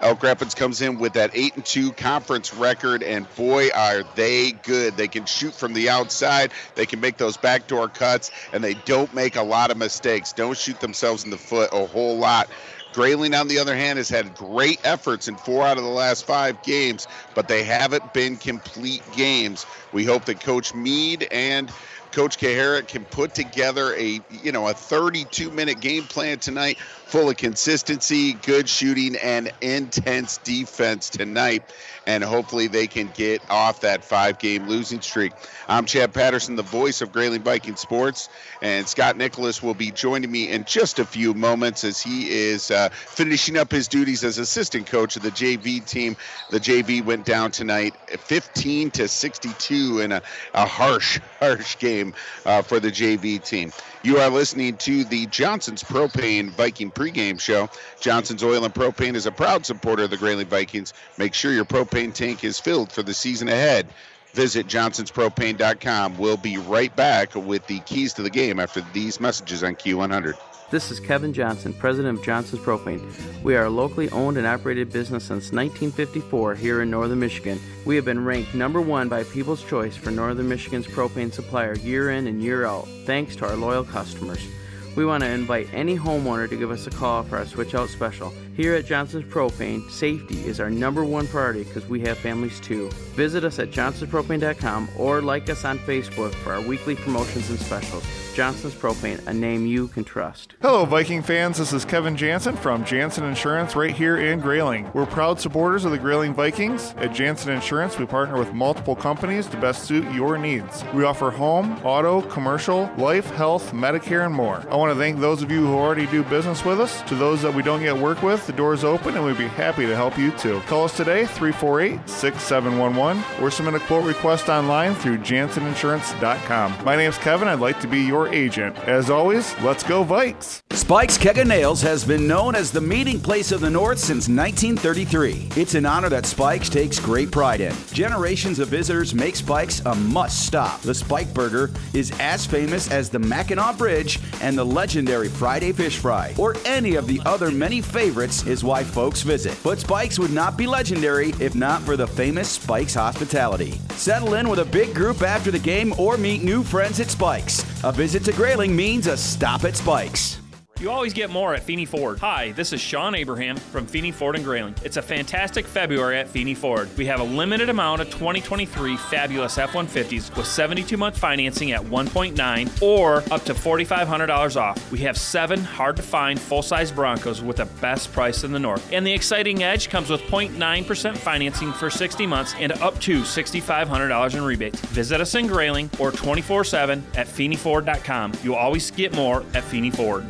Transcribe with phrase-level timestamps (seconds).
[0.00, 4.52] Elk Rapids comes in with that eight and two conference record, and boy, are they
[4.52, 4.96] good!
[4.96, 9.12] They can shoot from the outside, they can make those backdoor cuts, and they don't
[9.12, 10.32] make a lot of mistakes.
[10.32, 12.52] Don't shoot themselves in the foot a whole lot.
[12.92, 16.24] Grayling, on the other hand, has had great efforts in four out of the last
[16.24, 19.66] five games, but they haven't been complete games.
[19.92, 21.72] We hope that Coach Mead and
[22.12, 26.78] Coach Kahara can put together a you know a 32 minute game plan tonight
[27.08, 31.62] full of consistency, good shooting, and intense defense tonight.
[32.06, 35.32] And hopefully they can get off that five game losing streak.
[35.68, 38.28] I'm Chad Patterson, the voice of Grayling Viking Sports,
[38.60, 42.70] and Scott Nicholas will be joining me in just a few moments as he is
[42.70, 46.14] uh, finishing up his duties as assistant coach of the JV team.
[46.50, 50.22] The JV went down tonight 15 to 62 in a,
[50.54, 52.14] a harsh, harsh game
[52.44, 53.72] uh, for the JV team.
[54.04, 57.68] You are listening to the Johnson's Propane Viking pregame show.
[58.00, 60.94] Johnson's Oil and Propane is a proud supporter of the Grayling Vikings.
[61.18, 63.88] Make sure your propane tank is filled for the season ahead.
[64.34, 66.16] Visit johnsonspropane.com.
[66.16, 70.34] We'll be right back with the keys to the game after these messages on Q100.
[70.70, 73.00] This is Kevin Johnson, president of Johnson's Propane.
[73.42, 77.58] We are a locally owned and operated business since 1954 here in northern Michigan.
[77.86, 82.10] We have been ranked number one by People's Choice for northern Michigan's propane supplier year
[82.10, 84.46] in and year out, thanks to our loyal customers.
[84.94, 87.88] We want to invite any homeowner to give us a call for our switch out
[87.88, 88.34] special.
[88.54, 92.90] Here at Johnson's Propane, safety is our number one priority because we have families too.
[93.14, 98.27] Visit us at johnsonspropane.com or like us on Facebook for our weekly promotions and specials.
[98.38, 100.54] Johnson's Propane, a name you can trust.
[100.62, 101.58] Hello, Viking fans.
[101.58, 104.88] This is Kevin Jansen from Jansen Insurance right here in Grayling.
[104.94, 106.94] We're proud supporters of the Grayling Vikings.
[106.98, 110.84] At Jansen Insurance, we partner with multiple companies to best suit your needs.
[110.94, 114.64] We offer home, auto, commercial, life, health, Medicare, and more.
[114.70, 117.02] I want to thank those of you who already do business with us.
[117.08, 119.48] To those that we don't yet work with, the door is open and we'd be
[119.48, 120.60] happy to help you too.
[120.68, 126.84] Call us today, 348 6711, or submit a quote request online through janseninsurance.com.
[126.84, 127.48] My name is Kevin.
[127.48, 128.76] I'd like to be your agent.
[128.80, 130.62] As always, let's go Vikes!
[130.70, 134.28] Spike's Keg of Nails has been known as the meeting place of the North since
[134.28, 135.48] 1933.
[135.56, 137.74] It's an honor that Spike's takes great pride in.
[137.92, 140.80] Generations of visitors make Spike's a must stop.
[140.82, 145.98] The Spike Burger is as famous as the Mackinac Bridge and the legendary Friday Fish
[145.98, 149.58] Fry, or any of the other many favorites, is why folks visit.
[149.62, 153.72] But Spike's would not be legendary if not for the famous Spike's hospitality.
[153.90, 157.64] Settle in with a big group after the game or meet new friends at Spike's.
[157.84, 160.38] A visit to Grayling means a stop at Spike's.
[160.80, 162.20] You always get more at Feeney Ford.
[162.20, 164.76] Hi, this is Sean Abraham from Feeney Ford and Grayling.
[164.84, 166.88] It's a fantastic February at Feeney Ford.
[166.96, 171.80] We have a limited amount of 2023 fabulous F 150s with 72 month financing at
[171.80, 174.92] 1.9 or up to $4,500 off.
[174.92, 178.60] We have seven hard to find full size Broncos with the best price in the
[178.60, 178.88] North.
[178.92, 184.34] And the exciting edge comes with 0.9% financing for 60 months and up to $6,500
[184.36, 184.80] in rebates.
[184.82, 188.34] Visit us in Grayling or 24 7 at FeeneyFord.com.
[188.44, 190.24] You'll always get more at Feeney Ford.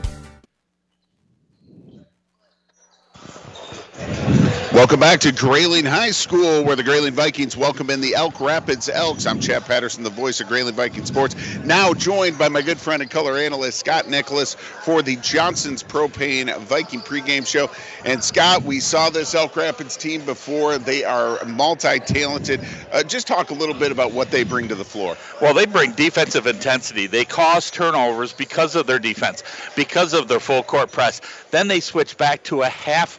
[4.75, 8.91] Welcome back to Grayling High School, where the Grayling Vikings welcome in the Elk Rapids
[8.91, 9.25] Elks.
[9.25, 11.35] I'm Chad Patterson, the voice of Grayling Viking Sports.
[11.65, 16.55] Now joined by my good friend and color analyst Scott Nicholas for the Johnson's Propane
[16.59, 17.71] Viking pregame show.
[18.05, 20.77] And Scott, we saw this Elk Rapids team before.
[20.77, 22.61] They are multi-talented.
[22.93, 25.17] Uh, just talk a little bit about what they bring to the floor.
[25.41, 27.07] Well, they bring defensive intensity.
[27.07, 29.43] They cause turnovers because of their defense,
[29.75, 31.23] because of their full court press.
[31.53, 33.19] Then they switch back to a half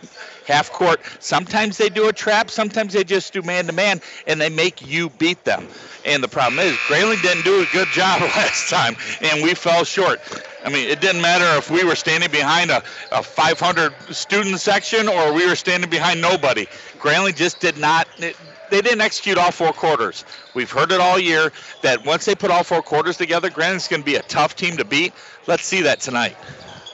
[0.49, 0.99] half court.
[1.19, 4.85] Sometimes they do a trap, sometimes they just do man to man, and they make
[4.85, 5.67] you beat them.
[6.05, 9.83] And the problem is, Grayling didn't do a good job last time, and we fell
[9.83, 10.19] short.
[10.65, 15.07] I mean, it didn't matter if we were standing behind a, a 500 student section
[15.07, 16.67] or we were standing behind nobody.
[16.99, 18.07] Grayling just did not.
[18.17, 18.35] It,
[18.69, 20.25] they didn't execute all four quarters.
[20.53, 21.51] We've heard it all year
[21.81, 24.77] that once they put all four quarters together, Grayling's going to be a tough team
[24.77, 25.13] to beat.
[25.47, 26.35] Let's see that tonight.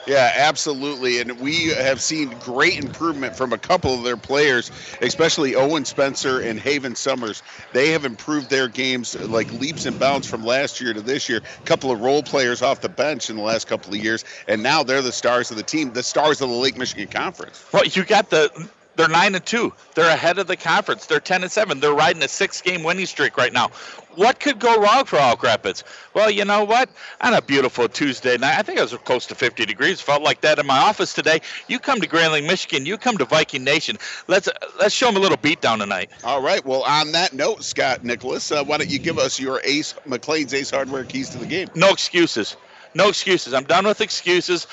[0.08, 1.20] Yeah, absolutely.
[1.20, 4.72] And we have seen great improvement from a couple of their players,
[5.02, 7.42] especially Owen Spencer and Haven Summers.
[7.74, 11.40] They have improved their games like leaps and bounds from last year to this year.
[11.40, 14.62] A couple of role players off the bench in the last couple of years, and
[14.62, 17.66] now they're the stars of the team, the stars of the Lake Michigan Conference.
[17.74, 19.74] Well, you got the they're nine and two.
[19.94, 21.06] They're ahead of the conference.
[21.06, 21.80] They're ten and seven.
[21.80, 23.72] They're riding a six-game winning streak right now.
[24.16, 25.84] What could go wrong for Elk Rapids?
[26.14, 26.90] Well, you know what?
[27.22, 30.02] On a beautiful Tuesday night, I think it was close to 50 degrees.
[30.02, 31.42] Felt like that in my office today.
[31.68, 32.86] You come to Grayling, Michigan.
[32.86, 33.98] You come to Viking Nation.
[34.28, 36.10] Let's let's show them a little beatdown tonight.
[36.24, 36.66] All right.
[36.66, 40.54] Well, on that note, Scott Nicholas, uh, why don't you give us your Ace McLean's
[40.54, 41.68] Ace Hardware keys to the game?
[41.76, 42.56] No excuses.
[42.94, 43.54] No excuses.
[43.54, 44.68] I'm done with excuses.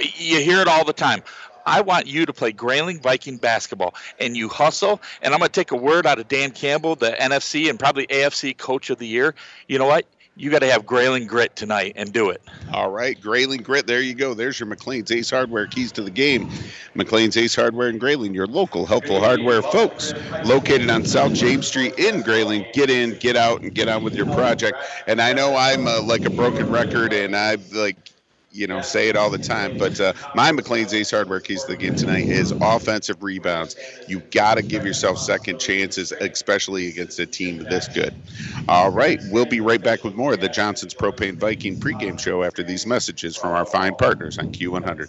[0.00, 1.22] You hear it all the time.
[1.68, 5.00] I want you to play Grayling Viking basketball and you hustle.
[5.22, 8.06] And I'm going to take a word out of Dan Campbell, the NFC and probably
[8.06, 9.34] AFC Coach of the Year.
[9.68, 10.06] You know what?
[10.38, 12.40] you got to have Grayling Grit tonight and do it.
[12.72, 13.88] All right, Grayling Grit.
[13.88, 14.34] There you go.
[14.34, 16.48] There's your McLean's Ace Hardware keys to the game.
[16.94, 21.98] McLean's Ace Hardware in Grayling, your local helpful hardware folks, located on South James Street
[21.98, 22.64] in Grayling.
[22.72, 24.78] Get in, get out, and get on with your project.
[25.08, 27.96] And I know I'm uh, like a broken record, and I've like
[28.50, 29.76] you know, say it all the time.
[29.78, 33.76] But uh, my McLean's Ace Hardware keys to the game tonight is offensive rebounds.
[34.06, 38.14] You got to give yourself second chances, especially against a team this good.
[38.68, 42.42] All right, we'll be right back with more of the Johnson's Propane Viking pregame show
[42.42, 45.08] after these messages from our fine partners on Q100.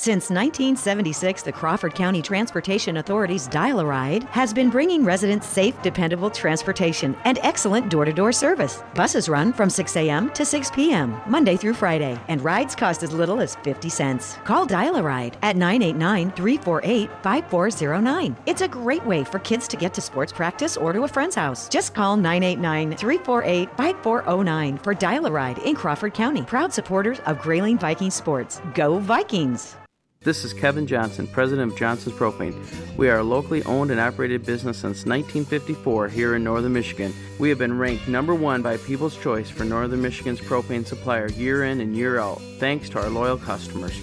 [0.00, 5.74] Since 1976, the Crawford County Transportation Authority's Dial a Ride has been bringing residents safe,
[5.82, 8.82] dependable transportation and excellent door to door service.
[8.94, 10.30] Buses run from 6 a.m.
[10.30, 14.38] to 6 p.m., Monday through Friday, and rides cost as little as 50 cents.
[14.44, 18.36] Call Dial a Ride at 989 348 5409.
[18.46, 21.34] It's a great way for kids to get to sports practice or to a friend's
[21.34, 21.68] house.
[21.68, 26.42] Just call 989 348 5409 for Dial a Ride in Crawford County.
[26.44, 28.62] Proud supporters of Grayling Viking Sports.
[28.72, 29.76] Go Vikings!
[30.22, 32.54] This is Kevin Johnson, president of Johnson's Propane.
[32.98, 37.14] We are a locally owned and operated business since 1954 here in Northern Michigan.
[37.38, 41.64] We have been ranked number one by People's Choice for Northern Michigan's propane supplier year
[41.64, 43.98] in and year out, thanks to our loyal customers.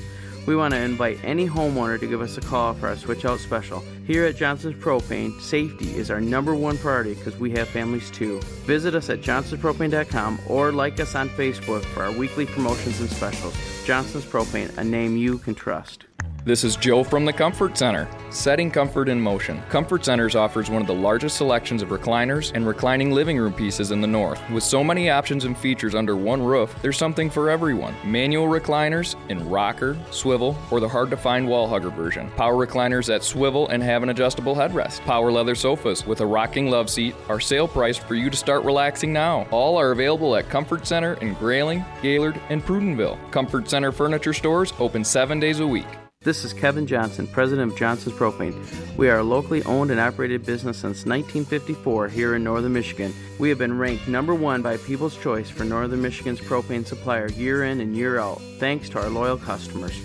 [0.48, 3.40] We want to invite any homeowner to give us a call for our switch out
[3.40, 3.84] special.
[4.08, 8.42] Here at Johnson's Propane, safety is our number one priority because we have families too.
[8.66, 13.77] Visit us at johnsonspropane.com or like us on Facebook for our weekly promotions and specials.
[13.88, 16.04] Johnson's Propane, a name you can trust.
[16.48, 18.08] This is Joe from the Comfort Center.
[18.30, 19.62] Setting comfort in motion.
[19.64, 23.92] Comfort Centers offers one of the largest selections of recliners and reclining living room pieces
[23.92, 24.40] in the north.
[24.50, 27.94] With so many options and features under one roof, there's something for everyone.
[28.06, 32.32] Manual recliners in rocker, swivel, or the hard to find wall hugger version.
[32.38, 35.02] Power recliners that swivel and have an adjustable headrest.
[35.02, 38.64] Power leather sofas with a rocking love seat are sale priced for you to start
[38.64, 39.46] relaxing now.
[39.52, 43.20] All are available at Comfort Center in Grayling, Gaylord, and Prudenville.
[43.32, 45.86] Comfort Center furniture stores open seven days a week.
[46.22, 48.98] This is Kevin Johnson, president of Johnson's Propane.
[48.98, 53.14] We are a locally owned and operated business since 1954 here in Northern Michigan.
[53.38, 57.66] We have been ranked number one by People's Choice for Northern Michigan's propane supplier year
[57.66, 59.98] in and year out, thanks to our loyal customers.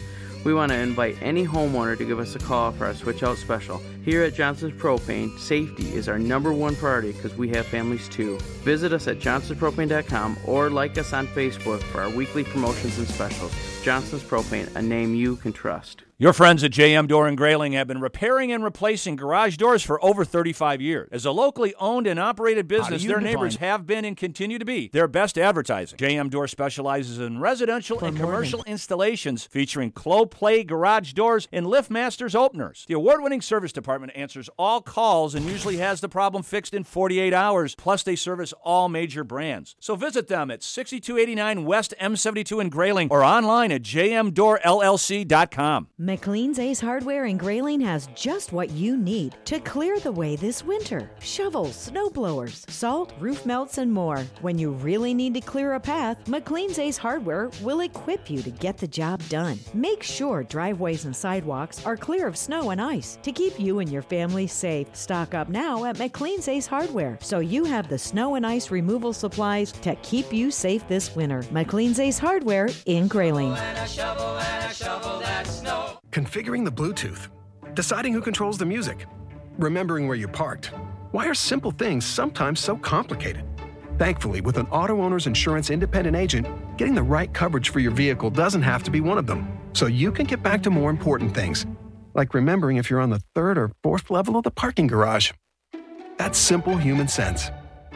[0.44, 3.38] We want to invite any homeowner to give us a call for our switch out
[3.38, 3.81] special.
[4.04, 8.37] Here at Johnson's Propane, safety is our number one priority because we have families too.
[8.64, 13.52] Visit us at johnsonspropane.com or like us on Facebook for our weekly promotions and specials.
[13.84, 16.02] Johnson's Propane, a name you can trust.
[16.19, 20.04] Your friends at JM Door and Grayling have been repairing and replacing garage doors for
[20.04, 21.08] over 35 years.
[21.10, 24.87] As a locally owned and operated business, their neighbors have been and continue to be
[24.93, 25.99] their best advertising.
[25.99, 31.66] JM Door specializes in residential For and commercial than- installations featuring Clopay garage doors and
[31.66, 32.84] LiftMasters openers.
[32.87, 37.34] The award-winning service department answers all calls and usually has the problem fixed in 48
[37.34, 37.75] hours.
[37.75, 39.76] Plus, they service all major brands.
[39.80, 45.88] So visit them at 6289 West M72 in Grayling or online at jmdoorllc.com.
[45.99, 50.64] McLean's Ace Hardware in Grayling has just what you need to clear the way this
[50.64, 51.11] winter.
[51.20, 54.18] Shovels, snow blowers, salt, roof melts, and more.
[54.40, 58.50] When you really need to clear a path, McLean's Ace Hardware will equip you to
[58.50, 59.58] get the job done.
[59.75, 63.92] Make sure driveways and sidewalks are clear of snow and ice to keep you and
[63.92, 64.86] your family safe.
[64.96, 69.12] Stock up now at McLean's Ace Hardware so you have the snow and ice removal
[69.12, 71.42] supplies to keep you safe this winter.
[71.50, 73.52] McLean's Ace Hardware in Grayling.
[76.10, 77.28] Configuring the Bluetooth,
[77.74, 79.06] deciding who controls the music,
[79.58, 80.72] remembering where you parked.
[81.10, 83.44] Why are simple things sometimes so complicated?
[83.98, 86.46] Thankfully, with an auto owner's insurance independent agent,
[86.78, 89.46] getting the right coverage for your vehicle doesn't have to be one of them.
[89.74, 91.66] So you can get back to more important things,
[92.14, 95.33] like remembering if you're on the third or fourth level of the parking garage.
[96.16, 97.50] That's simple human sense.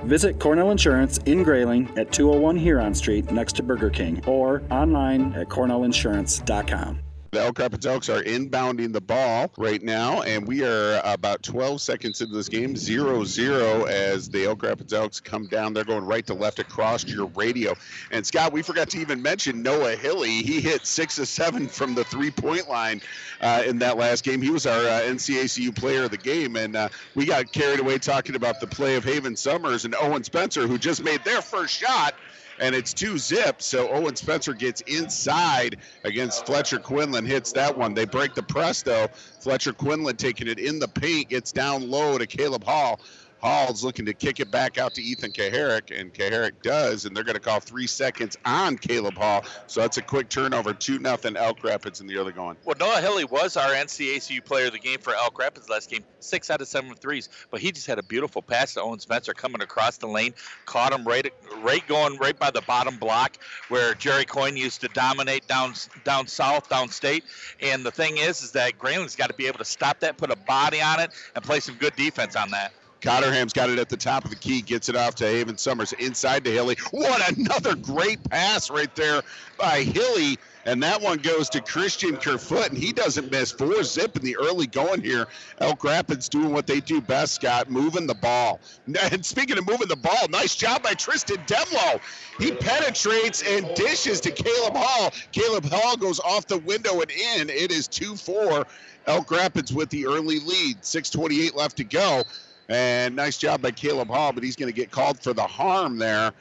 [0.05, 5.33] Visit Cornell Insurance in Grayling at 201 Huron Street next to Burger King or online
[5.35, 7.01] at cornellinsurance.com.
[7.33, 12.21] The Rapids Elks are inbounding the ball right now, and we are about 12 seconds
[12.21, 15.73] into this game, 0 0 as the Rapids Elks come down.
[15.73, 17.75] They're going right to left across your radio.
[18.11, 20.43] And Scott, we forgot to even mention Noah Hilly.
[20.43, 23.01] He hit six of seven from the three point line
[23.41, 24.41] uh, in that last game.
[24.41, 27.99] He was our uh, NCACU player of the game, and uh, we got carried away
[27.99, 31.75] talking about the play of Haven Summers and Owen Spencer, who just made their first
[31.75, 32.15] shot
[32.59, 33.63] and it's two zip.
[33.63, 37.95] So Owen Spencer gets inside against Fletcher Quinlan, hits that one.
[37.95, 39.09] They break the press though.
[39.41, 43.01] Fletcher Quinlan taking it in the paint, gets down low to Caleb Hall.
[43.43, 47.25] Hall's looking to kick it back out to Ethan Kaharick, and Kaharick does, and they're
[47.25, 49.45] going to call three seconds on Caleb Hall.
[49.67, 52.57] So that's a quick turnover, two nothing Elk Rapids in the other going.
[52.65, 56.05] Well, Noah Hilly was our NCACU player of the game for Elk Rapids last game,
[56.21, 57.29] six out of seven threes.
[57.51, 60.93] But he just had a beautiful pass to Owen Spencer coming across the lane, caught
[60.93, 63.37] him right, right going right by the bottom block
[63.69, 65.75] where Jerry Coyne used to dominate down
[66.05, 67.25] down south, down state.
[67.61, 70.31] And the thing is, is that Grayling's got to be able to stop that, put
[70.31, 72.73] a body on it, and play some good defense on that.
[73.01, 75.93] Cotterham's got it at the top of the key, gets it off to Haven Summers
[75.95, 76.77] inside to Hilly.
[76.91, 79.23] What another great pass right there
[79.59, 80.39] by Hilly.
[80.67, 83.53] And that one goes to Christian Kerfoot, and he doesn't miss.
[83.53, 85.29] Four zip in the early going here.
[85.59, 88.61] Elk Rapids doing what they do best, Scott, moving the ball.
[89.13, 92.01] And speaking of moving the ball, nice job by Tristan Demlow.
[92.41, 95.13] He penetrates and dishes to Caleb Hall.
[95.31, 97.51] Caleb Hall goes off the window and in.
[97.51, 98.67] It is 2 4.
[99.07, 100.83] Elk Rapids with the early lead.
[100.83, 102.25] 6.28 left to go.
[102.69, 105.99] And nice job by Caleb Hall, but he's going to get called for the harm
[105.99, 106.33] there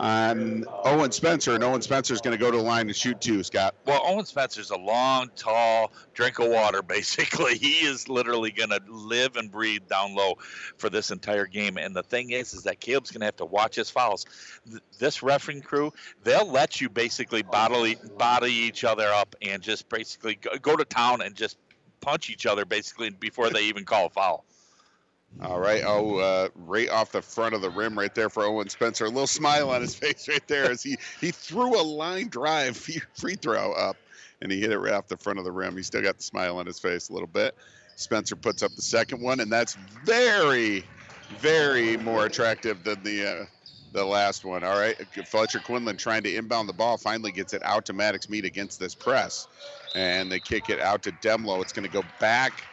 [0.00, 3.20] on Owen Spencer, and Owen Spencer is going to go to the line to shoot
[3.20, 3.74] two, Scott.
[3.84, 7.58] Well, Owen Spencer's a long, tall drink of water, basically.
[7.58, 10.38] He is literally going to live and breathe down low
[10.78, 11.76] for this entire game.
[11.76, 14.24] And the thing is, is that Caleb's going to have to watch his fouls.
[14.98, 15.92] This refereeing crew,
[16.24, 21.20] they'll let you basically body, body each other up and just basically go to town
[21.20, 21.58] and just
[22.00, 24.46] punch each other basically before they even call a foul.
[25.42, 25.82] All right.
[25.86, 29.04] Oh, uh, right off the front of the rim, right there for Owen Spencer.
[29.06, 32.76] A little smile on his face right there as he he threw a line drive
[33.14, 33.96] free throw up,
[34.42, 35.76] and he hit it right off the front of the rim.
[35.76, 37.54] He still got the smile on his face a little bit.
[37.96, 40.84] Spencer puts up the second one, and that's very,
[41.38, 43.44] very more attractive than the uh,
[43.92, 44.62] the last one.
[44.64, 44.96] All right.
[45.26, 48.94] Fletcher Quinlan trying to inbound the ball finally gets it out to Maddox against this
[48.94, 49.48] press,
[49.94, 51.62] and they kick it out to Demlo.
[51.62, 52.64] It's going to go back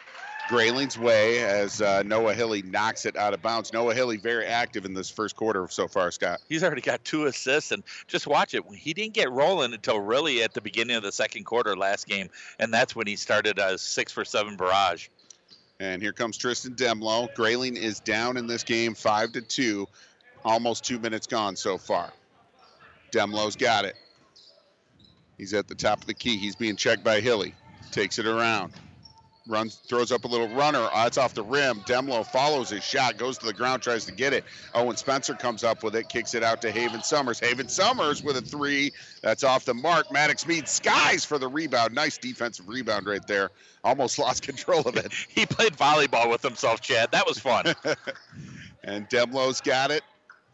[0.48, 3.70] Grayling's way as uh, Noah Hilly knocks it out of bounds.
[3.70, 6.40] Noah Hilly very active in this first quarter so far, Scott.
[6.48, 8.64] He's already got two assists, and just watch it.
[8.72, 12.30] He didn't get rolling until really at the beginning of the second quarter last game,
[12.58, 15.08] and that's when he started a six for seven barrage.
[15.80, 17.32] And here comes Tristan Demlow.
[17.34, 19.86] Grayling is down in this game, five to two.
[20.46, 22.10] Almost two minutes gone so far.
[23.12, 23.96] Demlow's got it.
[25.36, 26.38] He's at the top of the key.
[26.38, 27.54] He's being checked by Hilly.
[27.92, 28.72] Takes it around
[29.48, 30.88] runs, throws up a little runner.
[30.92, 31.80] Uh, it's off the rim.
[31.80, 34.44] Demlow follows his shot, goes to the ground, tries to get it.
[34.74, 37.40] Owen Spencer comes up with it, kicks it out to Haven Summers.
[37.40, 38.92] Haven Summers with a three.
[39.22, 40.12] That's off the mark.
[40.12, 41.94] Maddox Mead skies for the rebound.
[41.94, 43.50] Nice defensive rebound right there.
[43.82, 45.12] Almost lost control of it.
[45.28, 47.10] he played volleyball with himself, Chad.
[47.12, 47.74] That was fun.
[48.84, 50.02] and Demlow's got it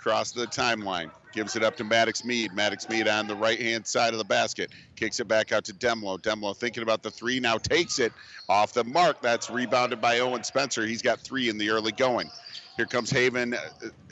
[0.04, 1.10] across the timeline.
[1.32, 2.52] Gives it up to Maddox Mead.
[2.52, 4.70] Maddox Mead on the right hand side of the basket.
[4.96, 6.20] Kicks it back out to Demlow.
[6.20, 8.12] Demlow thinking about the three, now takes it
[8.48, 9.22] off the mark.
[9.22, 10.84] That's rebounded by Owen Spencer.
[10.84, 12.30] He's got three in the early going.
[12.76, 13.58] Here comes Haven, uh,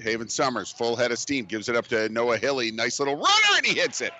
[0.00, 1.44] Haven Summers, full head of steam.
[1.44, 2.70] Gives it up to Noah Hilly.
[2.70, 4.12] Nice little runner, and he hits it.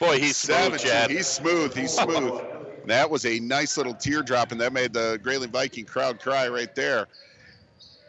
[0.00, 1.10] Boy, he's smooth, Chad.
[1.10, 1.74] He's smooth.
[1.76, 2.42] He's smooth.
[2.86, 6.74] that was a nice little teardrop, and that made the Grayling Viking crowd cry right
[6.74, 7.06] there.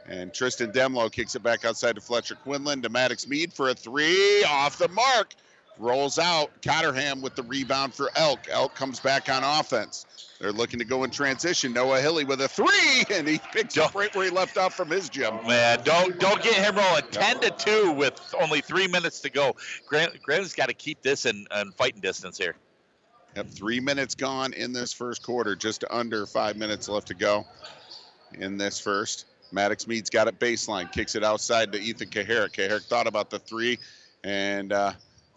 [0.07, 3.73] And Tristan Demlow kicks it back outside to Fletcher Quinlan to Maddox Mead for a
[3.73, 5.33] three off the mark.
[5.79, 6.51] Rolls out.
[6.61, 8.41] Cotterham with the rebound for Elk.
[8.49, 10.05] Elk comes back on offense.
[10.39, 11.73] They're looking to go in transition.
[11.73, 14.89] Noah Hilly with a three, and he picks up right where he left off from
[14.89, 15.35] his gym.
[15.47, 17.03] Man, don't don't get him rolling.
[17.11, 19.55] Ten to two with only three minutes to go.
[19.87, 22.55] Grant Grant's got to keep this in, in fighting distance here.
[23.35, 25.55] Yep, three minutes gone in this first quarter.
[25.55, 27.45] Just under five minutes left to go
[28.33, 29.25] in this first.
[29.53, 32.51] Maddox Mead's got it baseline, kicks it outside to Ethan Kaharick.
[32.51, 33.79] Kaharick thought about the three,
[34.23, 34.93] and uh,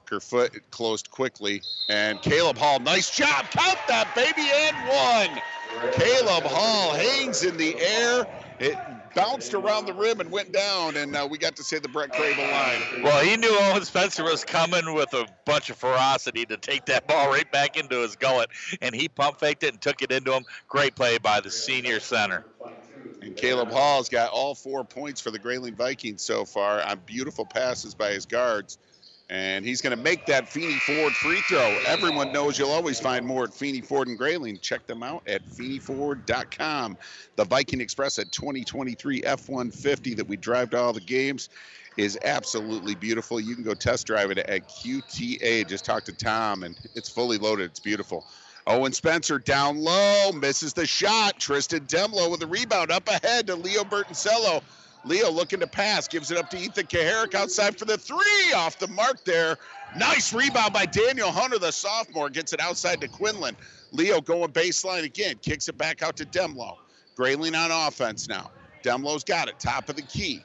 [0.07, 1.63] Kerfoot closed quickly.
[1.89, 3.47] And Caleb Hall, nice job.
[3.51, 5.93] Count that, baby, and one.
[5.93, 8.27] Caleb Hall hangs in the air.
[8.59, 8.79] It
[9.15, 12.13] bounced around the rim and went down, and uh, we got to say the Brett
[12.13, 13.03] Crable line.
[13.03, 17.07] Well, he knew Owen Spencer was coming with a bunch of ferocity to take that
[17.07, 18.49] ball right back into his gullet,
[18.81, 20.45] and he pump faked it and took it into him.
[20.69, 22.47] Great play by the senior center.
[23.27, 27.45] And Caleb Hall's got all four points for the Grayling Vikings so far on beautiful
[27.45, 28.79] passes by his guards.
[29.29, 31.77] And he's going to make that Feeney Ford free throw.
[31.89, 34.61] Everyone knows you'll always find more at Feeney Ford and Grayling.
[34.61, 36.97] Check them out at FeeneyFord.com.
[37.35, 41.49] The Viking Express at 2023 F 150 that we drive to all the games
[41.97, 43.41] is absolutely beautiful.
[43.41, 45.67] You can go test drive it at QTA.
[45.67, 47.65] Just talk to Tom, and it's fully loaded.
[47.65, 48.25] It's beautiful.
[48.67, 51.39] Owen Spencer down low, misses the shot.
[51.39, 54.63] Tristan Demlo with a rebound up ahead to Leo Bertoncello.
[55.05, 58.77] Leo looking to pass, gives it up to Ethan Kaharick outside for the three, off
[58.79, 59.57] the mark there.
[59.97, 63.57] Nice rebound by Daniel Hunter, the sophomore, gets it outside to Quinlan.
[63.93, 66.75] Leo going baseline again, kicks it back out to Demlo.
[67.15, 68.51] Grayling on offense now.
[68.83, 70.43] Demlo's got it, top of the key.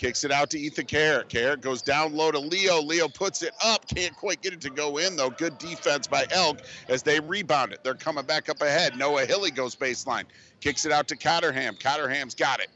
[0.00, 1.28] Kicks it out to Ethan Kaharick.
[1.28, 2.80] Kaharick goes down low to Leo.
[2.80, 3.86] Leo puts it up.
[3.86, 5.28] Can't quite get it to go in, though.
[5.28, 7.84] Good defense by Elk as they rebound it.
[7.84, 8.96] They're coming back up ahead.
[8.96, 10.24] Noah Hilly goes baseline.
[10.62, 11.76] Kicks it out to Cotterham.
[11.78, 12.68] Cotterham's got it.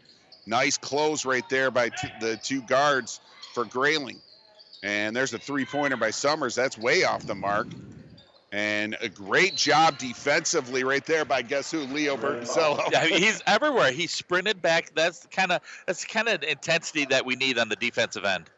[0.44, 3.22] Nice close right there by t- the two guards
[3.54, 4.20] for Grayling.
[4.82, 6.54] And there's a three pointer by Summers.
[6.54, 7.68] That's way off the mark.
[8.54, 11.80] And a great job defensively right there by guess who?
[11.80, 12.88] Leo Bertoncello.
[12.92, 13.90] yeah, he's everywhere.
[13.90, 14.94] He sprinted back.
[14.94, 18.48] That's kind of that's kind of intensity that we need on the defensive end.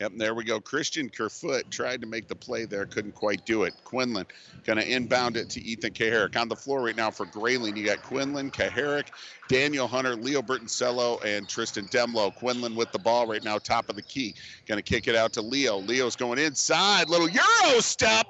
[0.00, 0.60] Yep, there we go.
[0.60, 3.74] Christian Kerfoot tried to make the play there, couldn't quite do it.
[3.84, 4.24] Quinlan
[4.64, 6.34] going to inbound it to Ethan Kaharick.
[6.34, 9.08] On the floor right now for Grayling, you got Quinlan, Kaharick,
[9.48, 12.34] Daniel Hunter, Leo Bertoncello, and Tristan Demlo.
[12.34, 14.34] Quinlan with the ball right now, top of the key.
[14.66, 15.76] Going to kick it out to Leo.
[15.78, 17.10] Leo's going inside.
[17.10, 18.26] Little Euro step.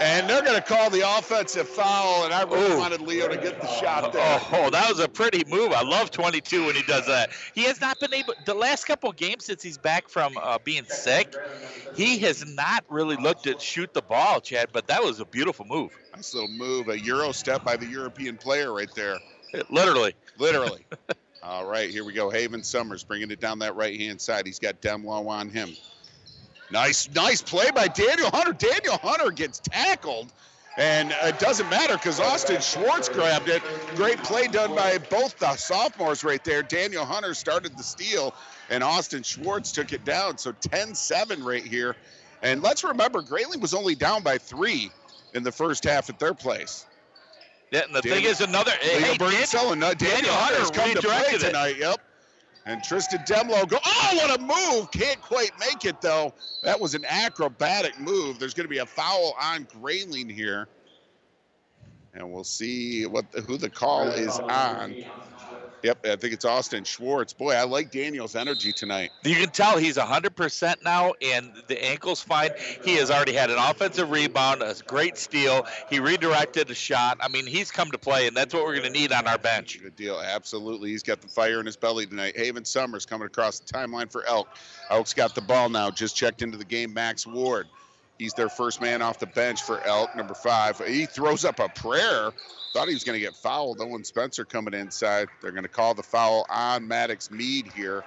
[0.00, 2.78] And they're going to call the offensive foul, and I really Ooh.
[2.78, 4.40] wanted Leo to get the shot there.
[4.50, 5.72] Oh, that was a pretty move.
[5.72, 7.30] I love 22 when he does that.
[7.54, 10.84] He has not been able, the last couple games since he's back from uh, being
[10.84, 11.34] sick,
[11.94, 15.66] he has not really looked at shoot the ball, Chad, but that was a beautiful
[15.66, 15.90] move.
[16.16, 19.18] Nice little move, a Euro step by the European player right there.
[19.68, 20.14] Literally.
[20.38, 20.86] Literally.
[21.42, 22.30] All right, here we go.
[22.30, 24.46] Haven Summers bringing it down that right hand side.
[24.46, 25.70] He's got Demlo on him.
[26.70, 28.52] Nice, nice play by Daniel Hunter.
[28.52, 30.32] Daniel Hunter gets tackled,
[30.76, 33.62] and it doesn't matter because Austin Schwartz grabbed it.
[33.96, 36.62] Great play done by both the sophomores right there.
[36.62, 38.34] Daniel Hunter started the steal,
[38.68, 40.38] and Austin Schwartz took it down.
[40.38, 41.96] So 10-7 right here.
[42.42, 44.90] And let's remember, Grayling was only down by three
[45.34, 46.86] in the first half at their place.
[47.72, 51.02] Yeah, and the Daniel, thing is, another hey, Daniel, uh, Daniel, Daniel Hunter's come to
[51.02, 51.76] play tonight.
[51.76, 51.78] It.
[51.78, 52.00] Yep.
[52.66, 54.90] And Tristan Demlo go, oh, what a move.
[54.90, 56.34] Can't quite make it, though.
[56.62, 58.38] That was an acrobatic move.
[58.38, 60.68] There's going to be a foul on Grayling here.
[62.12, 64.96] And we'll see what the, who the call is on.
[65.82, 67.32] Yep, I think it's Austin Schwartz.
[67.32, 69.10] Boy, I like Daniel's energy tonight.
[69.24, 72.50] You can tell he's 100% now, and the ankle's fine.
[72.84, 75.66] He has already had an offensive rebound, a great steal.
[75.88, 77.18] He redirected a shot.
[77.20, 79.38] I mean, he's come to play, and that's what we're going to need on our
[79.38, 79.80] bench.
[79.82, 80.20] Good deal.
[80.20, 80.90] Absolutely.
[80.90, 82.36] He's got the fire in his belly tonight.
[82.36, 84.48] Haven Summers coming across the timeline for Elk.
[84.90, 85.90] Elk's got the ball now.
[85.90, 86.92] Just checked into the game.
[86.92, 87.68] Max Ward.
[88.20, 90.78] He's their first man off the bench for Elk, number five.
[90.86, 92.32] He throws up a prayer
[92.72, 93.80] Thought he was going to get fouled.
[93.80, 95.28] Owen Spencer coming inside.
[95.42, 98.04] They're going to call the foul on Maddox Mead here.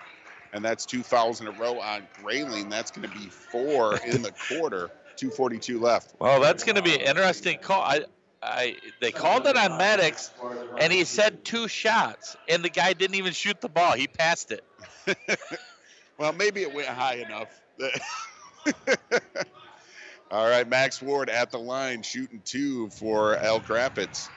[0.54, 2.70] And that's two fouls in a row on Grayling.
[2.70, 4.90] That's going to be four in the quarter.
[5.18, 6.16] 242 left.
[6.20, 7.82] Well, that's going to be an interesting call.
[7.82, 8.06] I,
[8.42, 10.32] I, they called it on Maddox,
[10.80, 13.94] and he said two shots, and the guy didn't even shoot the ball.
[13.94, 14.64] He passed it.
[16.18, 17.62] well, maybe it went high enough.
[20.34, 24.30] All right, Max Ward at the line, shooting two for Elk Rapids.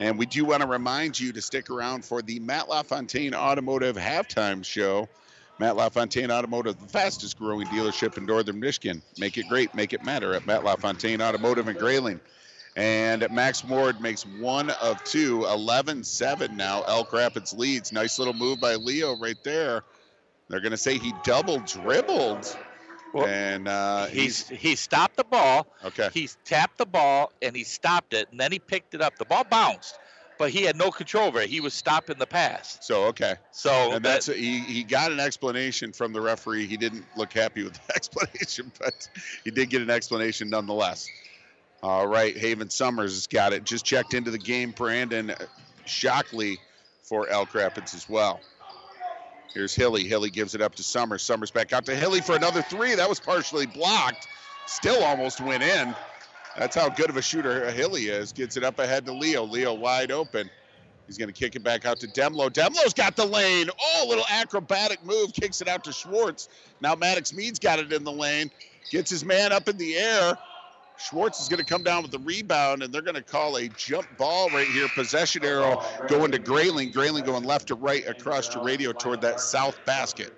[0.00, 3.94] And we do want to remind you to stick around for the Matt LaFontaine Automotive
[3.94, 5.08] halftime show.
[5.60, 9.02] Matt LaFontaine Automotive, the fastest growing dealership in northern Michigan.
[9.18, 12.20] Make it great, make it matter at Matt LaFontaine Automotive in Grayling.
[12.74, 16.82] And Max Ward makes one of two, 11 7 now.
[16.88, 17.92] Elk Rapids leads.
[17.92, 19.84] Nice little move by Leo right there.
[20.48, 22.56] They're going to say he double dribbled.
[23.12, 25.66] Well, and uh, he's he stopped the ball.
[25.84, 26.08] Okay.
[26.14, 29.18] He tapped the ball and he stopped it, and then he picked it up.
[29.18, 29.98] The ball bounced,
[30.38, 31.50] but he had no control over it.
[31.50, 32.78] He was stopping the pass.
[32.80, 33.34] So okay.
[33.50, 36.66] So and that's that, he he got an explanation from the referee.
[36.66, 39.08] He didn't look happy with the explanation, but
[39.44, 41.08] he did get an explanation nonetheless.
[41.82, 43.64] All right, Haven Summers has got it.
[43.64, 44.70] Just checked into the game.
[44.70, 45.34] Brandon
[45.84, 46.58] Shockley
[47.02, 48.40] for Elk Rapids as well.
[49.54, 50.04] Here's Hilly.
[50.04, 51.22] Hilly gives it up to Summers.
[51.22, 52.94] Summers back out to Hilly for another three.
[52.94, 54.26] That was partially blocked.
[54.66, 55.94] Still almost went in.
[56.56, 58.32] That's how good of a shooter Hilly is.
[58.32, 59.44] Gets it up ahead to Leo.
[59.44, 60.50] Leo wide open.
[61.06, 62.48] He's going to kick it back out to Demlo.
[62.48, 63.68] Demlo's got the lane.
[63.78, 65.32] Oh, little acrobatic move.
[65.32, 66.48] Kicks it out to Schwartz.
[66.80, 68.50] Now Maddox Mead's got it in the lane.
[68.90, 70.38] Gets his man up in the air.
[70.96, 73.68] Schwartz is going to come down with the rebound, and they're going to call a
[73.68, 74.88] jump ball right here.
[74.94, 76.90] Possession arrow going to Grayling.
[76.92, 80.32] Grayling going left to right across to radio toward that south basket.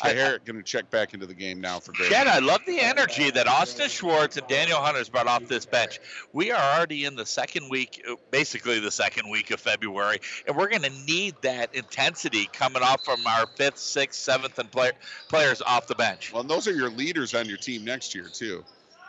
[0.00, 2.12] Kaharick going to check back into the game now for Grayling.
[2.12, 6.00] Chad, I love the energy that Austin Schwartz and Daniel Hunters brought off this bench.
[6.32, 10.56] We are already in the second week, uh, basically the second week of February, and
[10.56, 14.92] we're going to need that intensity coming off from our fifth, sixth, seventh, and player,
[15.28, 16.32] players off the bench.
[16.32, 18.64] Well, and those are your leaders on your team next year, too.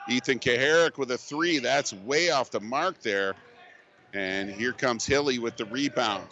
[0.08, 1.60] Ethan Kaharick with a three.
[1.60, 3.34] That's way off the mark there.
[4.14, 6.26] And here comes Hilly with the rebound.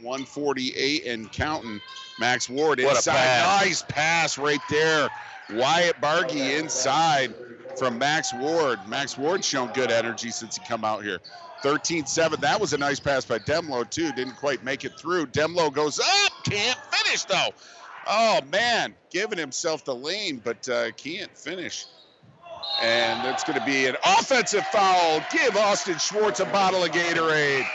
[0.00, 1.80] 148 and counting.
[2.18, 3.12] Max Ward What inside.
[3.14, 3.62] pass.
[3.64, 5.08] Nice pass right there.
[5.50, 7.34] Wyatt Bargy inside
[7.78, 8.78] from Max Ward.
[8.86, 11.18] Max Ward's shown good energy since he come out here.
[11.62, 12.40] 13-7.
[12.40, 14.12] That was a nice pass by Demlo too.
[14.12, 15.26] Didn't quite make it through.
[15.26, 16.32] Demlo goes up.
[16.44, 17.50] Can't finish though.
[18.06, 21.86] Oh man, giving himself the lane, but uh, can't finish.
[22.80, 25.22] And it's going to be an offensive foul.
[25.30, 27.66] Give Austin Schwartz a bottle of Gatorade.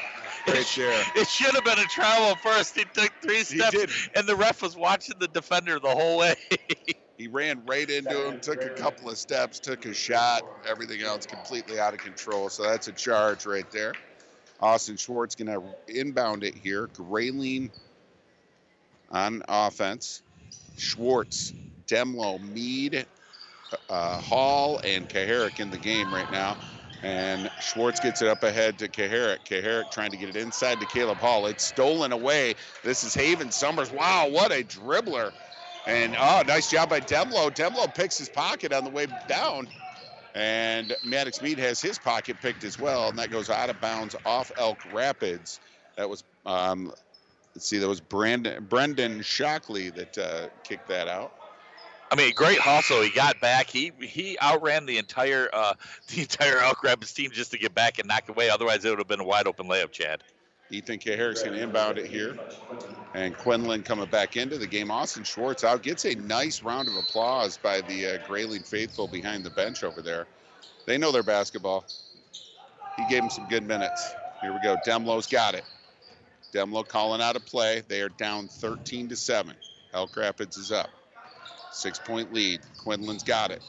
[0.48, 1.04] Right there.
[1.16, 2.78] It should have been a travel first.
[2.78, 6.36] He took three steps, and the ref was watching the defender the whole way.
[7.18, 10.44] He ran right into him, took a couple of steps, took a shot.
[10.70, 12.48] Everything else completely out of control.
[12.50, 13.94] So that's a charge right there.
[14.62, 16.88] Austin Schwartz going to inbound it here.
[16.94, 17.72] Grayling
[19.10, 20.22] on offense.
[20.78, 21.54] Schwartz,
[21.88, 23.08] Demlo, Mead,
[23.90, 26.58] uh, Hall, and Kaharick in the game right now.
[27.04, 29.46] And Schwartz gets it up ahead to Kaharick.
[29.46, 31.46] Kaharick trying to get it inside to Caleb Hall.
[31.46, 32.56] It's stolen away.
[32.84, 33.92] This is Haven Summers.
[33.92, 35.32] Wow, what a dribbler.
[35.86, 37.50] And oh, nice job by Demlo.
[37.50, 39.68] Demlo picks his pocket on the way down.
[40.36, 43.10] And Maddox Mead has his pocket picked as well.
[43.10, 45.60] And that goes out of bounds off Elk Rapids.
[45.96, 46.92] That was, um,
[47.56, 51.37] let's see, that was Brandon, Brendan Shockley that uh, kicked that out.
[52.10, 53.02] I mean, great hustle.
[53.02, 53.70] He got back.
[53.70, 55.74] He he outran the entire uh,
[56.08, 58.50] the entire Elk Rapids team just to get back and knock away.
[58.50, 60.24] Otherwise, it would have been a wide open layup, Chad.
[60.70, 62.38] Ethan Kaharick going to inbound it here.
[63.14, 64.92] And Quinlan coming back into the game.
[64.92, 69.46] Austin Schwartz out gets a nice round of applause by the uh, Grayling faithful behind
[69.46, 70.28] the bench over there.
[70.86, 71.86] They know their basketball.
[72.98, 74.14] He gave them some good minutes.
[74.42, 74.76] Here we go.
[74.86, 75.64] Demlo's got it.
[76.54, 77.84] Demlo calling out a play.
[77.88, 79.56] They are down 13 to 7.
[79.94, 80.90] Elk Rapids is up.
[81.78, 82.62] Six point lead.
[82.84, 83.62] Quinlan's got it.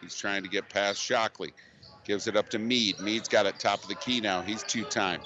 [0.00, 1.52] He's trying to get past Shockley.
[2.04, 3.00] Gives it up to Mead.
[3.00, 4.42] Mead's got it top of the key now.
[4.42, 5.20] He's two time.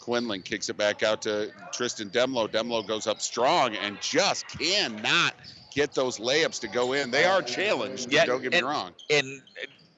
[0.00, 2.48] Quinlan kicks it back out to Tristan Demlo.
[2.48, 5.34] Demlo goes up strong and just cannot
[5.72, 7.10] get those layups to go in.
[7.10, 8.10] They are challenged.
[8.12, 8.92] Yeah, don't get me wrong.
[9.10, 9.42] And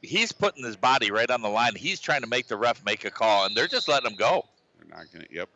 [0.02, 1.74] he's putting his body right on the line.
[1.76, 4.44] He's trying to make the ref make a call, and they're just letting him go.
[4.78, 5.26] They're not gonna.
[5.30, 5.48] Yep.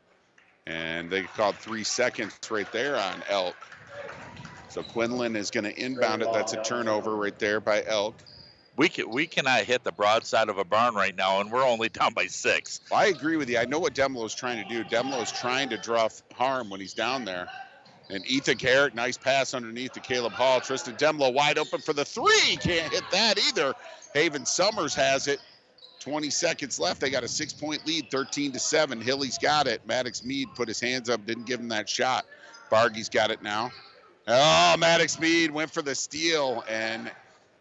[0.67, 3.57] And they called three seconds right there on Elk.
[4.71, 6.29] So Quinlan is going to inbound it.
[6.33, 8.15] That's a turnover right there by Elk.
[8.77, 11.89] We can, we cannot hit the broadside of a barn right now, and we're only
[11.91, 12.81] down by six.
[12.93, 13.59] I agree with you.
[13.59, 14.85] I know what Demlo is trying to do.
[14.85, 17.49] Demlo is trying to draw f- harm when he's down there.
[18.11, 20.61] And Ethan Kaharick, nice pass underneath to Caleb Hall.
[20.61, 22.57] Tristan Demlo wide open for the three.
[22.61, 23.75] Can't hit that either.
[24.15, 25.41] Haven Summers has it.
[25.99, 27.01] 20 seconds left.
[27.01, 29.01] They got a six point lead, 13 to 7.
[29.01, 29.87] Hilly's got it.
[29.87, 32.25] Maddox Mead put his hands up, didn't give him that shot.
[32.71, 33.71] Bargy's got it now.
[34.27, 37.11] Oh, Maddox Speed went for the steal, and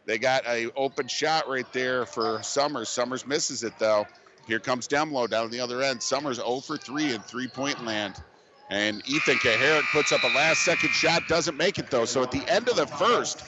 [0.05, 2.89] they got a open shot right there for Summers.
[2.89, 4.07] Summers misses it though.
[4.47, 6.01] Here comes Demlo down the other end.
[6.01, 8.15] Summers 0 for 3 in three point land.
[8.71, 12.05] And Ethan Kaharick puts up a last second shot, doesn't make it though.
[12.05, 13.43] So at the end of the first,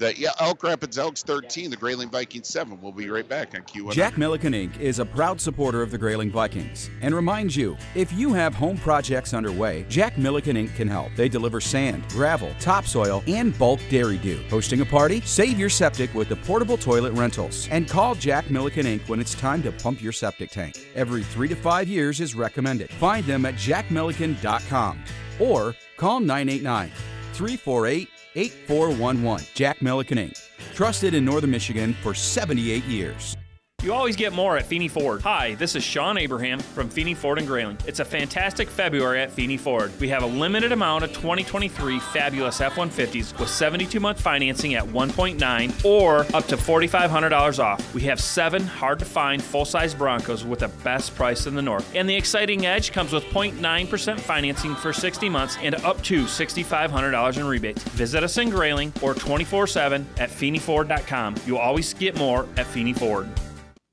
[0.00, 2.80] the yeah, Elk Rapids Elks 13, the Grayling Vikings 7.
[2.80, 3.92] We'll be right back on Q1.
[3.92, 4.80] Jack Milliken Inc.
[4.80, 8.78] is a proud supporter of the Grayling Vikings and reminds you if you have home
[8.78, 10.74] projects underway, Jack Milliken Inc.
[10.74, 11.10] can help.
[11.14, 14.40] They deliver sand, gravel, topsoil, and bulk Dairy Doo.
[14.48, 15.20] Hosting a party?
[15.20, 19.06] Save your septic with the portable toilet rentals and call Jack Milliken Inc.
[19.06, 20.80] when it's time to pump your septic tank.
[20.94, 22.90] Every three to five years is recommended.
[22.90, 25.04] Find them at jackmilliken.com
[25.38, 26.90] or call 989
[27.34, 29.46] 348 8411.
[29.54, 30.48] Jack Milliken Inc.
[30.74, 33.36] Trusted in Northern Michigan for 78 years.
[33.82, 35.22] You always get more at Feeney Ford.
[35.22, 37.78] Hi, this is Sean Abraham from Feeney Ford and Grayling.
[37.86, 39.90] It's a fantastic February at Feeney Ford.
[39.98, 46.26] We have a limited amount of 2023 fabulous F-150s with 72-month financing at 1.9 or
[46.36, 47.94] up to $4,500 off.
[47.94, 51.90] We have seven hard-to-find full-size Broncos with the best price in the north.
[51.94, 57.36] And the exciting edge comes with 0.9% financing for 60 months and up to $6,500
[57.38, 57.82] in rebates.
[57.84, 61.36] Visit us in Grayling or 24-7 at FeeneyFord.com.
[61.46, 63.26] You'll always get more at Feeney Ford.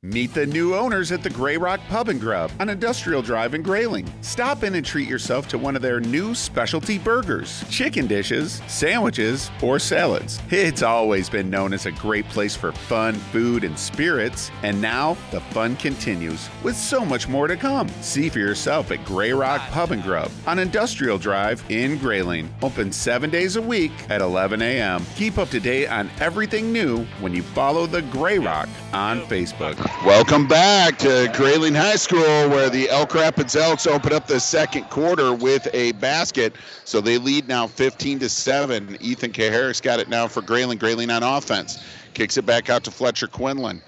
[0.04, 3.64] Meet the new owners at the Grey Rock Pub and Grub on Industrial Drive in
[3.64, 4.08] Grayling.
[4.22, 9.50] Stop in and treat yourself to one of their new specialty burgers, chicken dishes, sandwiches,
[9.60, 10.40] or salads.
[10.52, 15.18] It's always been known as a great place for fun, food, and spirits, and now
[15.32, 17.90] the fun continues with so much more to come.
[18.02, 22.54] See for yourself at Grey Rock Pub and Grub on Industrial Drive in Grayling.
[22.62, 25.04] Open seven days a week at 11 a.m.
[25.16, 29.88] Keep up to date on everything new when you follow the Grey Rock on Facebook.
[30.06, 34.84] Welcome back to Grayling High School, where the Elk Rapids Elks open up the second
[34.92, 36.56] quarter with a basket.
[36.86, 38.98] So they lead now 15 to 7.
[39.02, 40.78] Ethan Kaharick got it now for Grayling.
[40.78, 41.84] Grayling on offense.
[42.14, 43.82] Kicks it back out to Fletcher Quinlan.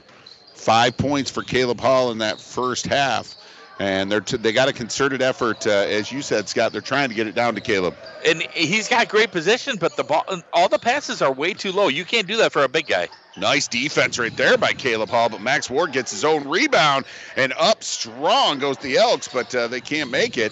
[0.55, 3.35] Five points for Caleb Hall in that first half.
[3.79, 6.73] And they're t- they got a concerted effort, uh, as you said, Scott.
[6.73, 7.95] They're trying to get it down to Caleb.
[8.25, 11.87] And he's got great position, but the ball, all the passes are way too low.
[11.87, 13.07] You can't do that for a big guy.
[13.37, 17.05] Nice defense right there by Caleb Hall, but Max Ward gets his own rebound
[17.37, 20.51] and up strong goes the Elks, but uh, they can't make it.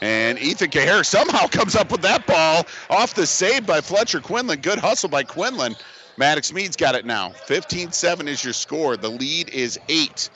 [0.00, 4.60] And Ethan Caher somehow comes up with that ball off the save by Fletcher Quinlan.
[4.60, 5.76] Good hustle by Quinlan.
[6.16, 7.30] Maddox Mead's got it now.
[7.30, 8.96] 15 7 is your score.
[8.96, 10.30] The lead is eight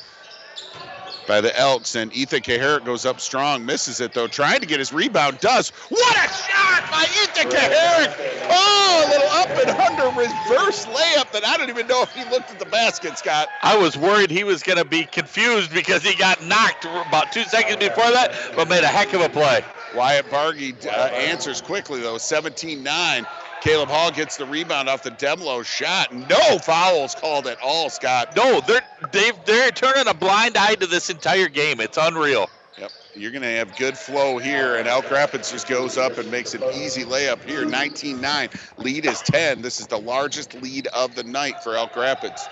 [1.29, 4.81] by the Elks, and Ethan Kaharick goes up strong, misses it though, trying to get
[4.81, 5.69] his rebound, does.
[5.91, 8.17] What a shot by Ethan Kaharick!
[8.51, 12.25] Oh, a little up and under reverse layup that I don't even know if he
[12.31, 13.49] looked at the basket, Scott.
[13.62, 17.45] I was worried he was going to be confused because he got knocked about two
[17.45, 19.62] seconds before that, but made a heck of a play.
[19.95, 23.27] Wyatt Bargy uh, answers quickly though, 17 9.
[23.61, 26.12] Caleb Hall gets the rebound off the Demlo shot.
[26.12, 28.37] No fouls called at all, Scott.
[28.37, 31.81] No, they're they they're turning a blind eye to this entire game.
[31.81, 32.49] It's unreal.
[32.79, 36.31] Yep, you're going to have good flow here, and Elk Rapids just goes up and
[36.31, 37.64] makes an easy layup here.
[37.64, 38.79] 19-9.
[38.79, 39.62] Lead is 10.
[39.62, 42.49] This is the largest lead of the night for Elk Rapids.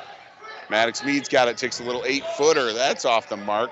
[0.69, 1.57] Maddox Mead's got it.
[1.57, 2.73] Takes a little eight-footer.
[2.73, 3.71] That's off the mark.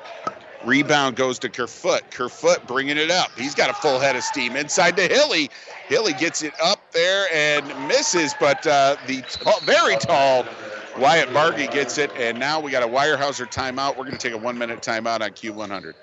[0.65, 2.11] Rebound goes to Kerfoot.
[2.11, 3.31] Kerfoot bringing it up.
[3.37, 5.51] He's got a full head of steam inside to Hilly.
[5.89, 9.23] Hilly gets it up there and misses, but uh, the
[9.65, 10.45] very tall
[10.99, 13.97] Wyatt Bargy gets it, and now we got a Weyerhaeuser timeout.
[13.97, 15.95] We're going to take a one-minute timeout on Q100.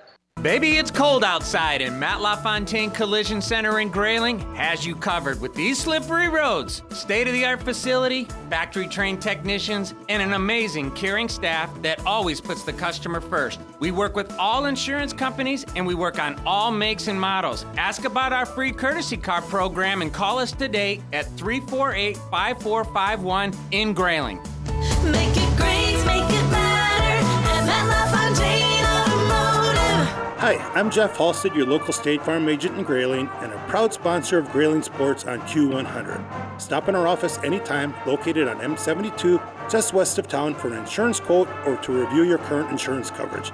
[0.42, 5.54] Baby, it's cold outside, and Matt LaFontaine Collision Center in Grayling has you covered with
[5.54, 11.30] these slippery roads, state of the art facility, factory trained technicians, and an amazing caring
[11.30, 13.60] staff that always puts the customer first.
[13.80, 17.64] We work with all insurance companies and we work on all makes and models.
[17.78, 23.94] Ask about our free courtesy car program and call us today at 348 5451 in
[23.94, 24.40] Grayling.
[30.42, 34.40] Hi, I'm Jeff Halstead, your local State Farm agent in Grayling, and a proud sponsor
[34.40, 36.60] of Grayling Sports on Q100.
[36.60, 41.20] Stop in our office anytime, located on M72, just west of town, for an insurance
[41.20, 43.52] quote or to review your current insurance coverage.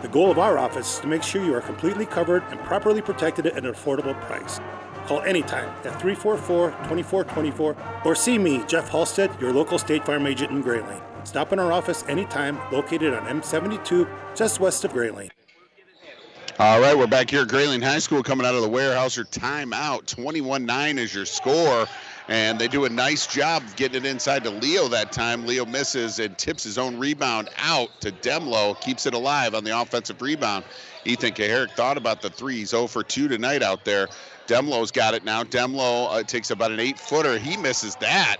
[0.00, 3.02] The goal of our office is to make sure you are completely covered and properly
[3.02, 4.60] protected at an affordable price.
[5.04, 7.76] Call anytime at 344 2424
[8.06, 11.02] or see me, Jeff Halstead, your local State Farm agent in Grayling.
[11.24, 15.30] Stop in our office anytime, located on M72, just west of Grayling.
[16.60, 20.04] All right, we're back here at Grayling High School coming out of the Weyerhaeuser timeout.
[20.04, 21.86] 21 9 is your score.
[22.28, 25.46] And they do a nice job of getting it inside to Leo that time.
[25.46, 29.80] Leo misses and tips his own rebound out to Demlo, keeps it alive on the
[29.80, 30.66] offensive rebound.
[31.06, 32.56] Ethan Kaharick thought about the three.
[32.56, 34.08] He's 0 for 2 tonight out there.
[34.46, 35.42] Demlo's got it now.
[35.42, 37.38] Demlo uh, takes about an eight footer.
[37.38, 38.36] He misses that.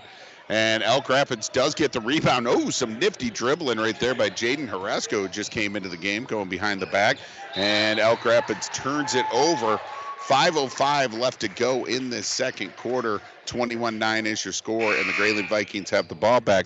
[0.51, 2.45] And Elk Rapids does get the rebound.
[2.45, 6.25] Oh, some nifty dribbling right there by Jaden Haresco, who just came into the game,
[6.25, 7.15] going behind the back.
[7.55, 9.79] And Elk Rapids turns it over.
[10.27, 13.21] 5.05 left to go in this second quarter.
[13.45, 16.65] 21 9 is your score, and the Grayling Vikings have the ball back.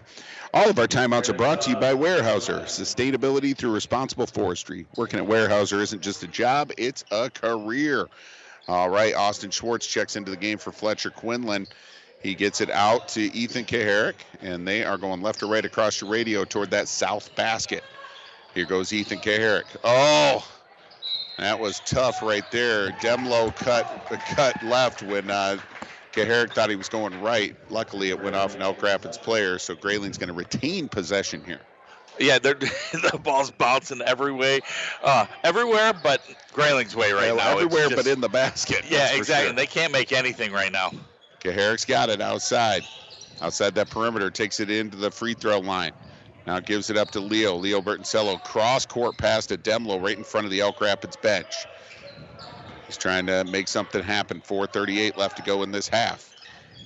[0.52, 2.64] All of our timeouts are brought to you by Weyerhaeuser.
[2.64, 4.88] Sustainability through responsible forestry.
[4.98, 8.08] Working at Weyerhaeuser isn't just a job, it's a career.
[8.68, 11.68] All right, Austin Schwartz checks into the game for Fletcher Quinlan.
[12.22, 16.02] He gets it out to Ethan Kaharick, and they are going left or right across
[16.02, 17.84] your radio toward that south basket.
[18.56, 19.66] Here goes Ethan Kaharick.
[19.84, 20.44] Oh,
[21.38, 22.90] that was tough right there.
[22.94, 23.86] Demlo cut
[24.36, 25.58] cut left when uh,
[26.14, 27.56] Kaharick thought he was going right.
[27.70, 31.60] Luckily, it went off an Elk Rapids player, so Grayling's going to retain possession here.
[32.18, 32.54] Yeah, they're,
[32.94, 34.62] the ball's bouncing every way,
[35.04, 36.22] uh, everywhere but
[36.54, 37.58] Grayling's way right now.
[37.58, 38.86] Everywhere just- but in the basket.
[38.90, 39.48] Yeah, exactly.
[39.48, 39.54] sure.
[39.54, 40.92] They can't make anything right now.
[41.46, 42.84] Kaharick's got it outside.
[43.42, 45.92] Outside that perimeter, takes it into the free throw line.
[46.48, 47.56] Now gives it up to Leo.
[47.56, 51.66] Leo Bertoncello cross court pass to Demlo right in front of the Elk Rapids bench.
[52.88, 54.42] He's trying to make something happen.
[54.42, 56.36] 4:38 left to go in this half.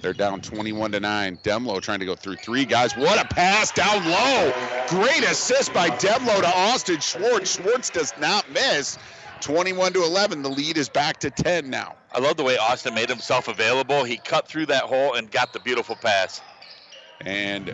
[0.01, 1.39] They're down 21 to 9.
[1.43, 2.95] Demlo trying to go through three guys.
[2.95, 4.53] What a pass down low.
[4.87, 7.55] Great assist by Demlo to Austin Schwartz.
[7.55, 8.97] Schwartz does not miss.
[9.41, 10.41] 21 to 11.
[10.41, 11.97] The lead is back to 10 now.
[12.11, 14.03] I love the way Austin made himself available.
[14.03, 16.41] He cut through that hole and got the beautiful pass.
[17.21, 17.73] And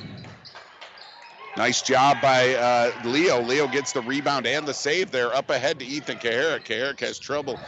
[1.56, 3.42] nice job by uh, Leo.
[3.42, 6.64] Leo gets the rebound and the save there up ahead to Ethan Kaharick.
[6.64, 7.62] Kaharick has trouble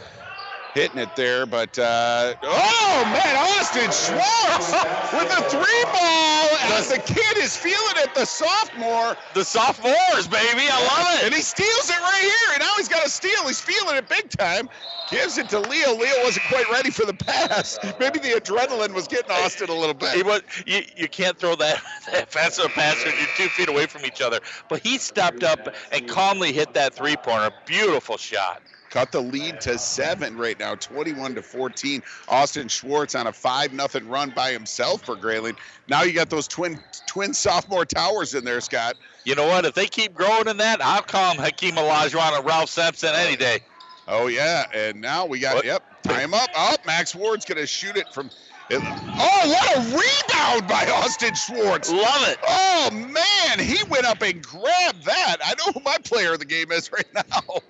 [0.78, 4.70] hitting it there, but uh, oh man, Austin Schwartz
[5.12, 8.14] with a three ball as the kid is feeling it.
[8.14, 11.24] The sophomore, the sophomores, baby, I love it.
[11.26, 13.44] And he steals it right here, and now he's got a steal.
[13.48, 14.68] He's feeling it big time.
[15.10, 15.96] Gives it to Leo.
[15.96, 17.76] Leo wasn't quite ready for the pass.
[18.00, 20.14] Maybe the adrenaline was getting Austin a little bit.
[20.14, 23.48] He was, you, you can't throw that, that fast of a pass when you're two
[23.48, 24.38] feet away from each other.
[24.68, 27.50] But he stepped up and calmly hit that three pointer.
[27.66, 28.62] Beautiful shot.
[28.90, 32.02] Cut the lead to oh, seven right now, 21 to 14.
[32.28, 35.56] Austin Schwartz on a five nothing run by himself for Grayling.
[35.88, 38.96] Now you got those twin twin sophomore towers in there, Scott.
[39.24, 39.66] You know what?
[39.66, 43.60] If they keep growing in that, I'll call Hakeem Olajuwon and Ralph Sampson any day.
[44.06, 45.66] Oh yeah, and now we got What?
[45.66, 46.48] yep, tie him up.
[46.56, 48.30] Oh, Max Ward's gonna shoot it from.
[48.70, 51.90] It, oh, what a rebound by Austin Schwartz!
[51.90, 52.38] Love it.
[52.46, 55.36] Oh man, he went up and grabbed that.
[55.42, 57.60] I know who my player of the game is right now.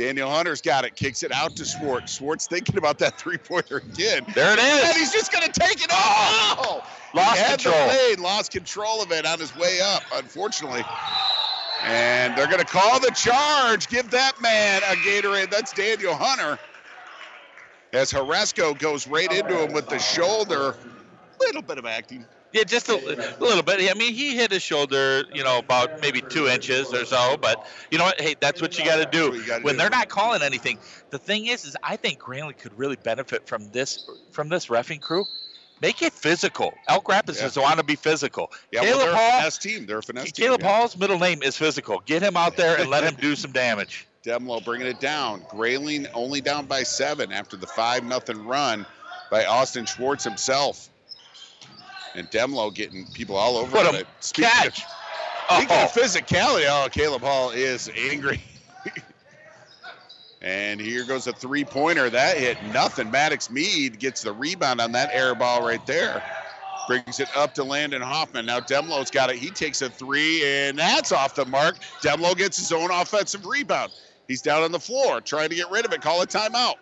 [0.00, 2.14] Daniel Hunter's got it, kicks it out to Schwartz.
[2.14, 4.24] Schwartz thinking about that three-pointer again.
[4.34, 4.88] There it is.
[4.88, 6.88] And he's just gonna take it off.
[7.12, 7.86] Lost he had control.
[7.86, 10.84] The lead, lost control of it on his way up, unfortunately.
[11.82, 13.88] And they're going to call the charge.
[13.88, 15.50] Give that man a Gatorade.
[15.50, 16.58] That's Daniel Hunter.
[17.92, 20.76] As Haresco goes right into him with the shoulder.
[21.40, 22.26] Little bit of acting.
[22.52, 23.90] Yeah, just a, a little bit.
[23.90, 27.36] I mean, he hit his shoulder, you know, about maybe two inches or so.
[27.36, 28.20] But you know what?
[28.20, 29.40] Hey, that's what you got to do.
[29.62, 30.78] When they're not calling anything,
[31.10, 35.00] the thing is, is I think Grayling could really benefit from this from this refing
[35.00, 35.24] crew.
[35.80, 36.74] Make it physical.
[36.88, 38.52] Elk Rapids is want to be physical.
[38.70, 39.86] Yeah, well, they're a Hall, finesse team.
[39.86, 40.44] They're a finesse team.
[40.44, 40.68] Caleb yeah.
[40.68, 42.02] Hall's middle name is physical.
[42.04, 44.06] Get him out there and let him do some damage.
[44.24, 45.42] Demlo bringing it down.
[45.48, 48.84] Grayling only down by seven after the five nothing run
[49.30, 50.90] by Austin Schwartz himself.
[52.14, 54.06] And Demlo getting people all over What a it.
[54.32, 54.82] Catch.
[54.82, 58.42] Of, speaking of physicality, oh, Caleb Hall is angry.
[60.42, 62.10] and here goes a three pointer.
[62.10, 63.10] That hit nothing.
[63.10, 66.22] Maddox Mead gets the rebound on that air ball right there.
[66.88, 68.46] Brings it up to Landon Hoffman.
[68.46, 69.36] Now Demlo's got it.
[69.36, 71.78] He takes a three, and that's off the mark.
[72.02, 73.92] Demlo gets his own offensive rebound.
[74.26, 76.00] He's down on the floor trying to get rid of it.
[76.00, 76.74] Call a timeout.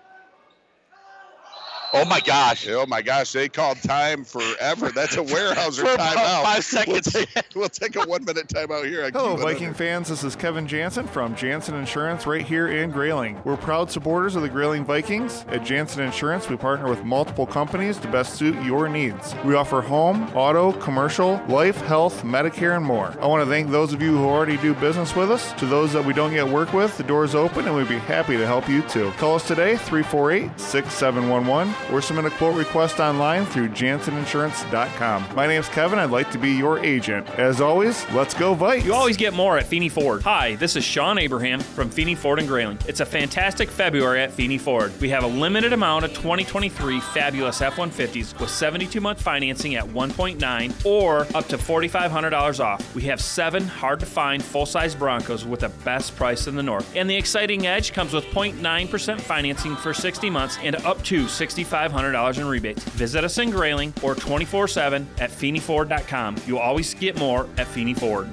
[1.95, 2.69] Oh my gosh.
[2.69, 3.33] Oh my gosh.
[3.33, 4.91] They called time forever.
[4.91, 6.43] That's a Weyerhaeuser For timeout.
[6.43, 7.15] five seconds.
[7.15, 9.07] We'll take, we'll take a one minute timeout here.
[9.07, 9.41] on Hello, Q100.
[9.43, 10.09] Viking fans.
[10.09, 13.41] This is Kevin Jansen from Jansen Insurance right here in Grayling.
[13.45, 15.45] We're proud supporters of the Grayling Vikings.
[15.49, 19.35] At Jansen Insurance, we partner with multiple companies to best suit your needs.
[19.45, 23.15] We offer home, auto, commercial, life, health, Medicare, and more.
[23.21, 25.53] I want to thank those of you who already do business with us.
[25.55, 27.99] To those that we don't yet work with, the door is open and we'd be
[27.99, 29.11] happy to help you too.
[29.13, 35.35] Call us today, 348 6711, or submit a quote request online through janseninsurance.com.
[35.35, 35.99] My name's Kevin.
[35.99, 37.29] I'd like to be your agent.
[37.31, 38.85] As always, let's go Vikes.
[38.85, 40.23] You always get more at Feeney Ford.
[40.23, 42.79] Hi, this is Sean Abraham from Feeney Ford and Grayling.
[42.87, 44.93] It's a fantastic February at Feeney Ford.
[45.01, 51.27] We have a limited amount of 2023 fabulous F-150s with 72-month financing at 1.9 or
[51.35, 52.95] up to $4,500 off.
[52.95, 56.95] We have seven hard-to-find full-size Broncos with the best price in the north.
[56.97, 61.29] And the exciting edge comes with 0.9% financing for 60 months and up to
[61.69, 62.83] $6,500 in rebates.
[62.85, 66.37] Visit us in Grayling or 24-7 at FeeneyFord.com.
[66.47, 68.29] You'll always get more at Feeney Ford.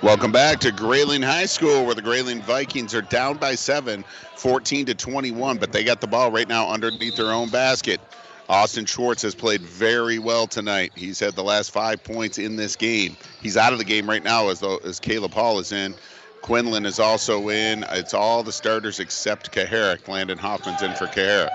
[0.00, 4.04] Welcome back to Grayling High School, where the Grayling Vikings are down by seven,
[4.36, 8.00] 14 to 21, but they got the ball right now underneath their own basket.
[8.48, 10.92] Austin Schwartz has played very well tonight.
[10.94, 13.16] He's had the last five points in this game.
[13.42, 15.94] He's out of the game right now as though as Caleb Hall is in.
[16.42, 17.84] Quinlan is also in.
[17.90, 20.08] It's all the starters except Kaharick.
[20.08, 21.50] Landon Hoffman's in for Kaharick.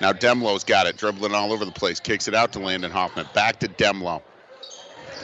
[0.00, 2.00] Now Demlo's got it, dribbling all over the place.
[2.00, 3.26] Kicks it out to Landon Hoffman.
[3.34, 4.22] Back to Demlo.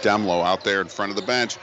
[0.01, 1.59] Demlo out there in front of the bench.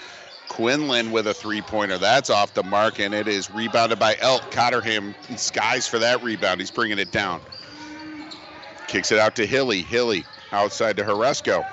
[0.50, 1.98] Quinlan with a three pointer.
[1.98, 4.52] That's off the mark, and it is rebounded by Elk.
[4.52, 6.60] Cotterham skies for that rebound.
[6.60, 7.42] He's bringing it down.
[8.88, 9.82] Kicks it out to Hilly.
[9.82, 11.66] Hilly outside to Haresco.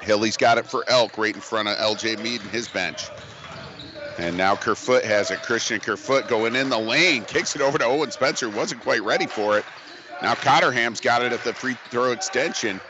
[0.00, 3.08] Hilly's got it for Elk right in front of LJ Mead and his bench.
[4.18, 5.42] And now Kerfoot has it.
[5.42, 7.24] Christian Kerfoot going in the lane.
[7.26, 8.50] Kicks it over to Owen Spencer.
[8.50, 9.66] Wasn't quite ready for it.
[10.20, 12.82] Now Cotterham's got it at the free throw extension.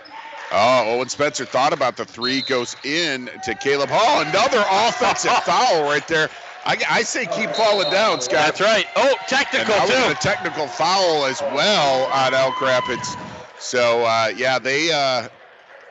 [0.53, 4.23] Oh, Owen Spencer thought about the three, goes in to Caleb Hall.
[4.23, 6.31] Another offensive foul right there.
[6.65, 8.57] I, I say keep falling down, Scott.
[8.57, 8.87] That's right.
[8.97, 10.13] Oh, technical we too.
[10.13, 13.19] a technical foul as well on Elk Rapids.
[13.59, 15.29] So uh, yeah, they uh,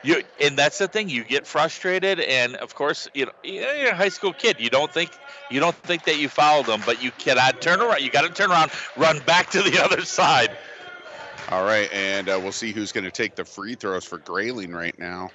[0.02, 1.08] You and that's the thing.
[1.10, 4.60] You get frustrated, and of course, you know you're a high school kid.
[4.60, 5.20] You don't think
[5.50, 8.00] you don't think that you fouled them, but you cannot turn around.
[8.02, 10.50] You got to turn around, run back to the other side.
[11.50, 14.72] all right, and uh, we'll see who's going to take the free throws for Grayling
[14.72, 15.30] right now.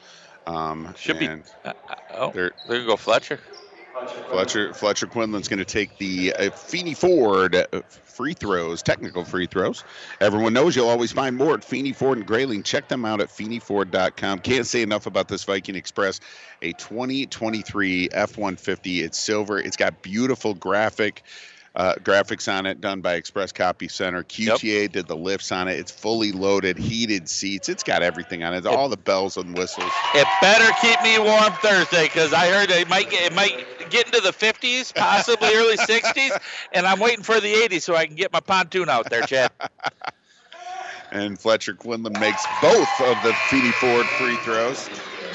[0.47, 1.74] Um, Should be- and Uh,
[2.16, 3.39] oh, there you go, Fletcher.
[4.32, 7.66] Fletcher Fletcher Quinlan's going to take the uh, Feeney Ford uh,
[8.22, 9.84] free throws, technical free throws.
[10.19, 12.61] Everyone knows you'll always find more at Feeney Ford and Grayling.
[12.61, 14.38] Check them out at feeneyford.com.
[14.39, 16.19] Can't say enough about this Viking Express,
[16.61, 19.03] a 2023 F150.
[19.03, 19.57] It's silver.
[19.57, 21.24] It's got beautiful graphic.
[21.74, 24.24] Uh, graphics on it done by Express Copy Center.
[24.24, 25.80] QTA did the lifts on it.
[25.80, 27.69] It's fully loaded, heated seats.
[27.69, 28.65] It's got everything on it.
[28.65, 29.91] All the bells and whistles.
[30.13, 34.05] It better keep me warm Thursday because I heard it might get it might get
[34.07, 36.38] into the 50s, possibly early 60s,
[36.74, 39.51] and I'm waiting for the 80s so I can get my pontoon out there, Chad.
[41.11, 44.89] and Fletcher Quinlan makes both of the Feeney Ford free throws.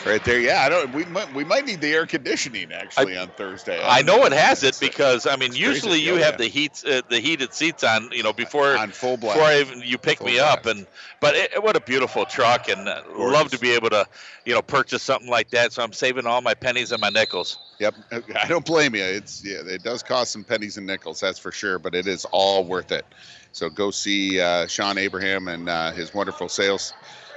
[0.06, 0.62] Right there, yeah.
[0.62, 0.94] I don't.
[0.94, 3.82] We might we might need the air conditioning actually on Thursday.
[3.82, 6.36] I know it has it because I mean usually you Oh, have yeah.
[6.36, 9.38] the heat uh, the heated seats on you know before on full blast.
[9.38, 10.86] before even you pick me up and
[11.20, 14.06] but it, what a beautiful truck and uh, love to be able to
[14.44, 17.58] you know purchase something like that so I'm saving all my pennies and my nickels.
[17.80, 17.94] Yep,
[18.40, 19.02] I don't blame you.
[19.02, 22.24] It's yeah, it does cost some pennies and nickels, that's for sure, but it is
[22.30, 23.04] all worth it.
[23.50, 26.92] So go see uh, Sean Abraham and uh, his wonderful sales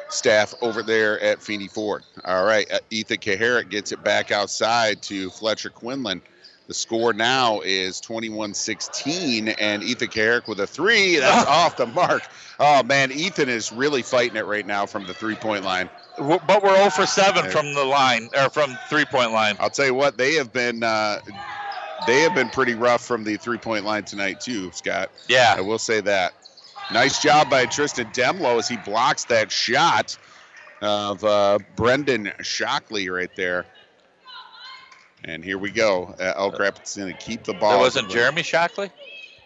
[0.09, 2.03] staff over there at Feeney Ford.
[2.25, 6.21] All right, uh, Ethan Kaharick gets it back outside to Fletcher Quinlan.
[6.67, 11.15] The score now is 21-16, and Ethan Kaharick with a three.
[11.19, 12.21] That's off the mark.
[12.59, 15.89] Oh man, Ethan is really fighting it right now from the three-point line.
[16.17, 19.55] But we're 0 for 7 from the line or from three point line.
[19.59, 21.21] I'll tell you what, they have been uh,
[22.05, 25.11] they have been pretty rough from the three point line tonight too, Scott.
[25.27, 25.55] Yeah.
[25.57, 26.33] I will say that.
[26.91, 30.17] Nice job by Tristan Demlow as he blocks that shot
[30.81, 33.65] of uh, Brendan Shockley right there.
[35.23, 36.15] And here we go.
[36.19, 37.71] Uh, Elk Rapids going to keep the ball.
[37.71, 38.89] That wasn't Jeremy Shockley.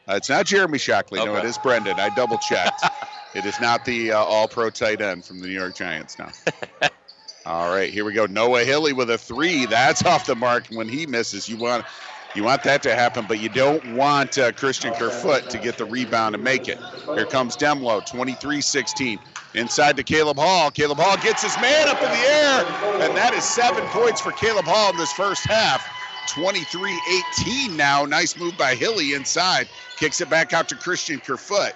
[0.07, 1.23] Uh, it's not Jeremy Shockley.
[1.23, 1.99] No, it is Brendan.
[1.99, 2.83] I double checked.
[3.35, 6.31] it is not the uh, all pro tight end from the New York Giants now.
[7.45, 8.25] all right, here we go.
[8.25, 9.65] Noah Hilly with a three.
[9.65, 10.67] That's off the mark.
[10.67, 11.85] When he misses, you want
[12.35, 15.85] you want that to happen, but you don't want uh, Christian Kerfoot to get the
[15.85, 16.79] rebound and make it.
[17.15, 19.19] Here comes Demlow, 23-16.
[19.55, 20.71] Inside to Caleb Hall.
[20.71, 22.65] Caleb Hall gets his man up in the air,
[23.07, 25.87] and that is seven points for Caleb Hall in this first half.
[26.29, 28.05] 23-18 now.
[28.05, 29.67] Nice move by Hilly inside.
[29.97, 31.73] Kicks it back out to Christian Kerfoot.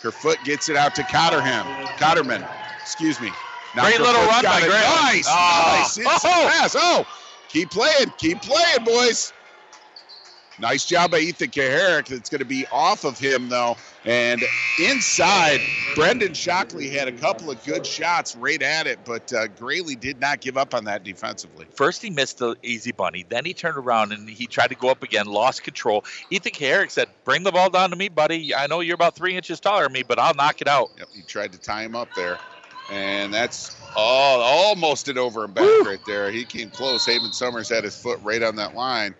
[0.00, 1.66] Kerfoot gets it out to Cotterham.
[1.98, 2.48] Cotterman,
[2.80, 3.30] excuse me.
[3.76, 4.70] Now Great little run got by it.
[4.70, 5.04] Graham.
[5.04, 5.76] Nice, Oh.
[5.78, 5.96] nice.
[5.98, 6.48] Inside Oh.
[6.50, 6.76] pass.
[6.78, 7.04] Oh,
[7.48, 9.32] keep playing, keep playing, boys.
[10.60, 12.10] Nice job by Ethan Kaharick.
[12.10, 13.76] It's going to be off of him, though.
[14.04, 14.42] And
[14.80, 15.60] inside,
[15.94, 20.20] Brendan Shockley had a couple of good shots right at it, but uh, Grayley did
[20.20, 21.66] not give up on that defensively.
[21.74, 24.88] First he missed the easy bunny, then he turned around and he tried to go
[24.88, 26.04] up again, lost control.
[26.30, 28.54] Ethan Herrick said, "Bring the ball down to me, buddy.
[28.54, 31.08] I know you're about three inches taller than me, but I'll knock it out." Yep,
[31.14, 32.38] he tried to tie him up there.
[32.90, 36.30] And that's all, almost it over and back right there.
[36.30, 37.04] He came close.
[37.04, 39.14] Haven Summers had his foot right on that line.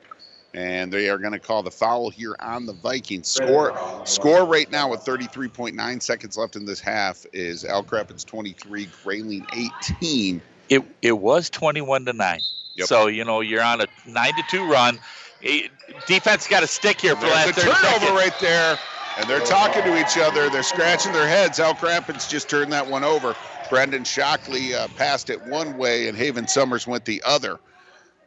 [0.59, 3.29] And they are going to call the foul here on the Vikings.
[3.29, 3.73] Score
[4.05, 9.47] score right now with 33.9 seconds left in this half is Elk Rapids 23, Grayling
[9.53, 10.43] 18.
[10.69, 12.41] It it was 21 to nine.
[12.75, 12.89] Yep.
[12.89, 14.99] So you know you're on a nine to two run.
[16.09, 18.11] Defense got a stick here for the There's last a turnover seconds.
[18.11, 18.79] right there,
[19.17, 20.51] and they're talking to each other.
[20.51, 21.61] They're scratching their heads.
[21.61, 23.37] Elk Rapids just turned that one over.
[23.71, 27.61] Brendan Shockley uh, passed it one way, and Haven Summers went the other.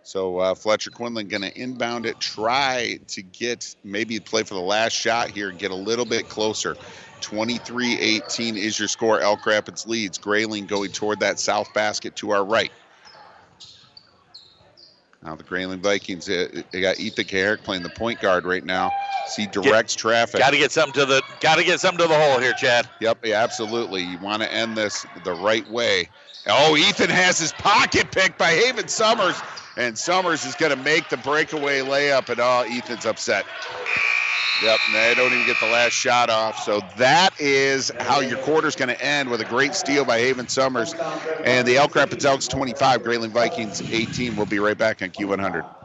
[0.04, 4.62] So uh, Fletcher Quinlan going to inbound it, try to get maybe play for the
[4.62, 6.76] last shot here and get a little bit closer.
[7.22, 9.20] 23-18 is your score.
[9.22, 10.18] Elk Rapids leads.
[10.18, 12.72] Grayling going toward that south basket to our right.
[15.24, 18.91] Now the Grayling Vikings, uh, they got Ethan Kaharick playing the point guard right now.
[19.28, 20.39] See directs traffic.
[20.39, 22.89] Got to get something to the got to get something to the hole here, Chad.
[23.02, 24.02] Yep, yeah, absolutely.
[24.02, 26.10] You want to end this the right way.
[26.47, 29.39] Oh, Ethan has his pocket picked by Haven Summers,
[29.77, 33.45] and Summers is going to make the breakaway layup, and oh, Ethan's upset.
[34.63, 36.59] Yep, they don't even get the last shot off.
[36.59, 40.47] So that is how your quarter's going to end with a great steal by Haven
[40.47, 40.93] Summers.
[41.43, 44.35] And the Elk Rapids Elks 25, Grayling Vikings 18.
[44.35, 45.80] We'll be right back on Q100.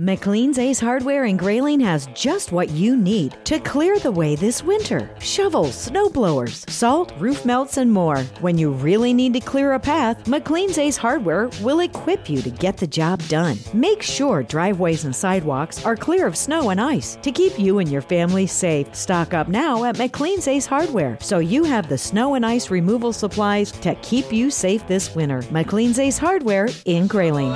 [0.00, 4.60] McLean's Ace Hardware in Grayling has just what you need to clear the way this
[4.60, 5.08] winter.
[5.20, 8.18] Shovels, snow blowers, salt, roof melts, and more.
[8.40, 12.50] When you really need to clear a path, McLean's Ace Hardware will equip you to
[12.50, 13.56] get the job done.
[13.72, 17.88] Make sure driveways and sidewalks are clear of snow and ice to keep you and
[17.88, 18.92] your family safe.
[18.96, 23.12] Stock up now at McLean's Ace Hardware so you have the snow and ice removal
[23.12, 25.42] supplies to keep you safe this winter.
[25.52, 27.54] McLean's Ace Hardware in Grayling.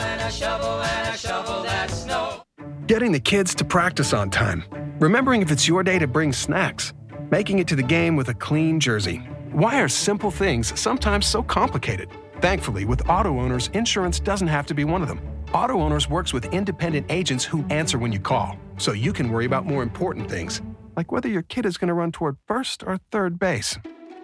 [2.89, 4.65] Getting the kids to practice on time.
[4.99, 6.95] Remembering if it's your day to bring snacks.
[7.31, 9.19] Making it to the game with a clean jersey.
[9.53, 12.09] Why are simple things sometimes so complicated?
[12.41, 15.21] Thankfully, with auto owners, insurance doesn't have to be one of them.
[15.53, 19.45] Auto Owners works with independent agents who answer when you call, so you can worry
[19.45, 20.63] about more important things,
[20.97, 23.79] like whether your kid is going to run toward first or third base.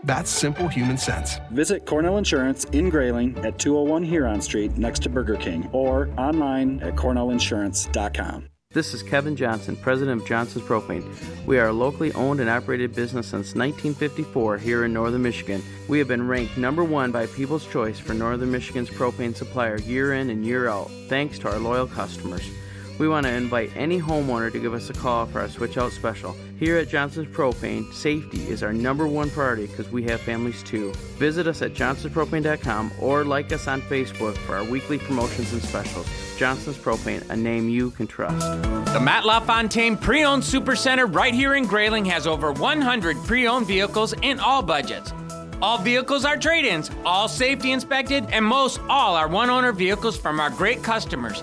[0.05, 1.39] That's simple human sense.
[1.51, 6.81] Visit Cornell Insurance in Grayling at 201 Huron Street next to Burger King or online
[6.83, 8.49] at cornellinsurance.com.
[8.75, 11.07] This is Kevin Johnson, president of Johnson's Propane.
[11.47, 15.63] We are a locally owned and operated business since 1954 here in northern Michigan.
[15.87, 20.15] We have been ranked number one by People's Choice for northern Michigan's propane supplier year
[20.15, 22.51] in and year out, thanks to our loyal customers.
[22.99, 25.93] We want to invite any homeowner to give us a call for our switch out
[25.93, 26.37] special.
[26.59, 30.93] Here at Johnson's Propane, safety is our number one priority because we have families too.
[31.19, 36.07] Visit us at johnsonspropane.com or like us on Facebook for our weekly promotions and specials.
[36.37, 38.63] Johnson's Propane, a name you can trust.
[38.93, 44.39] The Matt LaFontaine Pre-Owned Supercenter right here in Grayling has over 100 pre-owned vehicles in
[44.39, 45.13] all budgets.
[45.61, 50.51] All vehicles are trade-ins, all safety inspected, and most all are one-owner vehicles from our
[50.51, 51.43] great customers.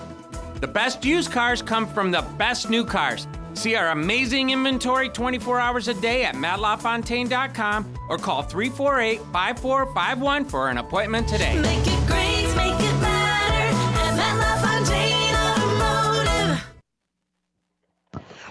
[0.62, 3.26] The best used cars come from the best new cars.
[3.54, 10.78] See our amazing inventory 24 hours a day at mattlafontaine.com or call 348-5451 for an
[10.78, 11.60] appointment today.
[11.60, 15.34] Make it great, make it better at Matt LaFontaine
[16.54, 16.64] Automotive.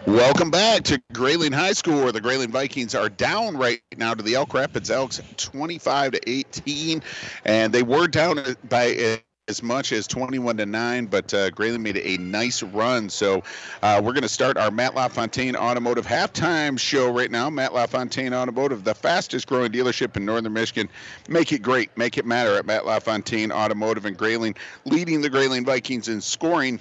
[0.06, 4.22] Welcome back to Grayling High School, where the Grayling Vikings are down right now to
[4.22, 7.02] the Elk Rapids Elks, 25 to 18,
[7.46, 9.22] and they were down by
[9.52, 13.10] as much as 21 to 9 but uh, grayling made a nice run.
[13.10, 13.44] So
[13.84, 17.50] uh, we're going to start our matt lafontaine automotive halftime show right now.
[17.50, 20.88] Matt lafontaine automotive the fastest growing dealership in northern michigan.
[21.28, 21.96] Make it great.
[21.98, 26.80] Make it matter at matt lafontaine automotive and grayling leading the grayling vikings in scoring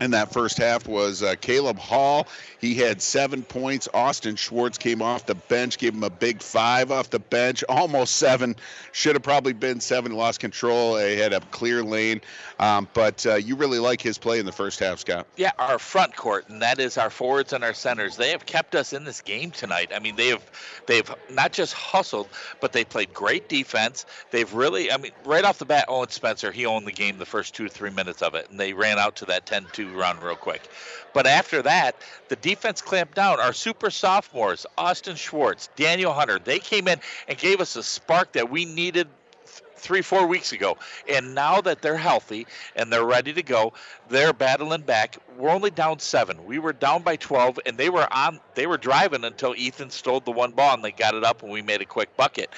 [0.00, 2.26] in that first half was uh, Caleb Hall.
[2.60, 3.88] He had seven points.
[3.94, 8.16] Austin Schwartz came off the bench, gave him a big five off the bench, almost
[8.16, 8.56] seven.
[8.92, 10.12] Should have probably been seven.
[10.12, 10.96] Lost control.
[10.96, 12.20] He had a clear lane,
[12.58, 15.26] um, but uh, you really like his play in the first half, Scott.
[15.36, 18.16] Yeah, our front court, and that is our forwards and our centers.
[18.16, 19.90] They have kept us in this game tonight.
[19.94, 20.42] I mean, they have
[20.86, 22.28] they've not just hustled,
[22.60, 24.06] but they played great defense.
[24.30, 27.26] They've really, I mean, right off the bat, Owen Spencer, he owned the game the
[27.26, 30.36] first two three minutes of it, and they ran out to that 10-2 run real
[30.36, 30.62] quick.
[31.12, 31.96] But after that,
[32.28, 33.40] the defense clamped down.
[33.40, 38.32] Our super sophomores, Austin Schwartz, Daniel Hunter, they came in and gave us a spark
[38.32, 39.08] that we needed
[39.84, 40.76] three, four weeks ago.
[41.08, 43.74] And now that they're healthy and they're ready to go,
[44.08, 45.18] they're battling back.
[45.36, 46.46] We're only down seven.
[46.46, 48.40] We were down by 12, and they were on.
[48.54, 51.52] They were driving until Ethan stole the one ball, and they got it up, and
[51.52, 52.50] we made a quick bucket.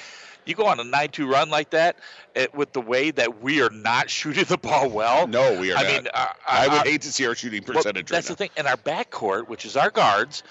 [0.45, 1.97] You go on a 9-2 run like that,
[2.33, 5.27] it, with the way that we are not shooting the ball well.
[5.27, 5.91] No, we are I not.
[5.91, 8.43] mean, uh, I would uh, hate to see our shooting well, percentage that's right the
[8.43, 8.49] thing.
[8.55, 10.43] And our backcourt, which is our guards,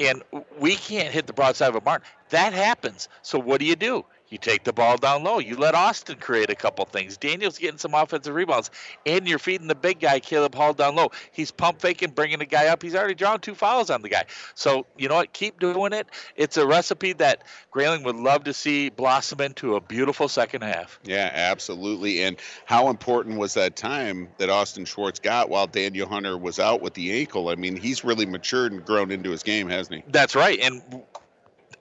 [0.00, 0.22] and
[0.58, 2.00] we can't hit the broadside of a barn.
[2.30, 3.10] That happens.
[3.20, 4.06] So what do you do?
[4.32, 5.40] You take the ball down low.
[5.40, 7.18] You let Austin create a couple things.
[7.18, 8.70] Daniel's getting some offensive rebounds,
[9.04, 11.10] and you're feeding the big guy, Caleb Hall, down low.
[11.32, 12.82] He's pump faking, bringing the guy up.
[12.82, 14.24] He's already drawn two fouls on the guy.
[14.54, 15.34] So you know what?
[15.34, 16.08] Keep doing it.
[16.34, 20.98] It's a recipe that Grayling would love to see blossom into a beautiful second half.
[21.04, 22.22] Yeah, absolutely.
[22.22, 26.80] And how important was that time that Austin Schwartz got while Daniel Hunter was out
[26.80, 27.50] with the ankle?
[27.50, 30.10] I mean, he's really matured and grown into his game, hasn't he?
[30.10, 30.80] That's right, and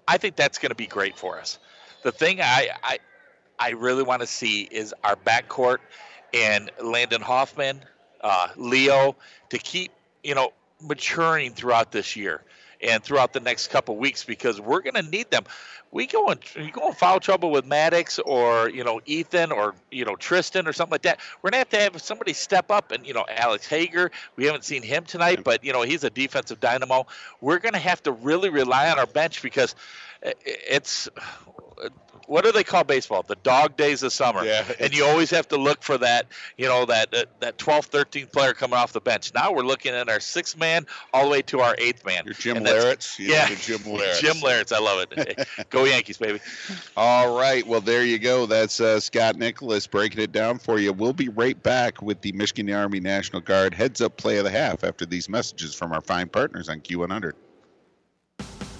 [0.05, 1.57] I think that's going to be great for us.
[2.03, 2.99] The thing I I,
[3.59, 5.77] I really want to see is our backcourt
[6.33, 7.81] and Landon Hoffman,
[8.21, 9.15] uh, Leo,
[9.49, 9.91] to keep
[10.23, 12.41] you know maturing throughout this year
[12.81, 15.43] and throughout the next couple weeks because we're going to need them.
[15.91, 19.75] We go in you go in foul trouble with Maddox or you know Ethan or
[19.91, 21.19] you know Tristan or something like that.
[21.41, 24.09] We're gonna have to have somebody step up and you know Alex Hager.
[24.37, 27.07] We haven't seen him tonight, but you know he's a defensive dynamo.
[27.41, 29.75] We're gonna have to really rely on our bench because
[30.23, 31.09] eh, eh, it's
[32.31, 33.23] what do they call baseball?
[33.23, 34.45] The dog days of summer.
[34.45, 36.27] Yeah, and you always have to look for that,
[36.57, 39.33] you know, that that, that 12th, 13th player coming off the bench.
[39.35, 42.23] Now we're looking at our sixth man all the way to our eighth man.
[42.23, 43.19] Your Jim Leyritz's?
[43.19, 44.21] You Yeah, Jim Leyritz's.
[44.21, 44.71] Jim Leyritz's.
[44.71, 45.49] I love it.
[45.69, 46.39] Go Yankees, baby.
[46.95, 47.67] All right.
[47.67, 48.45] Well, there you go.
[48.45, 50.93] That's uh, Scott Nicholas breaking it down for you.
[50.93, 54.51] We'll be right back with the Michigan Army National Guard heads up play of the
[54.51, 57.33] half after these messages from our fine partners on Q100.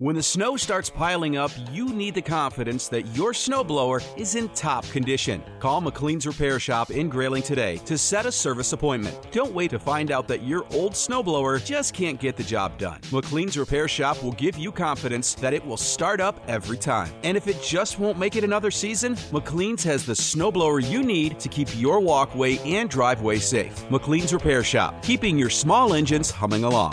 [0.00, 4.48] When the snow starts piling up, you need the confidence that your snowblower is in
[4.54, 5.42] top condition.
[5.58, 9.30] Call McLean's Repair Shop in Grayling today to set a service appointment.
[9.30, 12.98] Don't wait to find out that your old snowblower just can't get the job done.
[13.10, 17.12] McLean's Repair Shop will give you confidence that it will start up every time.
[17.22, 21.38] And if it just won't make it another season, McLean's has the snowblower you need
[21.40, 23.84] to keep your walkway and driveway safe.
[23.90, 26.92] McLean's Repair Shop, keeping your small engines humming along.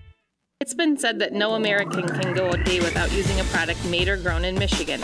[0.61, 4.07] It's been said that no American can go a day without using a product made
[4.07, 5.01] or grown in Michigan.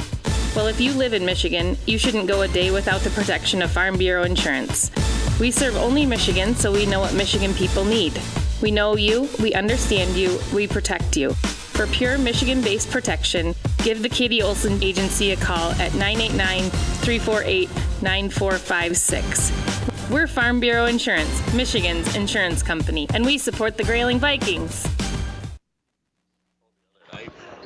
[0.56, 3.72] Well, if you live in Michigan, you shouldn't go a day without the protection of
[3.72, 4.92] Farm Bureau insurance.
[5.40, 8.22] We serve only Michigan, so we know what Michigan people need.
[8.62, 11.34] We know you, we understand you, we protect you.
[11.34, 17.68] For pure Michigan based protection, give the Katie Olson Agency a call at 989 348
[18.04, 20.12] 9456.
[20.12, 24.88] We're Farm Bureau Insurance, Michigan's insurance company, and we support the Grayling Vikings.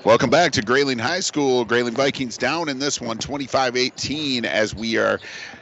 [0.04, 1.64] Welcome back to Grayling High School.
[1.64, 5.20] Grayling Vikings down in this one, 25-18, as we are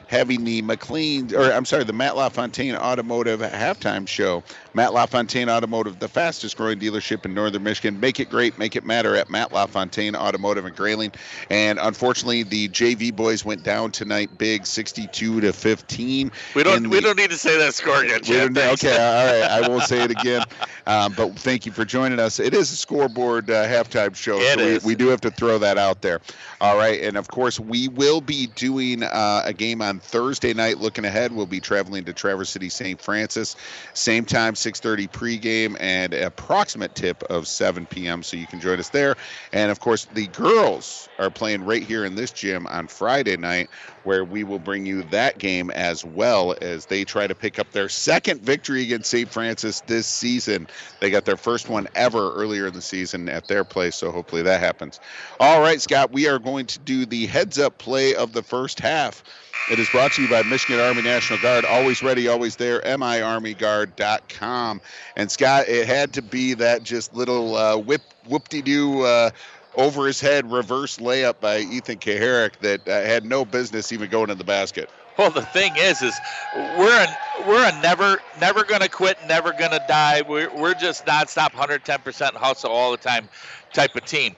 [0.10, 4.44] having the McLean, or I'm sorry, the Matt LaFontaine Automotive halftime show.
[4.74, 8.00] Matt LaFontaine Automotive, the fastest growing dealership in northern Michigan.
[8.00, 11.12] Make it great, make it matter at Matt LaFontaine Automotive in Grayling.
[11.52, 16.32] And unfortunately, the JV boys went down tonight, big, 62 to 15.
[16.56, 18.58] We don't in we don't need to say that score again, Chad.
[18.58, 19.64] okay, all right.
[19.64, 20.44] I won't say it again.
[20.88, 22.40] Um, but thank you for joining us.
[22.40, 25.60] It is a scoreboard uh, halftime show, It so we, we do have to throw
[25.60, 26.20] that out there.
[26.62, 30.80] All right, and of course we will be doing uh, a game on Thursday night.
[30.80, 33.02] Looking ahead, we'll be traveling to Traverse City, St.
[33.02, 33.56] Francis,
[33.94, 38.24] same time, 6:30 pregame, and approximate tip of 7 p.m.
[38.24, 39.16] So you can join us there.
[39.54, 43.70] And of course, the girls are playing right here in this gym on Friday night,
[44.04, 47.72] where we will bring you that game as well as they try to pick up
[47.72, 49.30] their second victory against St.
[49.30, 50.68] Francis this season.
[51.00, 54.42] They got their first one ever earlier in the season at their place, so hopefully
[54.44, 55.00] that happens.
[55.40, 58.80] All right, Scott, we are going to do the heads up play of the first
[58.80, 59.24] half.
[59.70, 61.64] It is brought to you by Michigan Army National Guard.
[61.64, 62.82] Always ready, always there.
[62.82, 64.82] MIArmyGuard.com.
[65.16, 69.30] And Scott, it had to be that just little uh, whip whoop-de-doo uh,
[69.76, 74.30] over his head reverse layup by Ethan Kaharick that uh, had no business even going
[74.30, 74.90] in the basket.
[75.20, 76.18] Well, the thing is, is
[76.56, 80.22] we're a we're a never never gonna quit, never gonna die.
[80.22, 83.28] We're we're just nonstop, 110% hustle all the time
[83.74, 84.38] type of team,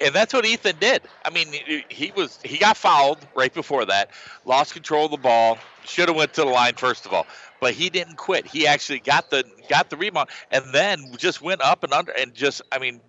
[0.00, 1.02] and that's what Ethan did.
[1.24, 1.48] I mean,
[1.88, 4.10] he was he got fouled right before that,
[4.44, 7.26] lost control of the ball, should have went to the line first of all,
[7.60, 8.46] but he didn't quit.
[8.46, 12.34] He actually got the got the rebound, and then just went up and under, and
[12.34, 13.00] just I mean.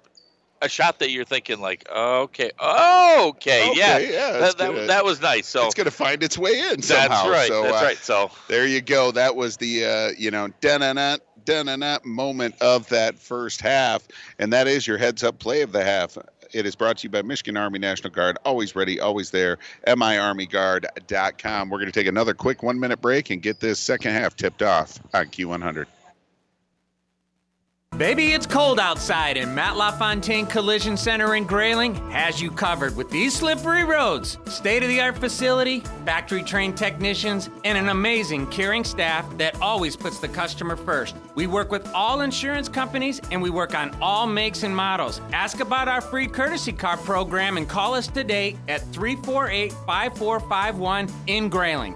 [0.61, 4.89] A shot that you're thinking like, okay, okay, yeah, Okay, yeah, that, that's that, good.
[4.89, 5.47] that was nice.
[5.47, 7.07] So it's going to find its way in somehow.
[7.07, 7.97] That's right, So, that's uh, right.
[7.97, 9.11] So there you go.
[9.11, 14.07] That was the uh, you know da-na-na, da-na-na moment of that first half,
[14.37, 16.17] and that is your heads up play of the half.
[16.53, 18.37] It is brought to you by Michigan Army National Guard.
[18.43, 19.57] Always ready, always there.
[19.87, 21.69] MIArmyGuard.com.
[21.69, 24.61] We're going to take another quick one minute break and get this second half tipped
[24.61, 25.85] off on Q100.
[27.97, 33.11] Baby, it's cold outside, and Matt LaFontaine Collision Center in Grayling has you covered with
[33.11, 38.83] these slippery roads, state of the art facility, factory trained technicians, and an amazing caring
[38.83, 41.15] staff that always puts the customer first.
[41.35, 45.21] We work with all insurance companies and we work on all makes and models.
[45.31, 51.49] Ask about our free courtesy car program and call us today at 348 5451 in
[51.49, 51.95] Grayling.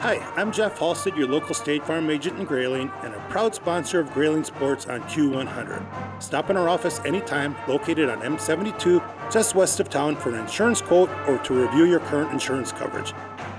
[0.00, 3.98] Hi, I'm Jeff Halstead, your local State Farm agent in Grayling, and a proud sponsor
[3.98, 6.22] of Grayling Sports on Q100.
[6.22, 10.80] Stop in our office anytime, located on M72, just west of town, for an insurance
[10.80, 13.12] quote or to review your current insurance coverage.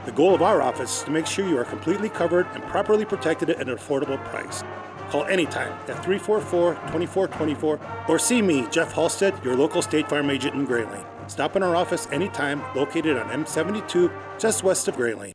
[0.05, 3.03] The goal of our office is to make sure you are completely covered and properly
[3.03, 4.63] protected at an affordable price.
[5.09, 10.55] Call anytime at 344 2424 or see me, Jeff Halstead, your local State Farm agent
[10.55, 11.03] in Grayling.
[11.27, 14.09] Stop in our office anytime, located on M72,
[14.39, 15.33] just west of Grayling.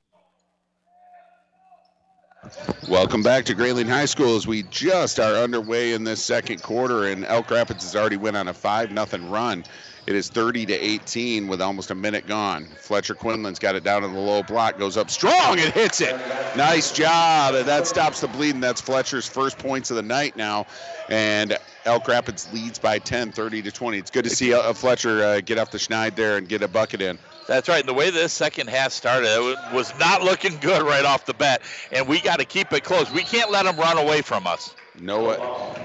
[2.88, 7.07] Welcome back to Grayling High School as we just are underway in this second quarter,
[7.07, 9.64] and Elk Rapids has already went on a five nothing run.
[10.07, 12.66] It is 30 to 18 with almost a minute gone.
[12.76, 16.14] Fletcher Quinlan's got it down in the low block, goes up strong and hits it.
[16.57, 17.55] Nice job.
[17.64, 18.61] That stops the bleeding.
[18.61, 20.66] That's Fletcher's first points of the night now.
[21.09, 23.99] And Elk Rapids leads by 10, 30 to 20.
[23.99, 26.68] It's good to see uh, Fletcher uh, get off the schneid there and get a
[26.68, 27.18] bucket in.
[27.47, 27.80] That's right.
[27.80, 31.34] And the way this second half started, it was not looking good right off the
[31.34, 31.62] bat.
[31.92, 33.11] And we got to keep it close.
[33.11, 34.74] We can't let them run away from us.
[34.97, 35.38] Noah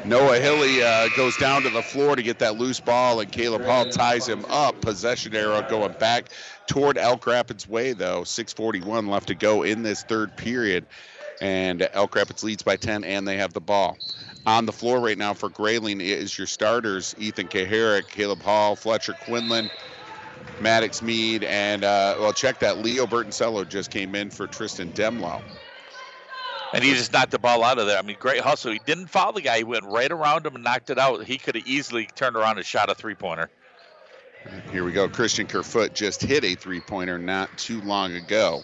[0.05, 3.65] Noah Hilly uh, goes down to the floor to get that loose ball, and Caleb
[3.65, 4.79] Hall ties him up.
[4.81, 6.29] Possession arrow going back
[6.67, 8.21] toward Elk Rapids way, though.
[8.23, 10.85] 6:41 left to go in this third period,
[11.41, 13.97] and Elk Rapids leads by 10, and they have the ball.
[14.45, 19.15] On the floor right now for Grayling is your starters: Ethan Kaharick, Caleb Hall, Fletcher
[19.15, 19.71] Quinlan.
[20.61, 22.79] Maddox Mead and uh, well, check that.
[22.79, 25.41] Leo Bertoncello just came in for Tristan Demlow.
[26.73, 27.97] And he just knocked the ball out of there.
[27.97, 28.71] I mean, great hustle.
[28.71, 29.57] He didn't foul the guy.
[29.57, 31.23] He went right around him and knocked it out.
[31.23, 33.49] He could have easily turned around and shot a three pointer.
[34.71, 35.09] Here we go.
[35.09, 38.61] Christian Kerfoot just hit a three pointer not too long ago.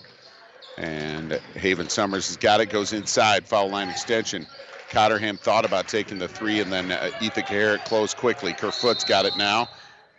[0.78, 4.46] And Haven Summers has got it, goes inside, foul line extension.
[4.90, 8.54] Cotterham thought about taking the three, and then uh, Ethan Garrett closed quickly.
[8.54, 9.68] Kerfoot's got it now.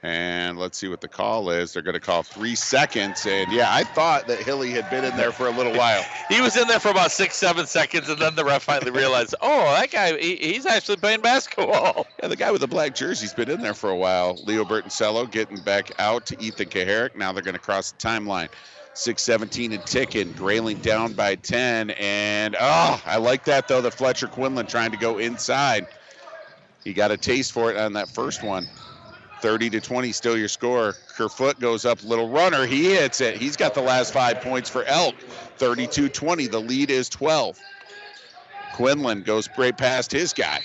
[0.07, 1.73] And let's see what the call is.
[1.73, 3.27] They're going to call three seconds.
[3.27, 6.01] And yeah, I thought that Hilly had been in there for a little while.
[6.29, 9.35] He was in there for about six, seven seconds, and then the ref finally realized,
[9.41, 12.07] oh, that guy, he, he's actually playing basketball.
[12.23, 14.39] Yeah, the guy with the black jersey's been in there for a while.
[14.45, 17.15] Leo Bertoncello getting back out to Ethan Kaharick.
[17.15, 18.49] Now they're going to cross the timeline.
[18.95, 20.33] 617 and ticking.
[20.33, 21.91] Grayling down by 10.
[21.91, 23.83] And oh, I like that though.
[23.83, 25.87] The Fletcher Quinlan trying to go inside.
[26.85, 28.67] He got a taste for it on that first one.
[29.41, 30.95] 30 to 20, still your score.
[31.17, 32.67] Kerfoot goes up, little runner.
[32.67, 33.37] He hits it.
[33.37, 35.15] He's got the last five points for Elk.
[35.59, 36.47] 32 20.
[36.47, 37.59] The lead is 12.
[38.75, 40.61] Quinlan goes right past his guy.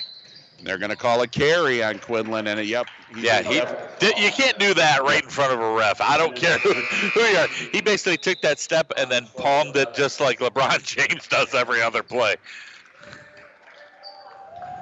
[0.62, 2.86] They're going to call a carry on Quinlan, and a, yep.
[3.16, 3.60] Yeah, he,
[3.98, 6.00] th- you can't do that right in front of a ref.
[6.00, 7.48] I don't care who, who you are.
[7.48, 11.82] He basically took that step and then palmed it just like LeBron James does every
[11.82, 12.36] other play.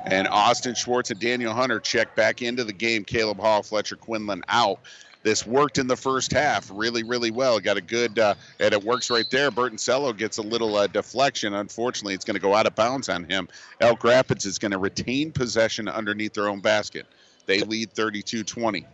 [0.07, 3.05] And Austin Schwartz and Daniel Hunter check back into the game.
[3.05, 4.81] Caleb Hall, Fletcher Quinlan out.
[5.23, 7.61] This worked in the first half really, really well.
[7.61, 9.51] Got a good, uh, and it works right there.
[9.51, 11.53] Bertoncello gets a little uh, deflection.
[11.53, 13.47] Unfortunately, it's going to go out of bounds on him.
[13.81, 17.07] Elk Rapids is going to retain possession underneath their own basket.
[17.45, 18.87] They lead 32 20.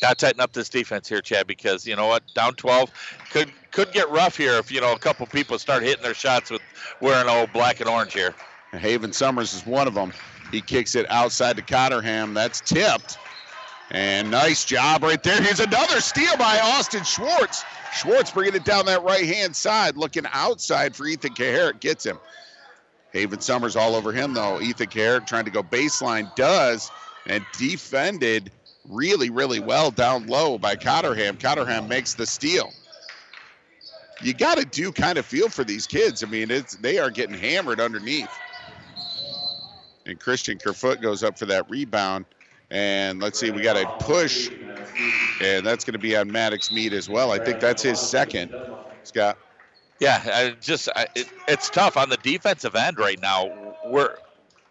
[0.00, 2.22] Got to tighten up this defense here, Chad, because you know what?
[2.34, 2.92] Down 12
[3.30, 6.50] could could get rough here if you know a couple people start hitting their shots
[6.50, 6.62] with
[7.00, 8.34] wearing old black and orange here.
[8.72, 10.12] Haven Summers is one of them.
[10.50, 12.34] He kicks it outside to Cotterham.
[12.34, 13.18] That's tipped.
[13.90, 15.40] And nice job right there.
[15.40, 17.64] Here's another steal by Austin Schwartz.
[17.94, 21.80] Schwartz bringing it down that right hand side, looking outside for Ethan Kaharick.
[21.80, 22.18] Gets him.
[23.12, 24.60] Haven Summers all over him, though.
[24.60, 26.90] Ethan Kaharick trying to go baseline, does,
[27.26, 28.50] and defended
[28.88, 31.38] really, really well down low by Cotterham.
[31.38, 32.70] Cotterham makes the steal.
[34.22, 36.22] You got to do kind of feel for these kids.
[36.22, 38.28] I mean, it's they are getting hammered underneath.
[40.08, 42.24] And Christian Kerfoot goes up for that rebound.
[42.70, 44.50] And let's see, we got a push,
[45.42, 47.30] and that's going to be on Maddox Mead as well.
[47.30, 48.54] I think that's his second.
[49.04, 49.38] Scott.
[50.00, 53.74] Yeah, I just I, it, it's tough on the defensive end right now.
[53.86, 54.16] We're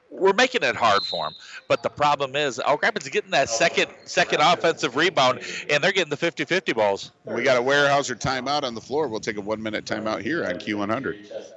[0.09, 1.33] we're making it hard for him,
[1.67, 6.17] but the problem is is getting that second second offensive rebound, and they're getting the
[6.17, 7.11] 50-50 balls.
[7.25, 9.07] We got a Weyerhaeuser timeout on the floor.
[9.07, 11.56] We'll take a one minute timeout here on Q100.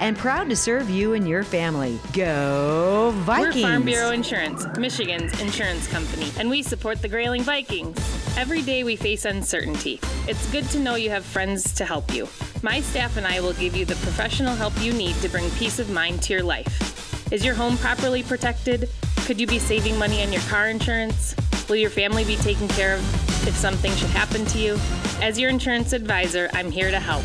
[0.00, 2.00] and proud to serve you and your family.
[2.12, 3.56] Go Vikings!
[3.56, 7.96] We're Farm Bureau Insurance, Michigan's insurance company, and we support the Grayling Vikings.
[8.36, 10.00] Every day we face uncertainty.
[10.26, 12.26] It's good to know you have friends to help you.
[12.62, 15.78] My staff and I will give you the professional help you need to bring peace
[15.78, 17.32] of mind to your life.
[17.32, 18.88] Is your home properly protected?
[19.26, 21.36] Could you be saving money on your car insurance?
[21.68, 24.78] Will your family be taken care of if something should happen to you?
[25.22, 27.22] As your insurance advisor, I'm here to help.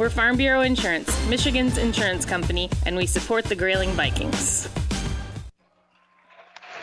[0.00, 4.66] We're Farm Bureau Insurance, Michigan's insurance company, and we support the Grayling Vikings.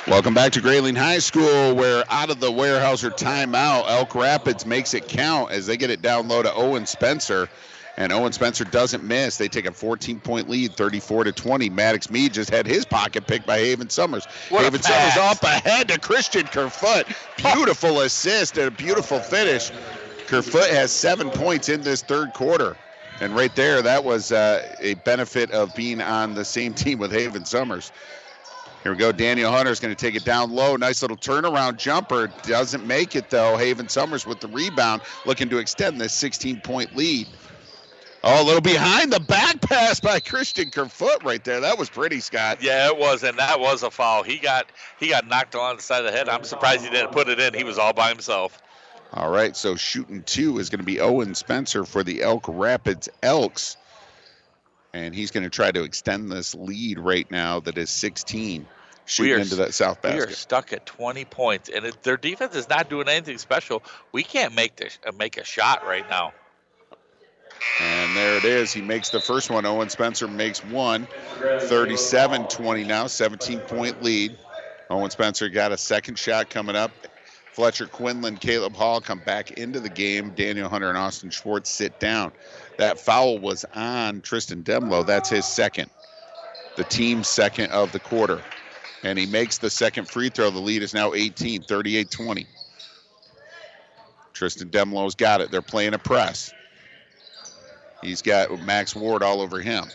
[0.05, 4.93] Welcome back to Grayling High School, where out of the Weyerhaeuser timeout, Elk Rapids makes
[4.93, 7.49] it count as they get it down low to Owen Spencer.
[7.97, 9.37] And Owen Spencer doesn't miss.
[9.37, 11.71] They take a 14 point lead, 34 to 20.
[11.71, 14.27] Maddox Mead just had his pocket picked by Haven Summers.
[14.49, 15.37] What a Haven Summers pass.
[15.37, 17.07] up ahead to Christian Kerfoot.
[17.37, 19.71] Beautiful assist and a beautiful finish.
[20.27, 22.77] Kerfoot has seven points in this third quarter.
[23.19, 27.11] And right there, that was uh, a benefit of being on the same team with
[27.11, 27.91] Haven Summers.
[28.83, 29.11] Here we go.
[29.11, 30.75] Daniel Hunter is going to take it down low.
[30.75, 32.27] Nice little turnaround jumper.
[32.43, 33.57] Doesn't make it though.
[33.57, 37.27] Haven Summers with the rebound, looking to extend this 16 point lead.
[38.23, 41.59] Oh, a little behind the back pass by Christian Kerfoot right there.
[41.59, 42.61] That was pretty, Scott.
[42.61, 44.23] Yeah, it was, and that was a foul.
[44.23, 46.27] He got he got knocked along the side of the head.
[46.27, 47.53] I'm surprised he didn't put it in.
[47.53, 48.61] He was all by himself.
[49.13, 53.07] All right, so shooting two is going to be Owen Spencer for the Elk Rapids
[53.23, 53.77] Elks.
[54.93, 58.65] And he's going to try to extend this lead right now that is 16.
[59.05, 60.27] Shooting are- into that south basket.
[60.27, 63.81] We are stuck at 20 points, and it, their defense is not doing anything special.
[64.11, 66.33] We can't make this uh, make a shot right now.
[67.79, 68.73] And there it is.
[68.73, 69.65] He makes the first one.
[69.65, 71.07] Owen Spencer makes one.
[71.39, 74.37] 37 20 now, 17 point lead.
[74.89, 76.91] Owen Spencer got a second shot coming up.
[77.57, 80.29] Fletcher Quinlan, Caleb Hall come back into the game.
[80.35, 82.31] Daniel Hunter and Austin Schwartz sit down.
[82.77, 85.03] That foul was on Tristan Demlow.
[85.03, 85.89] That's his second.
[86.75, 88.43] The team's second of the quarter.
[89.01, 90.51] And he makes the second free throw.
[90.51, 92.45] The lead is now 18, 38 20.
[94.33, 95.49] Tristan Demlow's got it.
[95.49, 96.53] They're playing a press.
[98.03, 99.85] He's got Max Ward all over him.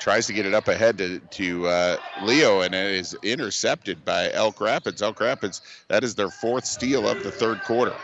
[0.00, 4.32] Tries to get it up ahead to, to uh, Leo, and it is intercepted by
[4.32, 5.02] Elk Rapids.
[5.02, 7.94] Elk Rapids, that is their fourth steal of the third quarter.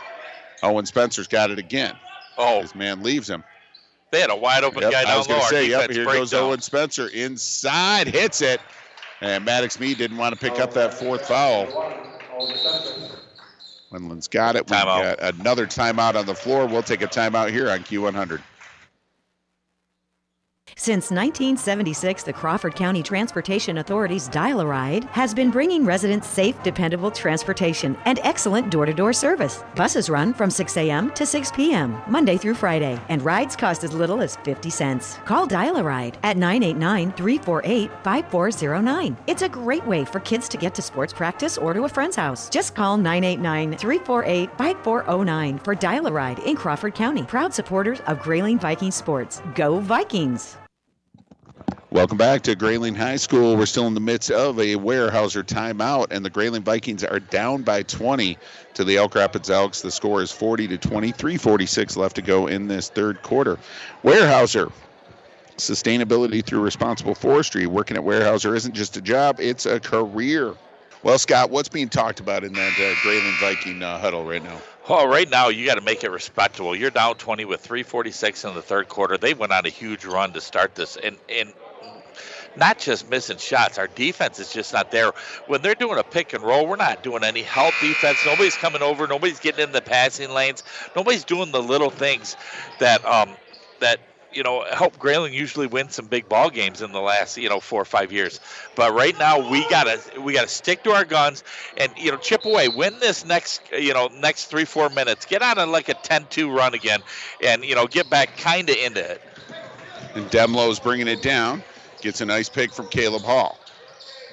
[0.61, 1.95] Owen Spencer's got it again.
[2.37, 3.43] Oh, His man leaves him.
[4.11, 6.31] They had a wide open Yep, guy I was going to say, yep, here goes
[6.31, 6.43] down.
[6.43, 7.07] Owen Spencer.
[7.09, 8.61] Inside, hits it.
[9.21, 11.65] And Maddox Mead didn't want to pick up that fourth foul.
[13.91, 14.69] Quinlan's got it.
[14.69, 16.67] We've got another timeout on the floor.
[16.67, 18.41] We'll take a timeout here on Q100.
[20.75, 26.61] Since 1976, the Crawford County Transportation Authority's Dial a Ride has been bringing residents safe,
[26.61, 29.63] dependable transportation and excellent door to door service.
[29.75, 31.11] Buses run from 6 a.m.
[31.13, 35.17] to 6 p.m., Monday through Friday, and rides cost as little as 50 cents.
[35.25, 39.17] Call Dial a Ride at 989 348 5409.
[39.27, 42.15] It's a great way for kids to get to sports practice or to a friend's
[42.15, 42.49] house.
[42.49, 47.23] Just call 989 348 5409 for Dial a Ride in Crawford County.
[47.23, 49.41] Proud supporters of Grayling Viking Sports.
[49.55, 50.56] Go Vikings!
[51.89, 53.55] Welcome back to Grayling High School.
[53.55, 57.61] We're still in the midst of a Weyerhaeuser timeout, and the Grayling Vikings are down
[57.61, 58.37] by 20
[58.73, 59.81] to the Elk Rapids Elks.
[59.81, 63.57] The score is 40 to 23, 46 left to go in this third quarter.
[64.03, 64.69] Weyerhaeuser,
[65.55, 67.67] sustainability through responsible forestry.
[67.67, 70.55] Working at Weyerhaeuser isn't just a job, it's a career.
[71.03, 74.59] Well, Scott, what's being talked about in that uh, Grayling Viking uh, huddle right now?
[74.89, 76.75] Oh, right now you got to make it respectable.
[76.75, 79.17] You're down 20 with 3:46 in the third quarter.
[79.17, 81.53] They went on a huge run to start this, and and
[82.57, 83.77] not just missing shots.
[83.77, 85.11] Our defense is just not there.
[85.47, 88.19] When they're doing a pick and roll, we're not doing any help defense.
[88.25, 89.07] Nobody's coming over.
[89.07, 90.63] Nobody's getting in the passing lanes.
[90.95, 92.35] Nobody's doing the little things
[92.79, 93.29] that um
[93.79, 93.99] that
[94.33, 97.59] you know help Grayling usually win some big ball games in the last you know
[97.59, 98.39] four or five years.
[98.75, 101.43] But right now we gotta we gotta stick to our guns
[101.77, 102.67] and you know chip away.
[102.69, 105.25] Win this next you know next three four minutes.
[105.25, 107.01] Get on a like a 10-2 run again,
[107.43, 109.21] and you know get back kind of into it.
[110.15, 111.63] And Demlow's bringing it down.
[112.01, 113.57] Gets a nice pick from Caleb Hall.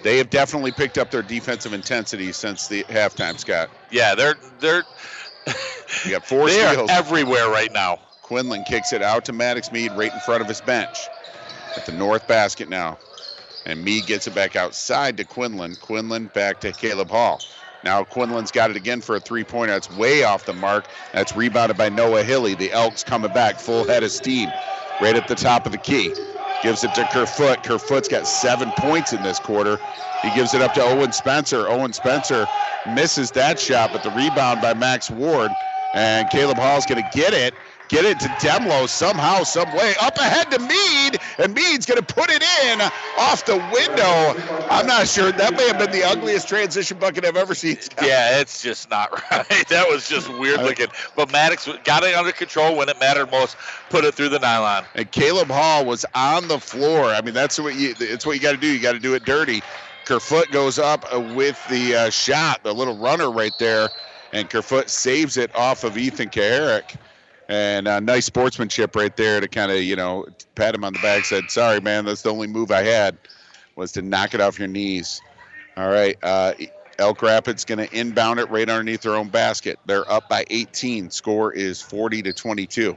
[0.02, 3.70] they have definitely picked up their defensive intensity since the halftime, Scott.
[3.90, 4.84] Yeah, they're they're
[6.04, 7.98] You got four they are everywhere right now.
[8.22, 10.96] Quinlan kicks it out to Maddox Mead right in front of his bench
[11.76, 12.98] at the north basket now.
[13.66, 15.76] And Mead gets it back outside to Quinlan.
[15.76, 17.40] Quinlan back to Caleb Hall.
[17.82, 19.72] Now Quinlan's got it again for a three pointer.
[19.72, 20.86] That's way off the mark.
[21.12, 22.54] That's rebounded by Noah Hilly.
[22.54, 24.50] The Elks coming back full head of steam
[25.00, 26.14] right at the top of the key.
[26.64, 27.62] Gives it to Kerfoot.
[27.62, 29.78] Kerfoot's got seven points in this quarter.
[30.22, 31.68] He gives it up to Owen Spencer.
[31.68, 32.46] Owen Spencer
[32.94, 35.52] misses that shot, but the rebound by Max Ward.
[35.92, 37.52] And Caleb Hall's going to get it.
[37.88, 39.94] Get it to Demlo somehow, some way.
[40.00, 42.80] Up ahead to Mead, and Mead's going to put it in
[43.18, 44.66] off the window.
[44.70, 45.32] I'm not sure.
[45.32, 47.76] That may have been the ugliest transition bucket I've ever seen.
[48.02, 49.46] Yeah, it's just not right.
[49.68, 50.88] That was just weird looking.
[51.16, 53.56] But Maddox got it under control when it mattered most.
[53.88, 54.84] Put it through the nylon.
[54.94, 57.06] And Caleb Hall was on the floor.
[57.06, 57.94] I mean, that's what you.
[58.00, 58.66] It's what you got to do.
[58.66, 59.62] You got to do it dirty.
[60.04, 63.88] Kerfoot goes up uh, with the uh, shot, the little runner right there,
[64.32, 66.96] and Kerfoot saves it off of Ethan Kaharick.
[67.48, 70.98] And uh, nice sportsmanship right there to kind of you know pat him on the
[71.00, 71.24] back.
[71.24, 73.18] Said, "Sorry, man, that's the only move I had
[73.76, 75.20] was to knock it off your knees."
[75.76, 76.54] All right, uh,
[76.98, 79.78] Elk Rapids going to inbound it right underneath their own basket.
[79.86, 81.10] They're up by 18.
[81.10, 82.96] Score is 40 to 22.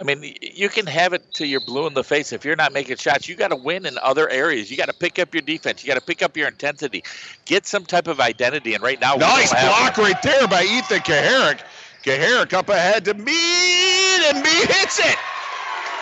[0.00, 2.32] I mean, you can have it till you're blue in the face.
[2.32, 4.70] If you're not making shots, you got to win in other areas.
[4.70, 5.82] You got to pick up your defense.
[5.82, 7.02] You got to pick up your intensity.
[7.46, 8.74] Get some type of identity.
[8.74, 11.62] And right now, we Nice block right there by Ethan Kaharick.
[12.04, 15.16] Kaharick up ahead to Mead, and Mead hits it.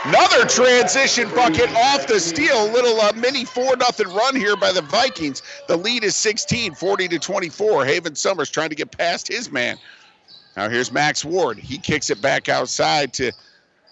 [0.04, 2.66] Another transition bucket off the steal.
[2.70, 5.42] Little uh, mini 4 nothing run here by the Vikings.
[5.66, 7.84] The lead is 16, 40 to 24.
[7.84, 9.76] Haven Summers trying to get past his man.
[10.56, 11.58] Now here's Max Ward.
[11.58, 13.32] He kicks it back outside to.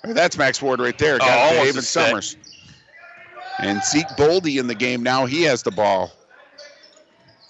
[0.04, 1.18] or That's Max Ward right there.
[1.18, 1.82] Got Oh, it to Haven.
[1.82, 2.36] Summers.
[3.58, 5.26] And Zeke Boldy in the game now.
[5.26, 6.12] He has the ball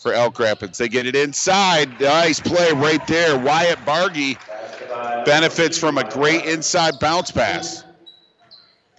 [0.05, 0.77] for Elk Rapids.
[0.77, 1.99] They get it inside.
[1.99, 3.39] Nice play right there.
[3.39, 4.37] Wyatt Bargy
[5.25, 7.85] benefits from a great inside bounce pass.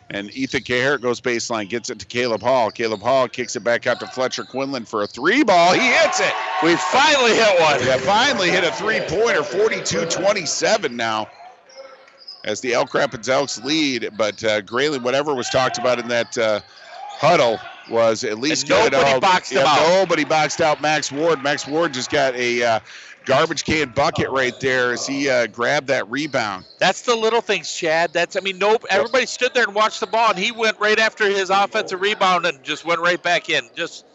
[0.10, 2.72] And Ethan Kaharick goes baseline, gets it to Caleb Hall.
[2.72, 5.74] Caleb Hall kicks it back out to Fletcher Quinlan for a three ball.
[5.74, 6.34] He hits it.
[6.64, 7.80] We finally hit one.
[7.86, 11.30] Yeah, finally hit a three pointer, 42 27 now.
[12.45, 16.36] As the Elk Rapids Elks lead, but uh, Grayling, whatever was talked about in that
[16.38, 16.62] uh,
[17.10, 17.60] huddle
[17.90, 18.92] was at least And good.
[18.94, 19.88] nobody all- boxed him yeah, out.
[20.00, 21.42] Nobody boxed out Max Ward.
[21.44, 22.80] Max Ward just got a uh,
[23.26, 26.66] garbage can bucket right there as he uh, grabbed that rebound.
[26.80, 28.14] That's the little things, Chad.
[28.14, 28.86] That's I mean, nope.
[28.90, 32.46] Everybody stood there and watched the ball, and he went right after his offensive rebound
[32.46, 33.68] and just went right back in.
[33.76, 34.06] Just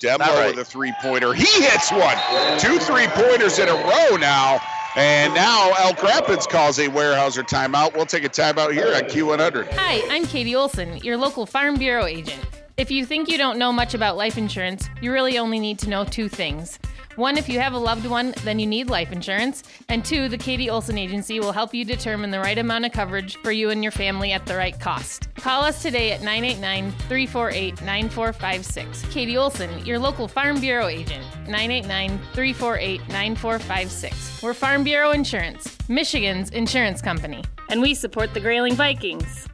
[0.00, 0.56] Demlo Not right.
[0.56, 1.32] with a three pointer.
[1.32, 2.16] He hits one.
[2.58, 4.60] Two three pointers in a row now.
[4.98, 7.94] And now Elk Rapids calls a Weyerhaeuser timeout.
[7.94, 9.70] We'll take a timeout here on Q100.
[9.74, 12.40] Hi, I'm Katie Olson, your local Farm Bureau agent.
[12.76, 15.88] If you think you don't know much about life insurance, you really only need to
[15.88, 16.78] know two things.
[17.14, 19.62] One, if you have a loved one, then you need life insurance.
[19.88, 23.36] And two, the Katie Olson Agency will help you determine the right amount of coverage
[23.36, 25.34] for you and your family at the right cost.
[25.36, 29.02] Call us today at 989 348 9456.
[29.10, 31.24] Katie Olson, your local Farm Bureau agent.
[31.48, 34.42] 989 348 9456.
[34.42, 37.42] We're Farm Bureau Insurance, Michigan's insurance company.
[37.70, 39.48] And we support the Grayling Vikings.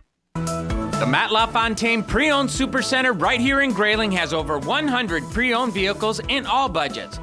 [1.02, 6.46] The Matt LaFontaine Pre-Owned Supercenter right here in Grayling has over 100 pre-owned vehicles in
[6.46, 7.18] all budgets.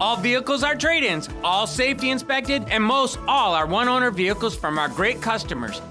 [0.00, 4.88] All vehicles are trade-ins, all safety inspected, and most all are one-owner vehicles from our
[4.88, 5.82] great customers.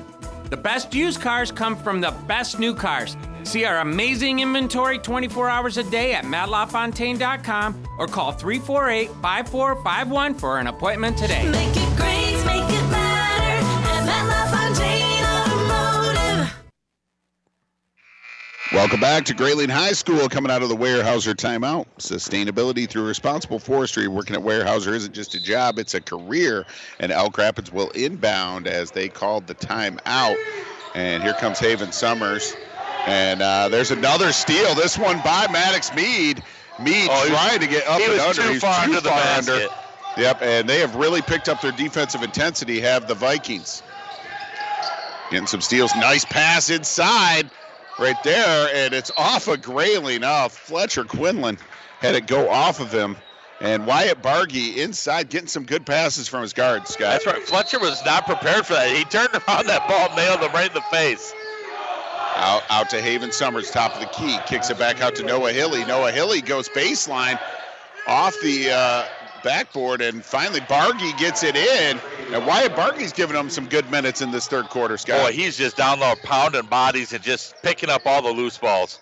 [0.51, 3.17] The best used cars come from the best new cars.
[3.43, 10.67] See our amazing inventory 24 hours a day at mattlafontaine.com or call 348-5451 for an
[10.67, 11.82] appointment today.
[18.73, 21.85] Welcome back to Grayling High School, coming out of the Weyerhaeuser timeout.
[21.99, 24.07] Sustainability through responsible forestry.
[24.07, 26.65] Working at Weyerhaeuser isn't just a job, it's a career.
[26.99, 30.35] And Elk Rapids will inbound as they called the timeout.
[30.95, 32.55] And here comes Haven Summers.
[33.05, 34.73] And uh, there's another steal.
[34.73, 36.41] This one by Maddox Mead.
[36.81, 38.41] Mead Oh, trying to get up and was under.
[38.41, 39.51] too He's far under the under.
[39.51, 39.69] basket.
[40.17, 43.83] Yep, and they have really picked up their defensive intensity, have the Vikings.
[45.29, 45.91] Getting some steals.
[45.95, 47.51] Nice pass inside
[47.99, 50.23] right there, and it's off of Grayling.
[50.23, 51.57] Oh, Fletcher Quinlan
[51.99, 53.15] had it go off of him.
[53.61, 57.11] And Wyatt Bargy inside getting some good passes from his guards, Scott.
[57.11, 57.41] that's right.
[57.43, 58.93] Fletcher was not prepared for that.
[58.93, 61.33] He turned around that ball, nailed him right in the face.
[62.35, 64.37] Out, out to Haven Summers, top of the key.
[64.47, 65.85] Kicks it back out to Noah Hilly.
[65.85, 67.39] Noah Hilly goes baseline
[68.07, 69.05] off the uh,
[69.43, 71.99] backboard, and finally Bargy gets it in.
[72.31, 75.25] And Wyatt Bargy's giving him some good minutes in this third quarter, Scott.
[75.27, 78.99] Boy, he's just down low, pounding bodies and just picking up all the loose balls.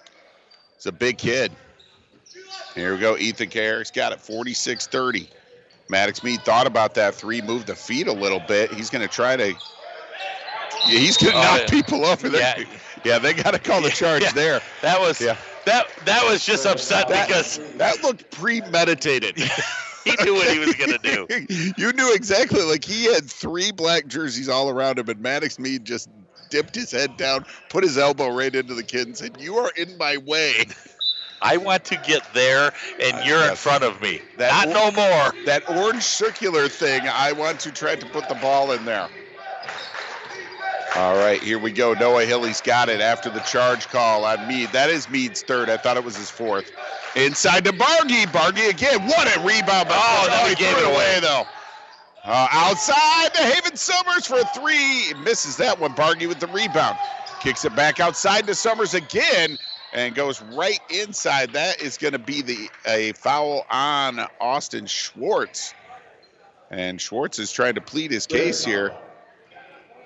[0.76, 1.52] He's a big kid.
[2.76, 3.18] Here we go.
[3.18, 5.30] Ethan Kaharick's got it 46 30.
[5.90, 8.72] Maddox Mead thought about that three, moved the feet a little bit.
[8.74, 9.48] He's going to try to.
[10.88, 11.68] Yeah, he's going to Oh, knock yeah.
[11.70, 12.56] people over there.
[12.58, 12.66] Yeah.
[13.04, 14.62] Yeah, they got to call the charge there.
[14.82, 15.36] That was Yeah.
[15.66, 19.38] that that was just upset That- because That looked premeditated.
[20.18, 21.74] he knew what he was going to do.
[21.78, 22.62] you knew exactly.
[22.62, 26.10] Like he had three black jerseys all around him, and Maddox Mead just
[26.50, 29.72] dipped his head down, put his elbow right into the kid, and said, "You are
[29.76, 30.66] in my way."
[31.44, 32.72] I want to get there,
[33.02, 34.22] and uh, you're in front of me.
[34.38, 35.46] That Not no more.
[35.46, 37.02] That orange circular thing.
[37.08, 39.10] I want to try to put the ball in there.
[40.96, 41.94] All right, here we go.
[41.94, 44.70] Noah Hilly's got it after the charge call on Mead.
[44.74, 45.70] That is Mead's third.
[45.70, 46.72] I thought it was his fourth.
[47.16, 48.26] Inside to Bargy.
[48.28, 49.06] Bargy again.
[49.08, 49.90] What a rebound.
[49.90, 50.44] by Oh, Chris.
[50.44, 51.20] he he gave threw it away.
[51.22, 51.44] though.
[52.24, 55.14] Uh, outside to Haven Summers for a three.
[55.24, 55.94] Misses that one.
[55.96, 56.98] Bargy with the rebound.
[57.42, 59.58] Kicks it back outside to Summers again
[59.94, 61.52] and goes right inside.
[61.54, 65.74] That is going to be the a foul on Austin Schwartz.
[66.70, 68.94] And Schwartz is trying to plead his case here.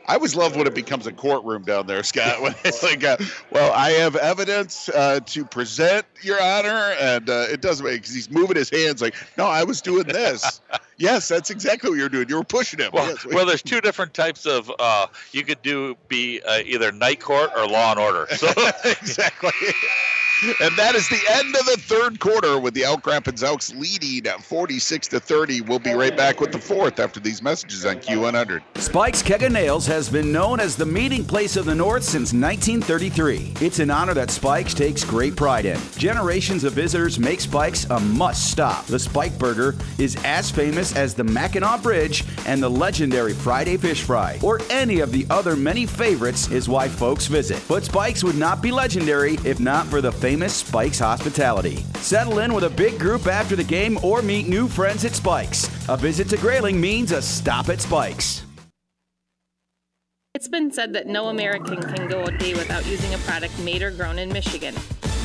[0.08, 2.42] I always love when it becomes a courtroom down there, Scott.
[2.46, 3.18] When it's like, uh,
[3.50, 8.14] well, I have evidence uh, to present, Your Honor, and uh, it doesn't make because
[8.14, 10.62] he's moving his hands like, no, I was doing this.
[10.98, 12.30] yes, that's exactly what you're doing.
[12.30, 12.92] You were pushing him.
[12.94, 14.72] Well, Yes, we- well, there's two different types of.
[14.78, 18.28] Uh, you could do be uh, either night court or law and order.
[18.36, 18.48] So
[18.86, 19.52] exactly.
[20.44, 24.28] And that is the end of the third quarter with the Elk Rapids Elks leading
[24.28, 25.62] at 46 to 30.
[25.62, 28.62] We'll be right back with the fourth after these messages on Q100.
[28.76, 32.34] Spike's Keg of Nails has been known as the meeting place of the North since
[32.34, 33.54] 1933.
[33.62, 35.80] It's an honor that Spike's takes great pride in.
[35.98, 38.86] Generations of visitors make Spike's a must stop.
[38.88, 44.04] The Spike Burger is as famous as the Mackinac Bridge and the legendary Friday Fish
[44.04, 47.64] Fry, or any of the other many favorites, is why folks visit.
[47.70, 51.76] But Spike's would not be legendary if not for the famous Spike's hospitality.
[51.98, 55.70] Settle in with a big group after the game or meet new friends at Spike's.
[55.88, 58.42] A visit to Grayling means a stop at Spike's.
[60.34, 63.84] It's been said that no American can go a day without using a product made
[63.84, 64.74] or grown in Michigan.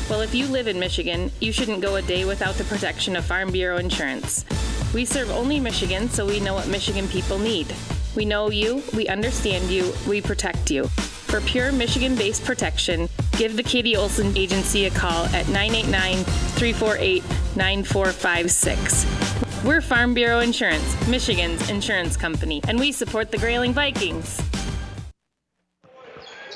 [0.07, 3.25] Well, if you live in Michigan, you shouldn't go a day without the protection of
[3.25, 4.45] Farm Bureau insurance.
[4.93, 7.73] We serve only Michigan, so we know what Michigan people need.
[8.15, 10.91] We know you, we understand you, we protect you.
[11.31, 13.07] For pure Michigan based protection,
[13.37, 17.23] give the Katie Olson Agency a call at 989 348
[17.55, 19.63] 9456.
[19.63, 24.41] We're Farm Bureau Insurance, Michigan's insurance company, and we support the Grayling Vikings.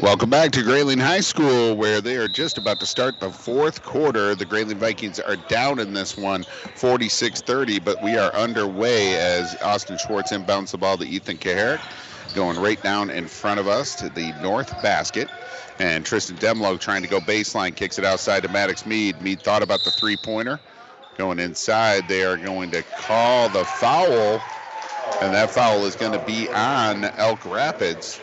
[0.02, 3.82] Welcome back to Grayling High School, where they are just about to start the fourth
[3.82, 4.36] quarter.
[4.36, 6.44] The Grayling Vikings are down in this one,
[6.76, 11.80] 46 30, but we are underway as Austin Schwartz inbounds the ball to Ethan Kaharick,
[12.36, 15.28] going right down in front of us to the north basket.
[15.80, 19.22] And Tristan Demlo trying to go baseline, kicks it outside to Maddox Mead.
[19.22, 20.60] Mead thought about the three pointer.
[21.18, 24.42] Going inside, they are going to call the foul,
[25.22, 28.20] and that foul is going to be on Elk Rapids.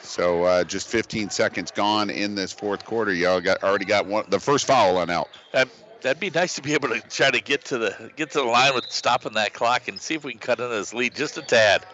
[0.00, 3.12] So uh, just 15 seconds gone in this fourth quarter.
[3.12, 5.30] Y'all got already got one the first foul on Elk.
[5.52, 5.68] that
[6.00, 8.44] that'd be nice to be able to try to get to the get to the
[8.44, 11.36] line with stopping that clock and see if we can cut into this lead just
[11.36, 11.84] a tad.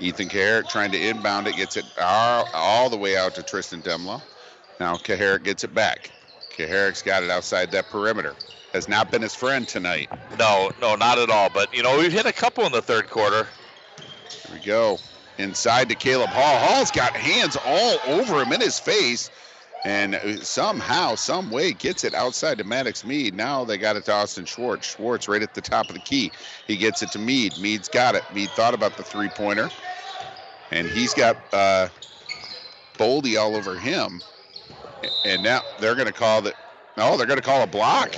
[0.00, 3.82] Ethan Kaharick trying to inbound it, gets it all, all the way out to Tristan
[3.82, 4.20] Demlo.
[4.78, 6.10] Now Kaharick gets it back.
[6.56, 8.34] Kaharick's got it outside that perimeter.
[8.72, 10.08] Has not been his friend tonight.
[10.38, 11.50] No, no, not at all.
[11.52, 13.46] But you know, we've hit a couple in the third quarter.
[14.46, 14.98] Here we go.
[15.38, 16.58] Inside to Caleb Hall.
[16.58, 19.30] Hall's got hands all over him in his face.
[19.84, 23.34] And uh, somehow, some way, gets it outside to Maddox Mead.
[23.34, 24.86] Now they got it to Austin Schwartz.
[24.86, 26.30] Schwartz right at the top of the key.
[26.66, 27.56] He gets it to Mead.
[27.58, 28.22] Mead's got it.
[28.34, 29.70] Mead thought about the three pointer.
[30.70, 31.88] And he's got uh,
[32.98, 34.20] Boldy all over him.
[35.24, 36.54] And now they're going to call that.
[36.96, 38.14] No, they're going to call a block.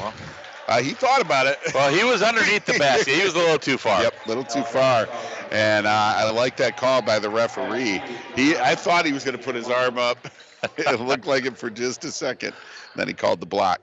[0.68, 1.58] Uh, he thought about it.
[1.74, 3.14] Well, he was underneath the basket.
[3.14, 4.02] He was a little too far.
[4.02, 5.08] Yep, a little too far.
[5.50, 8.00] And uh, I like that call by the referee.
[8.34, 10.18] He, I thought he was going to put his arm up.
[10.76, 12.54] it looked like it for just a second.
[12.96, 13.80] Then he called the block.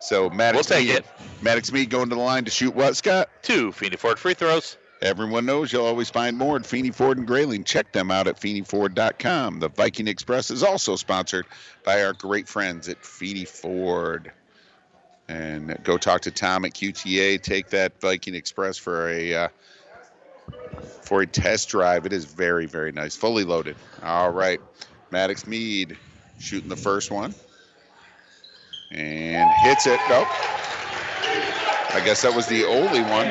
[0.00, 1.06] So Maddox We'll take Mead, it.
[1.42, 3.28] Maddox Mead going to the line to shoot what, Scott?
[3.42, 4.76] Two Feeney Ford free throws.
[5.00, 7.64] Everyone knows you'll always find more at Feeney Ford and Grayling.
[7.64, 9.58] Check them out at FeeneyFord.com.
[9.58, 11.46] The Viking Express is also sponsored
[11.84, 14.30] by our great friends at Feeney Ford.
[15.28, 17.42] And go talk to Tom at QTA.
[17.42, 19.48] Take that Viking Express for a uh,
[21.02, 22.06] for a test drive.
[22.06, 23.76] It is very very nice, fully loaded.
[24.02, 24.60] All right,
[25.10, 25.96] Maddox Mead
[26.42, 27.32] shooting the first one
[28.90, 30.00] and hits it.
[30.08, 30.26] Nope.
[31.94, 33.30] I guess that was the only one.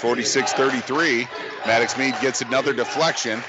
[0.00, 1.28] 46-33.
[1.66, 3.40] Maddox Mead gets another deflection.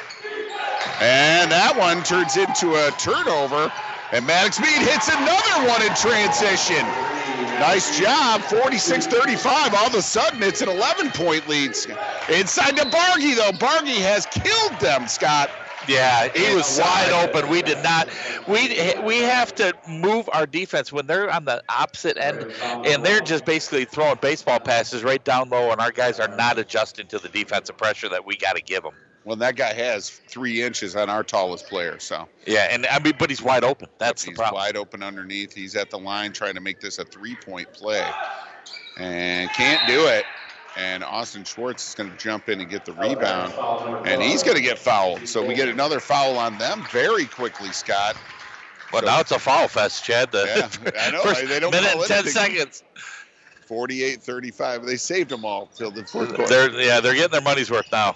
[1.01, 3.71] And that one turns into a turnover.
[4.11, 6.85] And Maddox Mead hits another one in transition.
[7.59, 9.73] Nice job, 46-35.
[9.73, 11.71] All of a sudden, it's an 11-point lead.
[12.29, 13.51] Inside to Bargy, though.
[13.51, 15.49] Bargy has killed them, Scott.
[15.87, 17.49] Yeah, he was wide open.
[17.49, 18.09] We did not.
[18.47, 23.21] We we have to move our defense when they're on the opposite end, and they're
[23.21, 27.19] just basically throwing baseball passes right down low, and our guys are not adjusting to
[27.19, 28.93] the defensive pressure that we got to give them.
[29.25, 32.27] Well, that guy has three inches on our tallest player, so.
[32.45, 33.89] Yeah, and I mean, but he's wide open.
[33.97, 34.61] That's the He's problem.
[34.61, 35.51] wide open underneath.
[35.51, 38.07] He's at the line trying to make this a three-point play,
[38.97, 40.25] and can't do it.
[40.77, 43.53] And Austin Schwartz is going to jump in and get the rebound,
[44.05, 45.25] and he's going to get fouled.
[45.27, 48.17] So we get another foul on them very quickly, Scott.
[48.91, 50.29] But now it's a foul fest, Chad.
[50.33, 50.69] Yeah,
[50.99, 51.23] I know.
[51.47, 52.33] they don't minute and ten anything.
[52.33, 52.83] seconds.
[53.67, 54.85] 48-35.
[54.85, 56.47] They saved them all till the fourth quarter.
[56.47, 58.15] They're yeah, they're getting their money's worth now.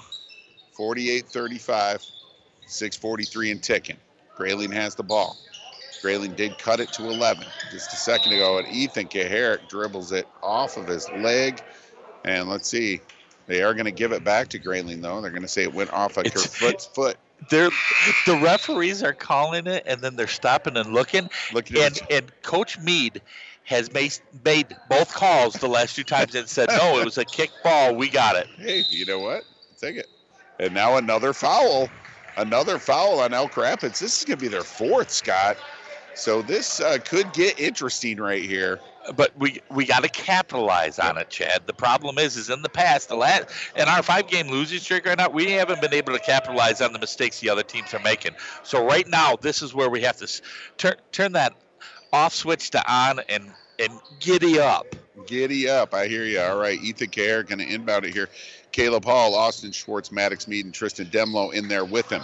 [0.78, 2.12] 48-35,
[2.68, 3.98] 6:43 and ticking.
[4.36, 5.38] Grayling has the ball.
[6.02, 10.28] Grayling did cut it to 11 just a second ago, and Ethan Kaharick dribbles it
[10.42, 11.62] off of his leg.
[12.24, 13.02] And let's see,
[13.48, 15.22] they are going to give it back to Grayling though.
[15.22, 17.18] They're going to say it went off a Kerfoot's foot.
[17.50, 17.70] They're
[18.26, 21.30] the referees are calling it, and then they're stopping and looking.
[21.54, 23.22] Looking and and Coach Mead
[23.64, 24.14] has made
[24.44, 27.96] made both calls the last two times and said no, it was a kick ball.
[27.96, 28.48] We got it.
[28.58, 29.44] Hey, you know what?
[29.80, 30.08] Take it.
[30.60, 31.90] And now another foul.
[32.38, 34.00] Another foul on Elk Rapids.
[34.00, 35.58] This is going to be their fourth, Scott.
[36.14, 38.80] So this uh, could get interesting right here.
[39.16, 41.64] But we we got to capitalize on it, Chad.
[41.66, 45.06] The problem is, is in the past, the last in our five game losing streak
[45.06, 48.00] right now, we haven't been able to capitalize on the mistakes the other teams are
[48.00, 48.34] making.
[48.64, 50.42] So right now, this is where we have to
[50.78, 51.54] turn turn that
[52.14, 54.86] off switch to on and and giddy up.
[55.26, 55.94] Giddy up.
[55.94, 56.40] I hear you.
[56.40, 56.80] All right.
[56.82, 58.30] Ethan Kerr going to inbound it here.
[58.72, 62.22] Caleb Hall, Austin Schwartz, Maddox Mead, and Tristan Demlow in there with him.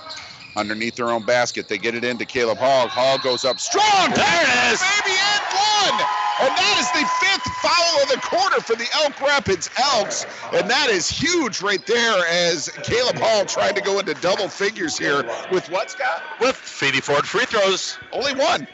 [0.55, 1.67] Underneath their own basket.
[1.67, 2.87] They get it into Caleb Hall.
[2.87, 4.11] Hall goes up strong.
[4.11, 4.79] There it is.
[4.79, 6.24] Baby and one.
[6.39, 10.25] And that is the fifth foul of the quarter for the Elk Rapids Elks.
[10.51, 14.97] And that is huge right there as Caleb Hall tried to go into double figures
[14.97, 16.23] here with what, Scott?
[16.39, 17.99] With Feeney Ford free throws.
[18.11, 18.67] Only one.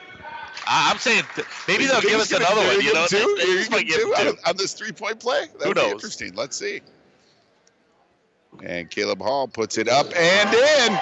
[0.67, 1.23] I'm saying
[1.67, 2.81] maybe they'll give us another one.
[2.81, 3.35] You know, They- two?
[3.37, 4.49] they Are just you might give gonna him do two.
[4.49, 5.47] on, this three-point play?
[5.59, 5.91] That would be knows?
[5.93, 6.33] interesting.
[6.35, 6.81] Let's see.
[8.63, 11.01] And Caleb Hall puts it up and in.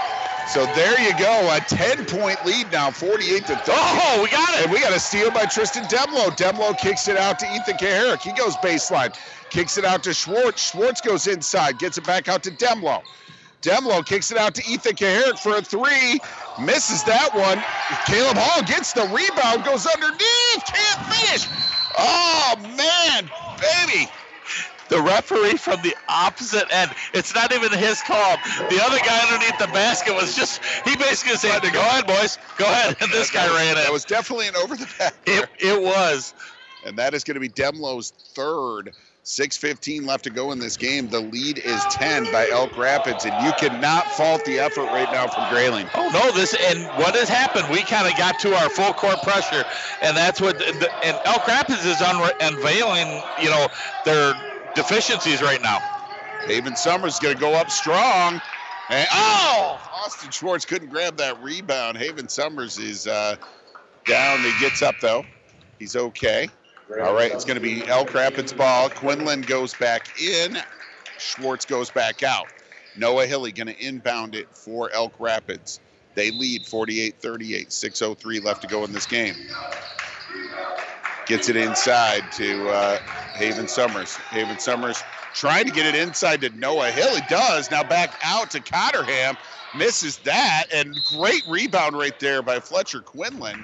[0.53, 3.71] So there you go, a 10-point lead now, 48 to 30.
[3.71, 4.63] Oh, we got it.
[4.63, 6.35] And we got a steal by Tristan Demlow.
[6.35, 8.21] Demlow kicks it out to Ethan Kaharick.
[8.21, 9.15] He goes baseline,
[9.51, 10.71] kicks it out to Schwartz.
[10.71, 13.03] Schwartz goes inside, gets it back out to Demlow.
[13.61, 16.19] Demlow kicks it out to Ethan Kaharick for a three.
[16.59, 17.61] Misses that one.
[18.07, 21.47] Caleb Hall gets the rebound, goes underneath, can't finish.
[21.95, 23.29] Oh, man,
[23.61, 24.09] baby.
[24.89, 26.91] The referee from the opposite end.
[27.13, 28.37] It's not even his call.
[28.69, 32.37] The other guy underneath the basket was just, he basically said, go ahead, boys.
[32.57, 32.97] Go ahead.
[32.99, 33.93] And this guy That ran That it.
[33.93, 35.13] was definitely an over the back.
[35.25, 36.33] It, it was.
[36.85, 38.93] And that is going to be Demlow's third.
[39.25, 41.07] 6.15 left to go in this game.
[41.07, 45.27] The lead is 10 by Elk Rapids, and you cannot fault the effort right now
[45.27, 45.85] from Grayling.
[45.93, 46.31] Oh no!
[46.31, 47.65] This and what has happened?
[47.69, 49.65] We kind of got to our full court pressure,
[50.01, 50.57] and that's what.
[50.57, 53.67] The, and Elk Rapids is unveiling, you know,
[54.03, 54.33] their
[54.75, 55.79] deficiencies right now.
[56.45, 58.41] Haven Summers going to go up strong.
[58.89, 59.79] And, oh!
[59.93, 61.97] Austin Schwartz couldn't grab that rebound.
[61.97, 63.35] Haven Summers is uh,
[64.05, 64.39] down.
[64.39, 65.23] He gets up, though.
[65.77, 66.49] He's okay.
[67.03, 68.89] All right, it's going to be Elk Rapids ball.
[68.89, 70.57] Quinlan goes back in.
[71.19, 72.47] Schwartz goes back out.
[72.97, 75.79] Noah Hilly going to inbound it for Elk Rapids.
[76.15, 77.69] They lead 48 38.
[77.69, 79.35] 6.03 left to go in this game.
[81.29, 82.97] Gets it inside to uh,
[83.35, 84.15] Haven Summers.
[84.15, 85.01] Haven Summers
[85.35, 87.15] trying to get it inside to Noah Hill.
[87.15, 87.69] He does.
[87.69, 89.37] Now back out to Cotterham.
[89.77, 90.65] Misses that.
[90.73, 93.63] And great rebound right there by Fletcher Quinlan.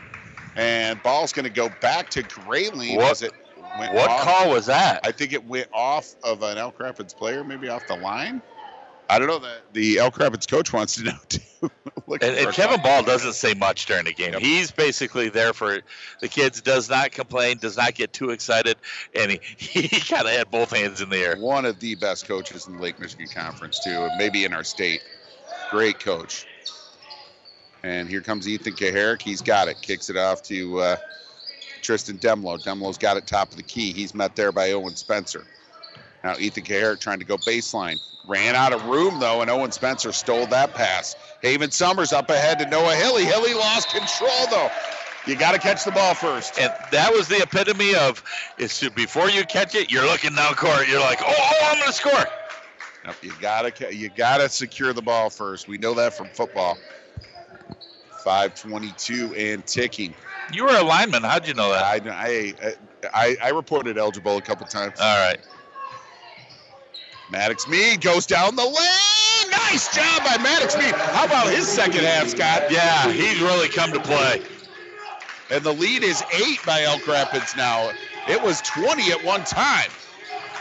[0.56, 3.34] And ball's going to go back to Grayling What- as it
[3.78, 4.22] what off.
[4.22, 5.02] call was that?
[5.04, 8.42] I think it went off of an Elk Rapids player, maybe off the line.
[9.10, 9.40] I don't know.
[9.40, 11.40] that The Elk Rapids coach wants to know too.
[12.08, 12.82] And, and Kevin.
[12.82, 14.34] Ball doesn't say much during the game.
[14.40, 15.80] He's basically there for
[16.22, 16.62] the kids.
[16.62, 17.58] Does not complain.
[17.58, 18.78] Does not get too excited,
[19.16, 21.38] and he, he kind of had both hands in the air.
[21.38, 24.64] One of the best coaches in the Lake Michigan Conference, too, and maybe in our
[24.64, 25.02] state.
[25.72, 26.46] Great coach.
[27.84, 29.22] And here comes Ethan Kaharick.
[29.22, 29.78] He's got it.
[29.82, 30.96] Kicks it off to uh,
[31.82, 32.64] Tristan Demlow.
[32.64, 33.94] Demlow's got it top of the key.
[33.94, 35.46] He's met there by Owen Spencer.
[36.26, 38.00] Now Ethan Kaharick trying to go baseline.
[38.26, 41.16] Ran out of room, though, and Owen Spencer stole that pass.
[41.44, 43.26] Haven Summers up ahead to Noah Hilly.
[43.26, 44.72] Hilly lost control, though.
[45.28, 46.60] You got to catch the ball first.
[46.60, 48.24] And that was the epitome of
[48.58, 50.88] is before you catch it, you're looking down court.
[50.90, 52.26] You're like, oh, oh I'm going to score.
[53.06, 55.68] Nope, you gotta you gotta secure the ball first.
[55.68, 56.76] We know that from football.
[58.24, 60.16] 522 and ticking.
[60.52, 61.22] You were a lineman.
[61.22, 61.84] How'd you know that?
[61.84, 62.74] I, I,
[63.14, 65.00] I, I reported eligible a couple times.
[65.00, 65.40] All right.
[67.32, 69.52] Maddox Mead goes down the lane.
[69.52, 70.94] Nice job by Maddox Mead.
[70.94, 72.72] How about his second half, Scott?
[72.72, 74.42] Yeah, he's really come to play.
[75.50, 77.92] And the lead is eight by Elk Rapids now.
[78.28, 79.90] It was 20 at one time.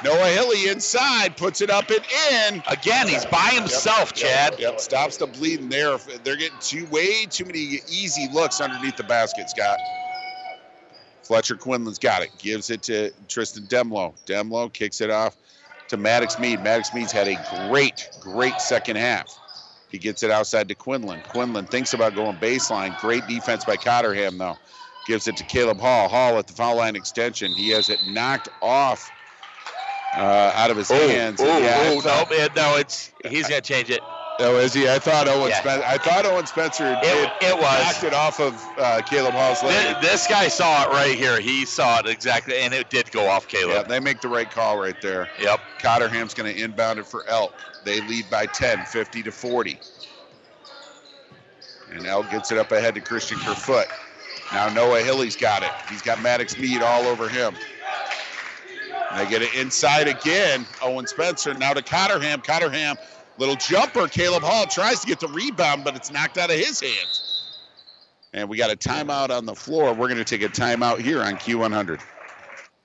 [0.03, 2.01] Noah Hilly inside, puts it up and
[2.31, 2.62] in.
[2.69, 4.53] Again, he's by himself, Yep, Chad.
[4.53, 5.97] Yep, yep, stops the bleeding there.
[6.24, 9.78] They're getting too way too many easy looks underneath the basket, Scott.
[11.23, 12.31] Fletcher Quinlan's got it.
[12.39, 14.15] Gives it to Tristan Demlo.
[14.27, 15.36] Demlo kicks it off
[15.89, 16.62] to Maddox Mead.
[16.62, 19.40] Maddox Mead's had a great, great second half.
[19.89, 21.23] He gets it outside to Quinlan.
[21.23, 22.97] Quinlan thinks about going baseline.
[22.97, 24.59] Great defense by Cotterham, though.
[25.05, 26.09] Gives it to Caleb Hall.
[26.09, 27.55] Hall at the foul line extension.
[27.55, 29.12] He has it knocked off
[30.16, 31.40] uh, out of his Oh, hands.
[31.40, 34.01] oh, Yeah, oh, no, it- no, it's he's gonna change it.
[34.40, 34.89] Oh, is he?
[34.89, 35.61] I thought Owen Yeah.
[35.61, 35.85] Spencer.
[35.86, 37.05] I thought Owen Spencer did.
[37.24, 37.85] it it was.
[37.85, 39.97] knocked it off of uh, Caleb Hall's leg.
[40.01, 41.40] This, this guy saw it right here.
[41.40, 43.89] He saw it exactly, and it did go off Yeah, Caleb.
[43.89, 45.28] they make the right call right there.
[45.40, 45.61] Yep.
[45.78, 47.55] Cotterham's going to inbound it for Elk.
[47.85, 49.78] They lead by 10, 50 to 40.
[51.93, 53.86] And Elk gets it up ahead to Christian Kerfoot.
[54.52, 55.70] Now Noah Hilly's got it.
[55.89, 57.55] He's got Maddox Mead all over him.
[59.11, 60.66] And they get it inside again.
[60.82, 62.40] Owen Spencer now to Cotterham.
[62.40, 62.97] Cotterham,
[63.39, 64.09] little jumper.
[64.09, 67.23] Caleb Hall tries to get the rebound, but it's knocked out of his hands.
[68.32, 69.93] And we got a timeout on the floor.
[69.93, 72.01] We're going to take a timeout here on Q100.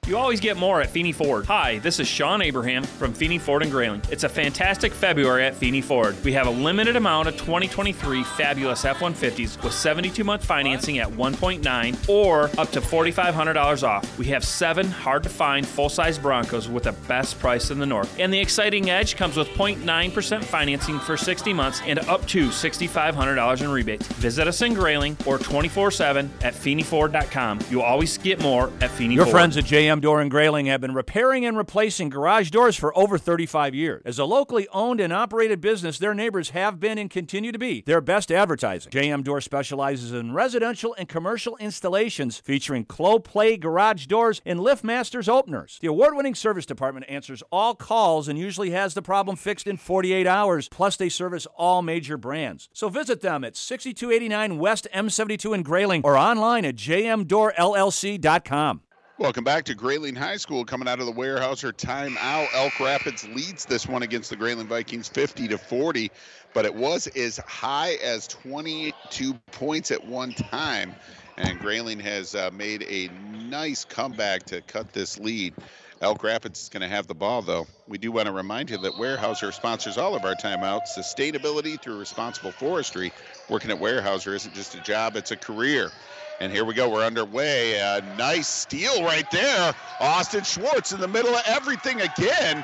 [0.10, 1.46] You always get more at Feeney Ford.
[1.46, 4.02] Hi, this is Sean Abraham from Feeney Ford and Grayling.
[4.10, 6.16] It's a fantastic February at Feeney Ford.
[6.24, 12.46] We have a limited amount of 2023 fabulous F-150s with 72-month financing at 1.9 or
[12.58, 14.18] up to $4,500 off.
[14.18, 18.12] We have seven hard-to-find full-size Broncos with the best price in the north.
[18.20, 23.62] And the exciting Edge comes with 0.9% financing for 60 months and up to $6,500
[23.62, 24.08] in rebates.
[24.08, 27.60] Visit us in Grayling or 24/7 at FeeneyFord.com.
[27.70, 29.34] You'll always get more at Feeney Your Ford.
[29.34, 33.18] friends at JM Door and Grayling have been repairing and replacing garage doors for over
[33.18, 34.02] 35 years.
[34.06, 37.84] As a locally owned and operated business, their neighbors have been and continue to be
[37.86, 38.92] their best advertising.
[38.92, 45.78] JM Door specializes in residential and commercial installations featuring Clopay garage doors and LiftMasters openers.
[45.82, 50.28] The award-winning service department answers all calls and usually has the problem fixed in 48
[50.28, 50.70] hours.
[50.70, 52.70] Plus, they service all major brands.
[52.74, 58.82] So visit them at 6289 West M72 in Grayling or online at jmdoorllc.com.
[59.20, 60.64] Welcome back to Grayling High School.
[60.64, 65.10] Coming out of the Weyerhaeuser timeout, Elk Rapids leads this one against the Grayling Vikings
[65.10, 66.10] 50 to 40,
[66.54, 70.96] but it was as high as 22 points at one time.
[71.36, 73.10] And Grayling has uh, made a
[73.50, 75.54] nice comeback to cut this lead.
[76.00, 77.68] Elk Rapids is going to have the ball, though.
[77.90, 80.98] We do want to remind you that Weyerhaeuser sponsors all of our timeouts.
[80.98, 83.12] Sustainability through responsible forestry.
[83.50, 85.92] Working at Weyerhaeuser isn't just a job, it's a career.
[86.40, 86.90] And here we go.
[86.90, 87.78] We're underway.
[87.80, 89.74] A nice steal right there.
[90.00, 92.64] Austin Schwartz in the middle of everything again.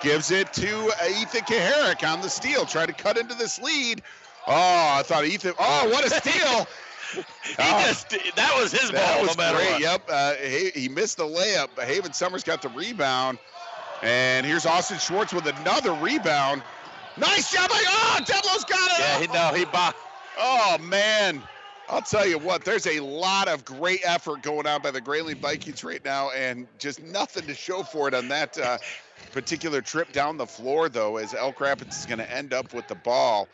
[0.00, 2.66] Gives it to Ethan Kaharick on the steal.
[2.66, 4.02] Try to cut into this lead.
[4.48, 4.52] Oh,
[4.98, 5.52] I thought Ethan.
[5.58, 6.66] Oh, what a steal!
[7.44, 9.72] He just that was his that ball, was no matter great.
[9.72, 9.80] what.
[9.82, 10.08] Yep.
[10.08, 11.68] Uh, he, he missed the layup.
[11.76, 13.38] but Haven Summers got the rebound.
[14.00, 16.62] And here's Austin Schwartz with another rebound.
[17.18, 17.68] Nice job.
[17.68, 18.98] By, oh, Demlo's got it.
[18.98, 19.94] Yeah, he no, he bought.
[20.38, 21.42] Oh man,
[21.92, 22.64] I'll tell you what.
[22.64, 26.66] There's a lot of great effort going on by the Grayling Vikings right now, and
[26.78, 28.78] just nothing to show for it on that uh,
[29.30, 30.88] particular trip down the floor.
[30.88, 33.46] Though, as Elk Rapids is going to end up with the ball,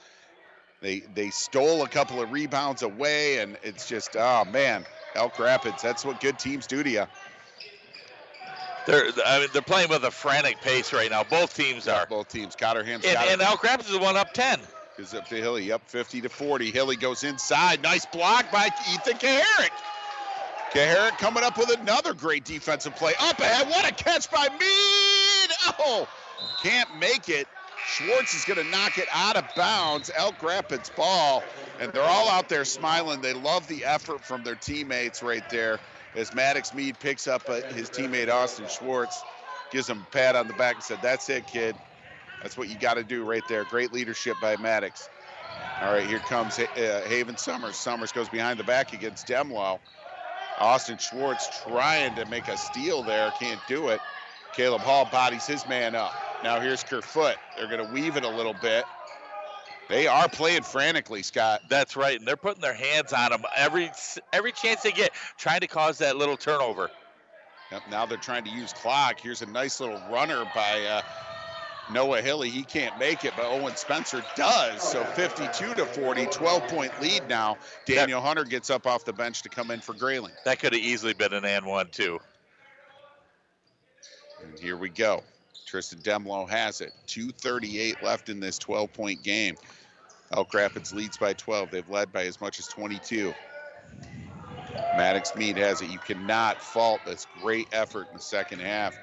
[0.81, 4.85] they they stole a couple of rebounds away, and it's just oh man,
[5.17, 5.83] Elk Rapids.
[5.83, 7.07] That's what good teams do to you.
[8.87, 11.25] They're I mean they're playing with a frantic pace right now.
[11.25, 12.07] Both teams are.
[12.07, 12.55] Both teams.
[12.55, 13.33] Cotterham's And, got it.
[13.33, 14.61] and Elk Rapids is one up ten.
[14.99, 15.71] Is up to Hilly.
[15.71, 16.73] Up 50 to 40.
[16.73, 17.83] Hilly goes inside.
[17.83, 19.71] Nice block by Ethan Kaharick.
[20.73, 23.13] Kaharick coming up with another great defensive play.
[23.21, 23.69] Up ahead.
[23.69, 25.51] What a catch by Mead.
[25.79, 26.09] Oh,
[26.65, 27.47] can't make it.
[27.87, 30.11] Schwartz is going to knock it out of bounds.
[30.17, 31.45] Elk Rapids ball.
[31.81, 33.21] And they're all out there smiling.
[33.21, 35.79] They love the effort from their teammates right there
[36.17, 39.23] as Maddox Mead picks up uh, his teammate Austin Schwartz,
[39.71, 41.77] gives him a pat on the back and said, That's it, kid.
[42.43, 43.65] That's what you got to do right there.
[43.65, 45.09] Great leadership by Maddox.
[45.83, 47.77] All right, here comes uh, Haven Summers.
[47.77, 49.79] Summers goes behind the back against Demlow.
[50.59, 54.01] Austin Schwartz trying to make a steal there, can't do it.
[54.55, 56.13] Caleb Hall bodies his man up.
[56.43, 57.37] Now here's Kerfoot.
[57.57, 58.85] They're going to weave it a little bit.
[59.89, 61.63] They are playing frantically, Scott.
[61.69, 63.91] That's right, and they're putting their hands on him every
[64.33, 66.91] every chance they get, trying to cause that little turnover.
[67.73, 69.21] Yep, now they're trying to use clock.
[69.21, 71.03] Here's a nice little runner by uh,
[71.91, 74.83] Noah Hilly, he can't make it, but Owen Spencer does.
[74.83, 77.57] So 52 to 40, 12 point lead now.
[77.87, 80.33] Daniel Hunter gets up off the bench to come in for Grayling.
[80.45, 82.21] That could have easily been an and one too.
[84.43, 85.23] And here we go.
[85.67, 86.93] Tristan Demlow has it.
[87.07, 89.57] 238 left in this 12 point game.
[90.33, 91.71] Elk Rapids leads by 12.
[91.71, 93.33] They've led by as much as 22.
[94.97, 95.91] Maddox Mead has it.
[95.91, 98.99] You cannot fault this great effort in the second half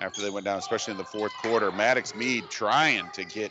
[0.00, 1.70] after they went down, especially in the fourth quarter.
[1.70, 3.50] Maddox Mead trying to get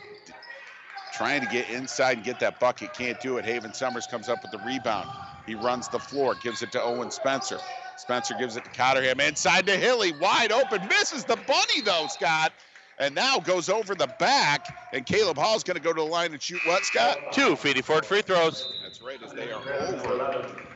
[1.12, 2.92] trying to get inside and get that bucket.
[2.94, 3.44] Can't do it.
[3.44, 5.08] Haven Summers comes up with the rebound.
[5.46, 7.58] He runs the floor, gives it to Owen Spencer.
[7.96, 12.52] Spencer gives it to Cotterham inside to Hilly, wide open, misses the bunny though, Scott.
[12.98, 16.32] And now goes over the back, and Caleb Hall's going to go to the line
[16.32, 17.16] and shoot what, Scott?
[17.32, 18.68] Two Feeney Ford free throws.
[18.82, 20.69] That's right, as they are over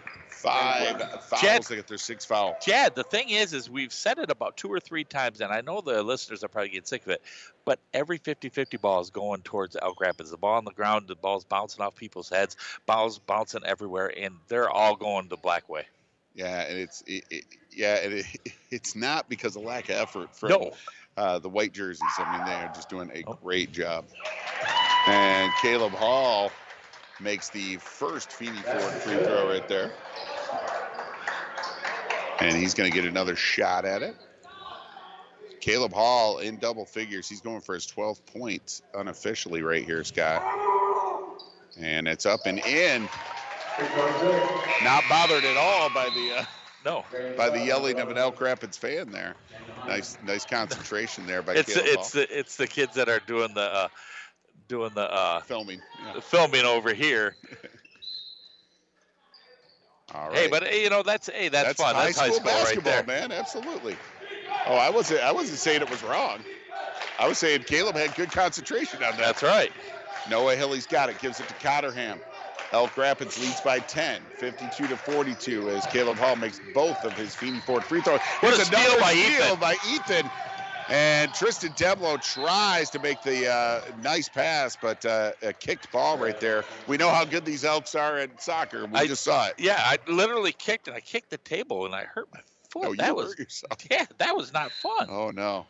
[0.45, 1.41] five fouls.
[1.41, 2.57] Chad- They get their sixth foul.
[2.61, 5.61] Chad, the thing is, is we've said it about two or three times, and I
[5.63, 7.23] know the listeners are probably getting sick of it,
[7.65, 10.31] but every 50-50 ball is going towards Elk Rapids.
[10.31, 12.57] The ball on the ground, the ball's bouncing off people's heads,
[12.87, 15.87] balls bouncing everywhere, and they're all going the black way.
[16.35, 18.27] Yeah, and it's it, it, yeah, and it,
[18.71, 20.73] it's not because of lack of effort from No.
[21.17, 22.03] uh, the white jerseys.
[22.19, 24.05] I mean, they're just doing a great job.
[25.07, 26.51] And Caleb Hall
[27.21, 29.93] makes the first Feeney Ford free throw right there,
[32.45, 34.15] and he's going to get another shot at it.
[35.61, 37.29] Caleb Hall in double figures.
[37.29, 40.43] He's going for his 12th point unofficially right here, Scott.
[41.81, 43.09] And it's up and in.
[44.83, 46.45] Not bothered at all by the uh,
[46.85, 47.05] no
[47.37, 49.35] by the yelling of an Elk Rapids fan there.
[49.89, 52.23] Nice nice concentration there by It's Caleb it's Hall.
[52.23, 53.89] the it's the kids that are doing the uh,
[54.69, 55.81] doing the uh, filming
[56.23, 57.35] filming over here.
[60.15, 61.95] All Hey, but hey, you know that's hey that's, fun.
[61.95, 63.05] High That's high school school basketball, there.
[63.05, 63.33] man.
[63.33, 63.97] Absolutely.
[64.67, 66.45] Oh, I wasn't I wasn't saying it was wrong.
[67.19, 69.27] I was saying Caleb had good concentration on that.
[69.27, 69.73] That's right.
[70.29, 71.19] Noah Hilly's got it.
[71.19, 72.21] Gives it to Cotterham.
[72.73, 77.33] Elk Rapids leads by 10, 52 to 42, as Caleb Hall makes both of his
[77.35, 78.21] Feeney Ford free throws.
[78.41, 79.61] What a steal by Ethan.
[79.61, 80.31] by Ethan.
[80.89, 86.19] And Tristan Demlow tries to make the uh, nice pass, but uh, a kicked ball
[86.19, 86.65] right there.
[86.87, 88.85] We know how good these Elks are at soccer.
[88.87, 89.55] We I just saw it.
[89.59, 92.41] Yeah, I literally kicked and I kicked the table and I hurt my
[92.71, 92.85] foot.
[92.85, 93.79] Oh, you that hurt was yourself.
[93.91, 95.07] yeah, that was not fun.
[95.09, 95.67] Oh no.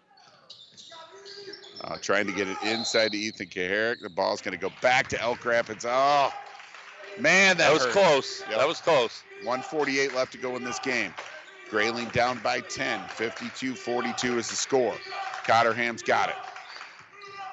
[1.80, 4.00] Uh, trying to get it inside to Ethan Kaharick.
[4.00, 5.84] The ball's going to go back to Elk Rapids.
[5.86, 6.32] Oh,
[7.18, 7.92] man, that, That was hurt.
[7.92, 8.42] close.
[8.48, 8.58] Yep.
[8.58, 9.22] That was close.
[9.42, 11.12] 148 left to go in this game.
[11.70, 13.00] Grayling down by 10.
[13.00, 14.94] 52-42 is the score.
[15.44, 16.36] Cotterham's got it.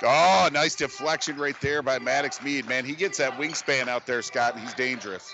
[0.03, 2.67] Oh, nice deflection right there by Maddox Mead.
[2.67, 5.31] Man, he gets that wingspan out there, Scott, and he's dangerous.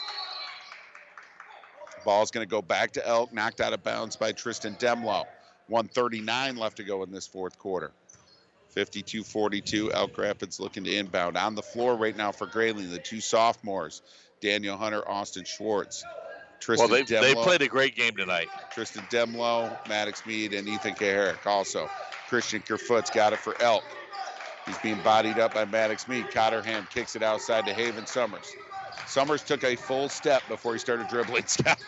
[2.03, 5.25] Ball's going to go back to Elk, knocked out of bounds by Tristan Demlow.
[5.67, 7.91] 139 left to go in this fourth quarter.
[8.75, 11.35] 52-42, Elk Rapids looking to inbound.
[11.35, 14.01] On the floor right now for Grayling, the two sophomores,
[14.39, 16.03] Daniel Hunter, Austin Schwartz.
[16.59, 18.47] Tristan well, they they Demlow- played a great game tonight.
[18.71, 21.89] Tristan Demlow, Maddox Mead, and Ethan Kaharick also.
[22.27, 23.83] Christian Kerfoot's got it for Elk.
[24.65, 26.29] He's being bodied up by Maddox Mead.
[26.29, 28.53] Cotterham kicks it outside to Haven Summers.
[29.07, 31.43] Summers took a full step before he started dribbling.
[31.47, 31.79] Scott.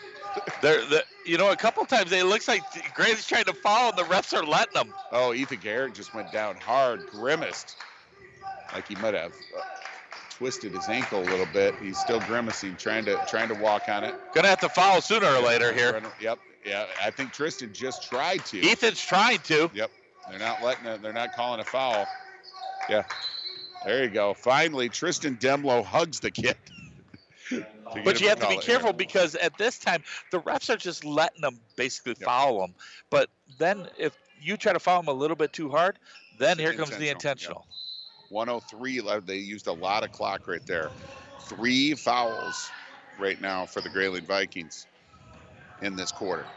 [0.62, 2.62] They're, the, you know, a couple times it looks like
[2.94, 4.94] Gray's trying to foul and the refs are letting them.
[5.12, 7.76] Oh, Ethan Garrett just went down hard, grimaced,
[8.72, 9.60] like he might have uh,
[10.40, 11.74] twisted his ankle a little bit.
[11.82, 14.14] He's still grimacing, trying to trying to walk on it.
[14.34, 16.00] Gonna have to foul sooner or later here.
[16.18, 16.86] Yep, yeah.
[17.02, 18.66] I think Tristan just tried to.
[18.66, 19.70] Ethan's trying to.
[19.74, 19.90] Yep,
[20.30, 21.02] they're not letting it.
[21.02, 22.06] They're not calling a foul.
[22.88, 23.04] Yeah,
[23.84, 24.32] there you go.
[24.32, 26.56] Finally, Tristan Demlow hugs the kid.
[28.04, 28.62] But you have to be it.
[28.62, 32.74] careful because at this time the refs are just letting them basically foul them.
[33.10, 35.98] But then if you try to foul them a little bit too hard,
[36.38, 37.66] then here comes the Intentional, intentional.
[38.30, 39.26] 103 left.
[39.26, 40.92] They used a lot of clock right there.
[41.48, 42.74] Three fouls
[43.18, 44.88] right now for the Grayling Vikings
[45.80, 46.50] in this quarter.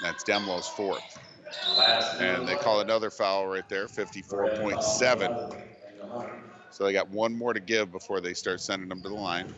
[0.00, 1.20] That's Demlow's fourth.
[2.18, 5.38] And they call another foul right there, 54.7.
[6.70, 9.48] So they got one more to give before they start sending them to the line.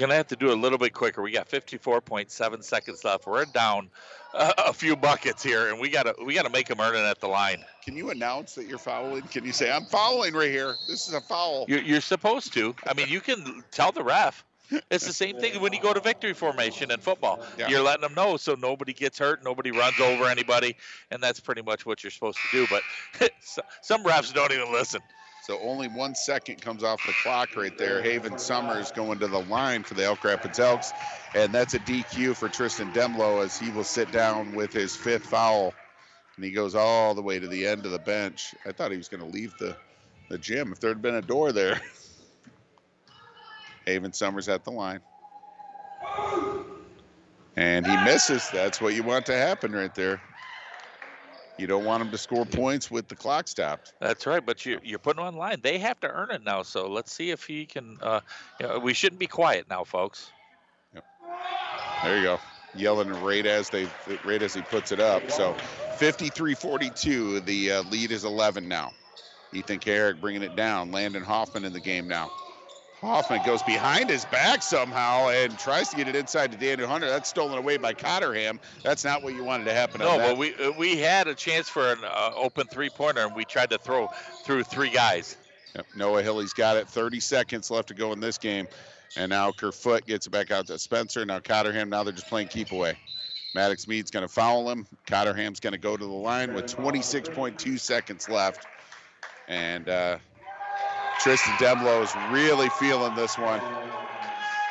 [0.00, 1.20] Gonna have to do a little bit quicker.
[1.20, 3.26] We got 54.7 seconds left.
[3.26, 3.90] We're down
[4.32, 7.20] uh, a few buckets here, and we gotta we gotta make them earn it at
[7.20, 7.62] the line.
[7.84, 9.20] Can you announce that you're fouling?
[9.24, 10.74] Can you say, I'm fouling right here?
[10.88, 11.66] This is a foul.
[11.68, 12.74] You're, you're supposed to.
[12.86, 14.42] I mean, you can tell the ref.
[14.90, 17.44] It's the same thing when you go to victory formation in football.
[17.58, 17.68] Yeah.
[17.68, 20.76] You're letting them know so nobody gets hurt, nobody runs over anybody,
[21.10, 22.80] and that's pretty much what you're supposed to do.
[23.18, 23.30] But
[23.82, 25.02] some refs don't even listen.
[25.42, 28.02] So only one second comes off the clock right there.
[28.02, 30.92] Haven Summers going to the line for the Elk Rapids Elks.
[31.34, 35.26] And that's a DQ for Tristan Demlow as he will sit down with his fifth
[35.26, 35.74] foul.
[36.36, 38.54] and he goes all the way to the end of the bench.
[38.66, 39.76] I thought he was going to leave the,
[40.28, 41.80] the gym if there had been a door there.
[43.86, 45.00] Haven Summers at the line.
[47.56, 48.48] And he misses.
[48.50, 50.20] That's what you want to happen right there.
[51.60, 53.92] You don't want him to score points with the clock stopped.
[54.00, 55.60] That's right, but you, you're putting him on line.
[55.62, 56.62] They have to earn it now.
[56.62, 57.98] So let's see if he can.
[58.00, 58.20] Uh,
[58.58, 60.30] you know, we shouldn't be quiet now, folks.
[62.02, 62.40] There you go.
[62.74, 63.86] Yelling right as they
[64.24, 65.30] right as he puts it up.
[65.30, 65.54] So
[65.98, 67.44] 53-42.
[67.44, 68.92] The uh, lead is 11 now.
[69.52, 70.90] Ethan Kaharick bringing it down.
[70.92, 72.30] Landon Hoffman in the game now.
[73.00, 77.08] Hoffman goes behind his back somehow and tries to get it inside to Daniel Hunter.
[77.08, 78.60] That's stolen away by Cotterham.
[78.82, 80.00] That's not what you wanted to happen.
[80.00, 83.34] No, but we uh, we had a chance for an uh, open three pointer, and
[83.34, 84.08] we tried to throw
[84.44, 85.36] through three guys.
[85.74, 86.88] Yep, Noah Hilly's got it.
[86.88, 88.66] 30 seconds left to go in this game.
[89.16, 91.24] And now Kerfoot gets it back out to Spencer.
[91.24, 92.96] Now Cotterham, now they're just playing keep away.
[93.54, 94.86] Maddox Mead's going to foul him.
[95.06, 98.66] Cotterham's going to go to the line with 26.2 seconds left.
[99.48, 100.18] And uh,
[101.22, 103.60] Tristan Demlo is really feeling this one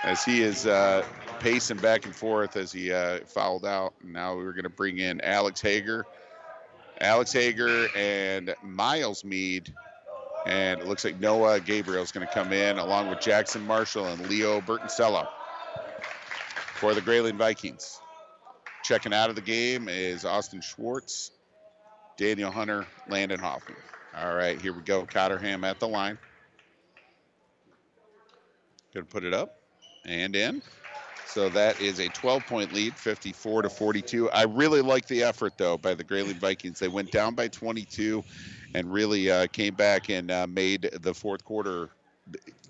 [0.04, 1.06] as he is uh,
[1.40, 3.94] pacing back and forth as he uh, fouled out.
[4.04, 6.08] Now we're going to bring in Alex Hager.
[7.00, 9.74] Alex Hager and Miles Mead.
[10.48, 14.08] And it looks like Noah Gabriel is going to come in along with Jackson Marshall
[14.08, 15.28] and Leo Bertoncello
[16.76, 18.00] for the Grayling Vikings.
[18.84, 21.30] Checking out of the game is Austin Schwartz,
[22.18, 23.78] Daniel Hunter, Landon Hoffman.
[24.18, 25.06] All right, here we go.
[25.06, 26.18] Cotterham at the line.
[28.94, 29.60] Going to put it up
[30.06, 30.61] and in.
[31.26, 34.32] So that is a 12 point lead, 54 to 42.
[34.32, 36.80] I really like the effort, though, by the Grayling Vikings.
[36.80, 38.24] They went down by 22
[38.74, 41.90] and really uh, came back and uh, made the fourth quarter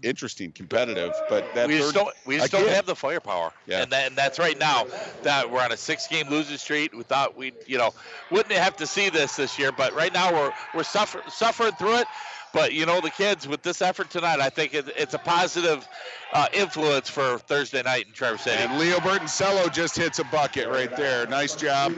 [0.04, 1.14] interesting, competitive.
[1.30, 3.52] But that we just don't we just don't have the firepower.
[3.68, 3.84] Yeah.
[3.84, 4.88] And, that, and that's right now
[5.24, 6.94] that we're on a six game losing streak.
[6.94, 7.94] We thought we'd, you know
[8.32, 11.98] wouldn't have to see this this year, but right now we're we're suffer, suffering through
[11.98, 12.08] it.
[12.54, 15.88] But you know the kids with this effort tonight, I think it, it's a positive
[16.34, 18.62] uh, influence for Thursday night in Traverse City.
[18.62, 21.28] And Leo Bertoncello just hits a bucket right there.
[21.28, 21.94] Nice job.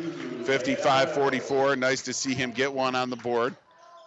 [0.46, 1.76] 55 44.
[1.76, 3.56] Nice to see him get one on the board.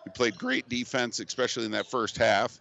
[0.04, 2.60] He played great defense, especially in that first half.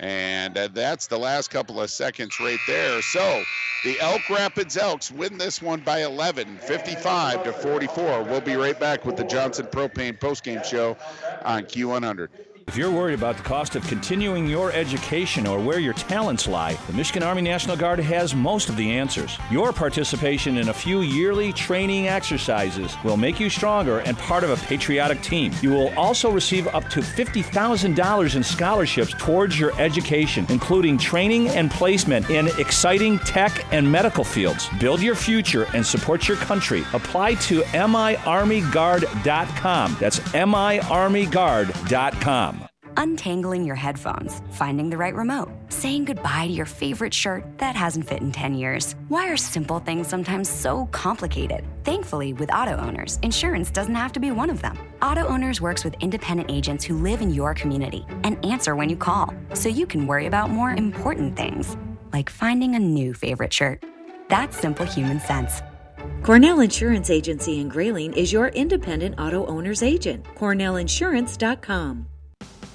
[0.00, 3.02] And uh, that's the last couple of seconds right there.
[3.02, 3.44] So
[3.84, 8.22] the Elk Rapids Elks win this one by 11, 55 to 44.
[8.24, 10.96] We'll be right back with the Johnson Propane postgame show
[11.44, 12.28] on Q100.
[12.70, 16.74] If you're worried about the cost of continuing your education or where your talents lie,
[16.86, 19.36] the Michigan Army National Guard has most of the answers.
[19.50, 24.50] Your participation in a few yearly training exercises will make you stronger and part of
[24.50, 25.52] a patriotic team.
[25.62, 31.72] You will also receive up to $50,000 in scholarships towards your education, including training and
[31.72, 34.68] placement in exciting tech and medical fields.
[34.78, 36.84] Build your future and support your country.
[36.92, 39.96] Apply to miarmyguard.com.
[39.98, 42.59] That's miarmyguard.com.
[43.00, 48.06] Untangling your headphones, finding the right remote, saying goodbye to your favorite shirt that hasn't
[48.06, 48.94] fit in 10 years.
[49.08, 51.64] Why are simple things sometimes so complicated?
[51.82, 54.76] Thankfully, with auto owners, insurance doesn't have to be one of them.
[55.00, 58.96] Auto Owners works with independent agents who live in your community and answer when you
[58.96, 61.78] call, so you can worry about more important things,
[62.12, 63.82] like finding a new favorite shirt.
[64.28, 65.62] That's simple human sense.
[66.22, 70.22] Cornell Insurance Agency in Grayling is your independent auto owner's agent.
[70.34, 72.09] CornellInsurance.com.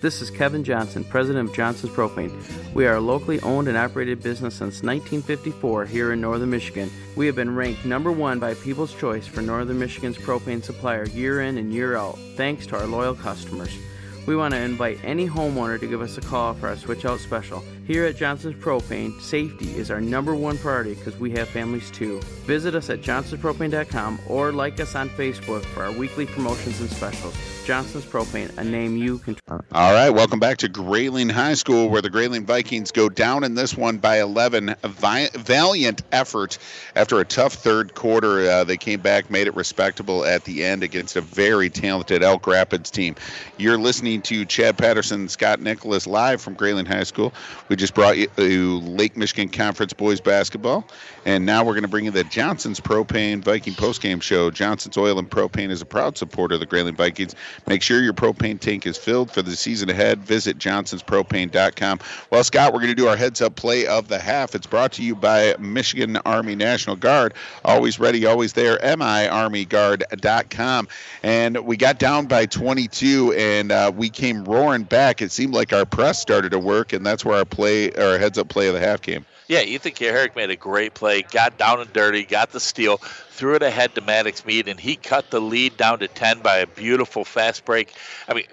[0.00, 2.30] This is Kevin Johnson, president of Johnson's Propane.
[2.72, 6.88] We are a locally owned and operated business since 1954 here in northern Michigan.
[7.16, 11.40] We have been ranked number one by People's Choice for northern Michigan's propane supplier year
[11.40, 13.76] in and year out, thanks to our loyal customers.
[14.24, 17.18] We want to invite any homeowner to give us a call for our switch out
[17.18, 17.64] special.
[17.88, 22.20] Here at Johnson's Propane, safety is our number one priority because we have families too.
[22.44, 27.34] Visit us at johnsonspropane.com or like us on Facebook for our weekly promotions and specials.
[27.64, 29.64] Johnson's Propane, a name you can trust.
[29.72, 33.54] All right, welcome back to Grayling High School, where the Grayling Vikings go down in
[33.54, 34.74] this one by 11.
[34.82, 36.56] A vi- valiant effort
[36.96, 38.50] after a tough third quarter.
[38.50, 42.46] Uh, they came back, made it respectable at the end against a very talented Elk
[42.46, 43.14] Rapids team.
[43.58, 47.34] You're listening to Chad Patterson and Scott Nicholas live from Grayling High School.
[47.68, 50.86] We just brought you uh, Lake Michigan Conference boys basketball,
[51.24, 54.50] and now we're going to bring you the Johnson's Propane Viking postgame show.
[54.50, 57.34] Johnson's Oil and Propane is a proud supporter of the Grayling Vikings.
[57.66, 60.20] Make sure your propane tank is filled for the season ahead.
[60.20, 62.00] Visit johnsonspropane.com.
[62.30, 64.54] Well, Scott, we're going to do our heads up play of the half.
[64.54, 67.34] It's brought to you by Michigan Army National Guard.
[67.64, 68.78] Always ready, always there.
[68.78, 70.88] MIArmyGuard.com.
[71.22, 75.22] And we got down by 22 and uh, we came roaring back.
[75.22, 78.38] It seemed like our press started to work, and that's where our play, our heads
[78.38, 79.24] up play of the half game.
[79.48, 83.54] Yeah, Ethan Kaharick made a great play, got down and dirty, got the steal, threw
[83.54, 86.66] it ahead to Maddox Mead, and he cut the lead down to 10 by a
[86.66, 87.94] beautiful fast break.
[88.28, 88.44] I mean,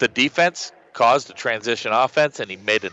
[0.00, 2.90] the defense caused a transition offense, and he made a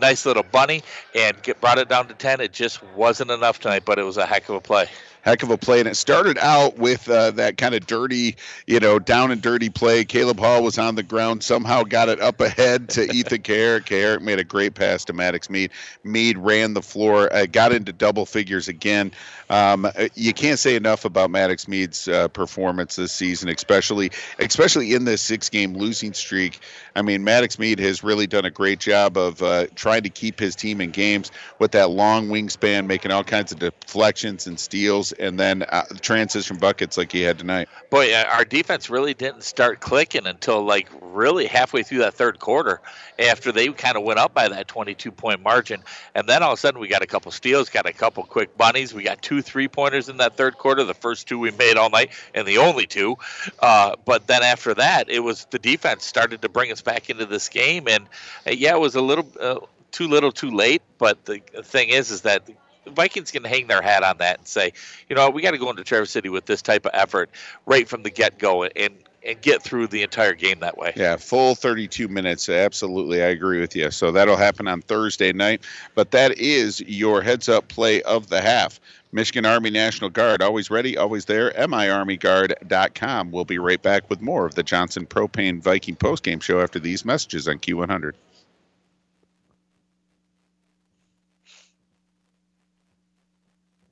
[0.00, 0.82] nice little bunny
[1.14, 2.40] and get, brought it down to 10.
[2.40, 4.86] It just wasn't enough tonight, but it was a heck of a play.
[5.22, 5.80] Heck of a play.
[5.80, 8.36] And it started out with uh, that kind of dirty,
[8.66, 10.04] you know, down and dirty play.
[10.04, 13.84] Caleb Hall was on the ground, somehow got it up ahead to Ethan Kaharick.
[13.84, 15.70] Kaharick made a great pass to Maddox Mead.
[16.04, 19.12] Mead ran the floor, uh, got into double figures again.
[19.50, 24.94] Um, uh, you can't say enough about Maddox Mead's uh, performance this season, especially especially
[24.94, 26.60] in this six-game losing streak.
[26.94, 30.38] I mean, Maddox Mead has really done a great job of uh, trying to keep
[30.38, 35.07] his team in games with that long wingspan, making all kinds of deflections and steals,
[35.12, 37.68] and then uh, transition buckets like he had tonight.
[37.90, 42.80] Boy, our defense really didn't start clicking until like really halfway through that third quarter
[43.18, 45.82] after they kind of went up by that 22 point margin.
[46.14, 48.56] And then all of a sudden we got a couple steals, got a couple quick
[48.56, 48.94] bunnies.
[48.94, 51.90] We got two three pointers in that third quarter, the first two we made all
[51.90, 53.16] night and the only two.
[53.58, 57.26] Uh, but then after that, it was the defense started to bring us back into
[57.26, 57.88] this game.
[57.88, 58.04] And
[58.46, 59.60] uh, yeah, it was a little uh,
[59.90, 60.82] too little too late.
[60.98, 62.48] But the thing is, is that
[62.88, 64.72] Vikings can hang their hat on that and say,
[65.08, 67.30] you know, we got to go into Traverse City with this type of effort
[67.66, 68.94] right from the get go and
[69.26, 70.92] and get through the entire game that way.
[70.96, 72.48] Yeah, full 32 minutes.
[72.48, 73.90] Absolutely, I agree with you.
[73.90, 75.62] So that'll happen on Thursday night.
[75.94, 78.80] But that is your heads up play of the half.
[79.10, 81.50] Michigan Army National Guard, always ready, always there.
[81.52, 83.30] MIArmyGuard.com.
[83.30, 87.04] We'll be right back with more of the Johnson Propane Viking postgame show after these
[87.04, 88.12] messages on Q100.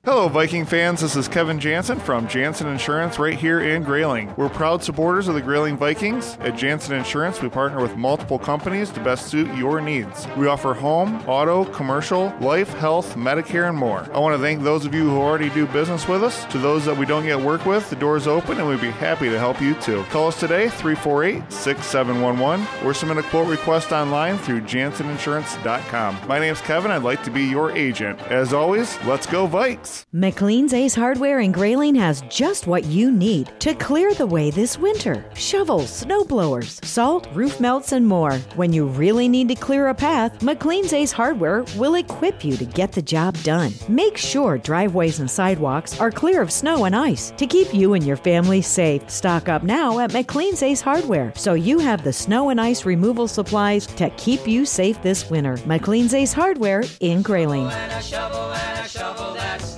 [0.07, 1.01] Hello, Viking fans.
[1.01, 4.33] This is Kevin Jansen from Jansen Insurance right here in Grayling.
[4.37, 6.37] We're proud supporters of the Grayling Vikings.
[6.39, 10.25] At Jansen Insurance, we partner with multiple companies to best suit your needs.
[10.37, 14.07] We offer home, auto, commercial, life, health, Medicare, and more.
[14.13, 16.45] I want to thank those of you who already do business with us.
[16.53, 18.91] To those that we don't yet work with, the door is open and we'd be
[18.91, 20.03] happy to help you too.
[20.03, 26.27] Call us today, 348 6711, or submit a quote request online through janseninsurance.com.
[26.29, 26.91] My name's Kevin.
[26.91, 28.21] I'd like to be your agent.
[28.31, 29.96] As always, let's go, Vikes!
[30.13, 34.77] McLean's Ace Hardware in Grayling has just what you need to clear the way this
[34.77, 35.25] winter.
[35.35, 38.33] Shovels, snow blowers, salt, roof melts, and more.
[38.55, 42.65] When you really need to clear a path, McLean's Ace Hardware will equip you to
[42.65, 43.73] get the job done.
[43.87, 48.05] Make sure driveways and sidewalks are clear of snow and ice to keep you and
[48.05, 49.09] your family safe.
[49.09, 53.27] Stock up now at McLean's Ace Hardware so you have the snow and ice removal
[53.27, 55.57] supplies to keep you safe this winter.
[55.65, 57.67] McLean's Ace Hardware in Grayling.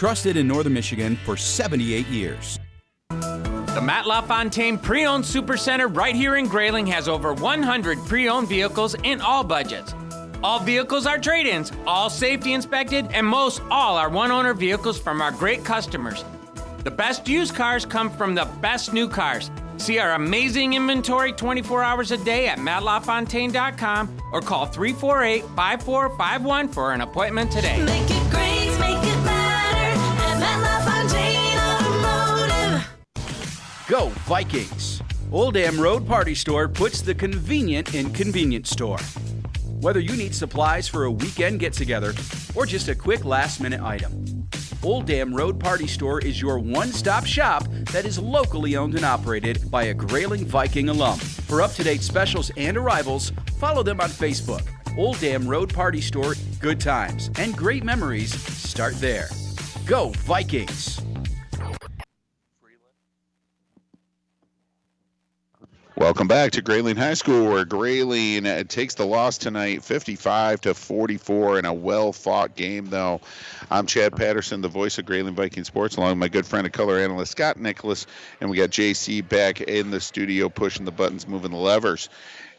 [0.00, 2.58] Trusted in Northern Michigan for 78 years.
[3.10, 9.20] The Matt LaFontaine Pre-Owned Supercenter right here in Grayling has over 100 pre-owned vehicles in
[9.20, 9.94] all budgets.
[10.42, 15.32] All vehicles are trade-ins, all safety inspected, and most all are one-owner vehicles from our
[15.32, 16.24] great customers.
[16.82, 19.50] The best used cars come from the best new cars.
[19.76, 27.02] See our amazing inventory 24 hours a day at mattlafontaine.com or call 348-5451 for an
[27.02, 28.19] appointment today.
[33.90, 35.02] Go Vikings!
[35.32, 39.00] Old Dam Road Party Store puts the convenient in convenience store.
[39.80, 42.14] Whether you need supplies for a weekend get together
[42.54, 44.46] or just a quick last minute item,
[44.84, 49.04] Old Dam Road Party Store is your one stop shop that is locally owned and
[49.04, 51.18] operated by a Grayling Viking alum.
[51.18, 54.62] For up to date specials and arrivals, Follow them on Facebook.
[54.96, 59.28] Old Dam Road Party Store, good times and great memories start there.
[59.84, 61.09] Go Vikings!
[66.00, 70.72] Welcome back to Grayling High School, where Grayling uh, takes the loss tonight, 55 to
[70.72, 72.86] 44, in a well-fought game.
[72.86, 73.20] Though,
[73.70, 76.72] I'm Chad Patterson, the voice of Grayling Viking Sports, along with my good friend and
[76.72, 78.06] color analyst Scott Nicholas,
[78.40, 82.08] and we got JC back in the studio, pushing the buttons, moving the levers.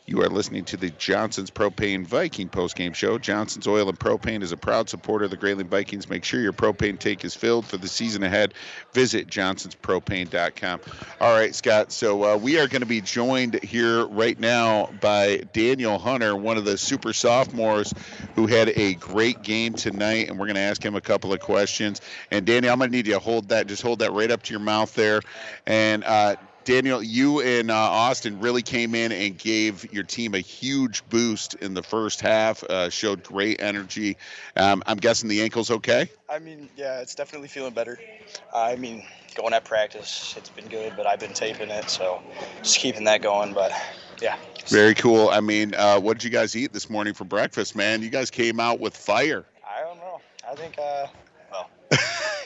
[0.07, 3.19] You are listening to the Johnson's Propane Viking postgame show.
[3.19, 6.09] Johnson's Oil and Propane is a proud supporter of the Grayling Vikings.
[6.09, 8.55] Make sure your propane tank is filled for the season ahead.
[8.93, 10.81] Visit johnsonspropane.com.
[11.21, 11.91] All right, Scott.
[11.91, 16.57] So uh, we are going to be joined here right now by Daniel Hunter, one
[16.57, 17.93] of the super sophomores
[18.35, 21.39] who had a great game tonight, and we're going to ask him a couple of
[21.39, 22.01] questions.
[22.31, 24.41] And Daniel, I'm going to need you to hold that, just hold that right up
[24.43, 25.21] to your mouth there,
[25.67, 26.03] and.
[26.03, 31.07] Uh, Daniel, you and uh, Austin really came in and gave your team a huge
[31.09, 32.63] boost in the first half.
[32.63, 34.17] Uh, showed great energy.
[34.55, 36.09] Um, I'm guessing the ankle's okay.
[36.29, 37.99] I mean, yeah, it's definitely feeling better.
[38.53, 39.03] I mean,
[39.35, 42.21] going at practice, it's been good, but I've been taping it, so
[42.61, 43.53] just keeping that going.
[43.53, 43.71] But
[44.21, 45.29] yeah, Very cool.
[45.29, 48.01] I mean, uh, what did you guys eat this morning for breakfast, man?
[48.01, 49.45] You guys came out with fire.
[49.67, 50.21] I don't know.
[50.49, 51.07] I think, uh,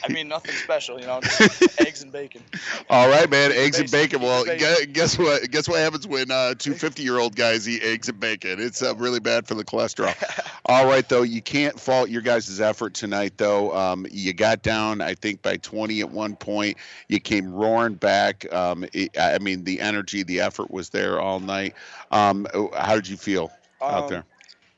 [0.04, 2.44] I mean, nothing special, you know, just eggs and bacon.
[2.90, 3.52] All right, man.
[3.52, 4.22] Eggs and bacon.
[4.22, 5.50] Well, gu- guess what?
[5.50, 8.60] Guess what happens when uh, two 50 year old guys eat eggs and bacon?
[8.60, 10.14] It's uh, really bad for the cholesterol.
[10.66, 11.24] All right, though.
[11.24, 13.76] You can't fault your guys' effort tonight, though.
[13.76, 16.78] Um, you got down, I think, by 20 at one point.
[17.08, 18.52] You came roaring back.
[18.54, 21.74] Um, it, I mean, the energy, the effort was there all night.
[22.12, 22.48] Um,
[22.78, 23.52] how did you feel
[23.90, 24.26] out Um, there?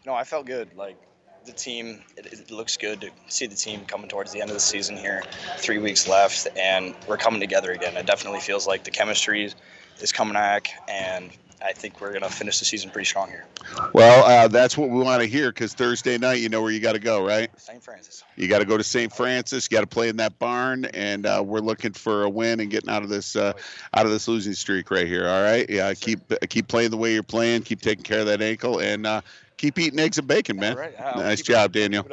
[0.05, 0.73] No, I felt good.
[0.75, 0.97] Like
[1.47, 4.53] the team, it, it looks good to see the team coming towards the end of
[4.53, 5.23] the season here.
[5.57, 7.97] Three weeks left, and we're coming together again.
[7.97, 9.51] It definitely feels like the chemistry
[9.99, 13.45] is coming back, and I think we're gonna finish the season pretty strong here.
[13.93, 16.79] Well, uh, that's what we want to hear because Thursday night, you know where you
[16.79, 17.49] got to go, right?
[17.59, 17.81] St.
[17.81, 18.23] Francis.
[18.35, 19.11] You got to go to St.
[19.11, 19.67] Francis.
[19.69, 22.69] You got to play in that barn, and uh, we're looking for a win and
[22.69, 23.53] getting out of this uh,
[23.95, 25.27] out of this losing streak right here.
[25.27, 25.93] All right, yeah.
[25.95, 27.63] Keep keep playing the way you're playing.
[27.63, 29.21] Keep taking care of that ankle, and uh,
[29.57, 30.77] keep eating eggs and bacon, man.
[30.99, 32.07] I'll nice job, Daniel.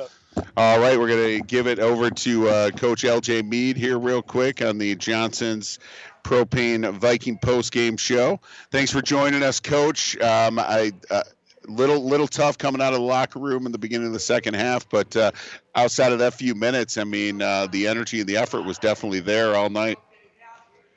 [0.57, 4.63] All right, we're gonna give it over to uh, Coach LJ Mead here real quick
[4.63, 5.79] on the Johnson's
[6.25, 8.41] Propane Viking post game show.
[8.71, 10.19] Thanks for joining us, Coach.
[10.21, 10.93] Um, I.
[11.11, 11.23] Uh,
[11.67, 14.53] little little tough coming out of the locker room in the beginning of the second
[14.53, 15.31] half, but uh,
[15.75, 19.21] outside of that few minutes, I mean, uh, the energy and the effort was definitely
[19.21, 19.99] there all night.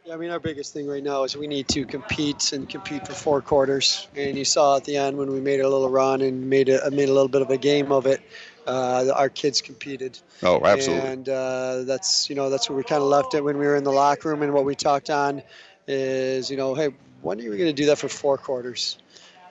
[0.07, 3.05] Yeah, I mean, our biggest thing right now is we need to compete and compete
[3.05, 4.07] for four quarters.
[4.15, 6.89] And you saw at the end when we made a little run and made a
[6.91, 8.21] made a little bit of a game of it.
[8.65, 10.17] Uh, our kids competed.
[10.43, 11.09] Oh, absolutely.
[11.09, 13.75] And uh, that's you know that's where we kind of left it when we were
[13.75, 14.43] in the locker room.
[14.43, 15.43] And what we talked on
[15.89, 16.87] is you know, hey,
[17.21, 18.99] when are we going to do that for four quarters?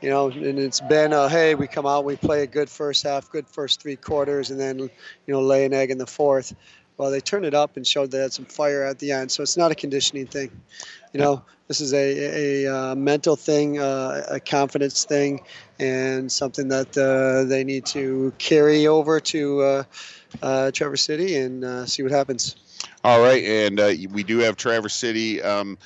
[0.01, 3.03] You know, and it's been uh, hey, we come out, we play a good first
[3.03, 4.91] half, good first three quarters, and then you
[5.27, 6.55] know lay an egg in the fourth.
[6.97, 9.31] Well, they turned it up and showed they had some fire at the end.
[9.31, 10.51] So it's not a conditioning thing.
[11.13, 15.41] You know, this is a, a, uh mental thing, uh, a confidence thing,
[15.79, 19.83] and something that uh, they need to carry over to uh,
[20.43, 22.57] uh, Traverse City and uh, see what happens.
[23.05, 23.79] All right, and
[24.13, 25.79] we do have Traverse City um,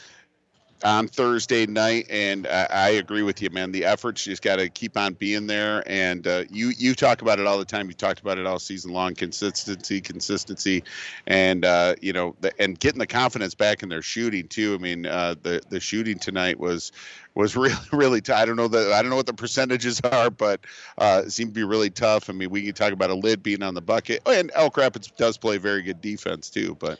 [0.83, 3.73] on Thursday night, and I, I agree with you, man.
[3.73, 7.39] The efforts just got to keep on being there, and uh, you you talk about
[7.39, 7.89] it all the time.
[7.89, 10.83] You talked about it all season long: consistency, consistency,
[11.27, 14.75] and uh, you know, the, and getting the confidence back in their shooting too.
[14.75, 16.93] I mean, uh, the the shooting tonight was
[17.35, 18.39] was really really tough.
[18.39, 20.61] I don't know the I don't know what the percentages are, but
[20.99, 22.31] uh, it seemed to be really tough.
[22.31, 24.77] I mean, we can talk about a lid being on the bucket, oh, and Elk
[24.77, 26.99] Rapids does play very good defense too, but.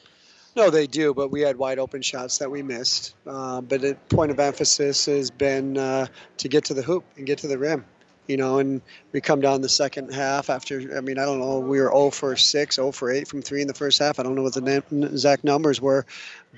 [0.57, 3.15] No, they do, but we had wide open shots that we missed.
[3.27, 6.07] Uh, but the point of emphasis has been uh,
[6.39, 7.85] to get to the hoop and get to the rim.
[8.27, 8.81] You know, and
[9.13, 12.11] we come down the second half after, I mean, I don't know, we were 0
[12.11, 14.21] for 6, 0 for 8 from 3 in the first half.
[14.21, 16.07] I don't know what the exact numbers were.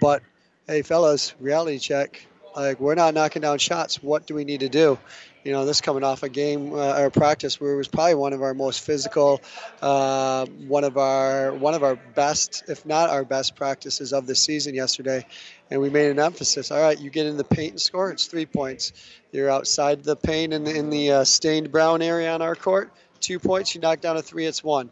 [0.01, 0.23] But
[0.67, 2.27] hey, fellas, reality check.
[2.55, 4.03] Like, we're not knocking down shots.
[4.03, 4.99] What do we need to do?
[5.45, 8.33] You know, this coming off a game uh, or practice where it was probably one
[8.33, 9.41] of our most physical,
[9.81, 14.37] uh, one of our one of our best, if not our best practices of the
[14.37, 15.27] season yesterday,
[15.71, 16.71] and we made an emphasis.
[16.71, 18.11] All right, you get in the paint and score.
[18.13, 18.93] It's three points.
[19.33, 22.93] You're outside the paint in the, in the uh, stained brown area on our court.
[23.21, 23.75] Two points.
[23.75, 24.47] You knock down a three.
[24.47, 24.91] It's one.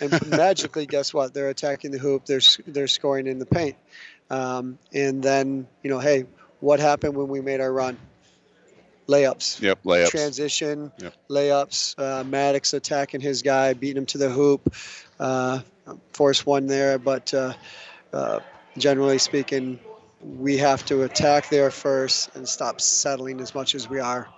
[0.00, 1.34] And magically, guess what?
[1.34, 2.24] They're attacking the hoop.
[2.24, 3.76] They're they're scoring in the paint.
[4.30, 6.24] Um, and then you know, hey,
[6.60, 7.98] what happened when we made our run?
[9.10, 9.60] Layups.
[9.60, 10.10] Yep, layups.
[10.10, 11.14] Transition, Yep.
[11.28, 11.98] layups.
[11.98, 14.72] Uh, Maddox attacking his guy, beating him to the hoop.
[15.18, 15.60] Uh,
[16.12, 17.52] force one there, but uh,
[18.12, 18.38] uh,
[18.78, 19.80] generally speaking,
[20.22, 24.28] we have to attack there first and stop settling as much as we are.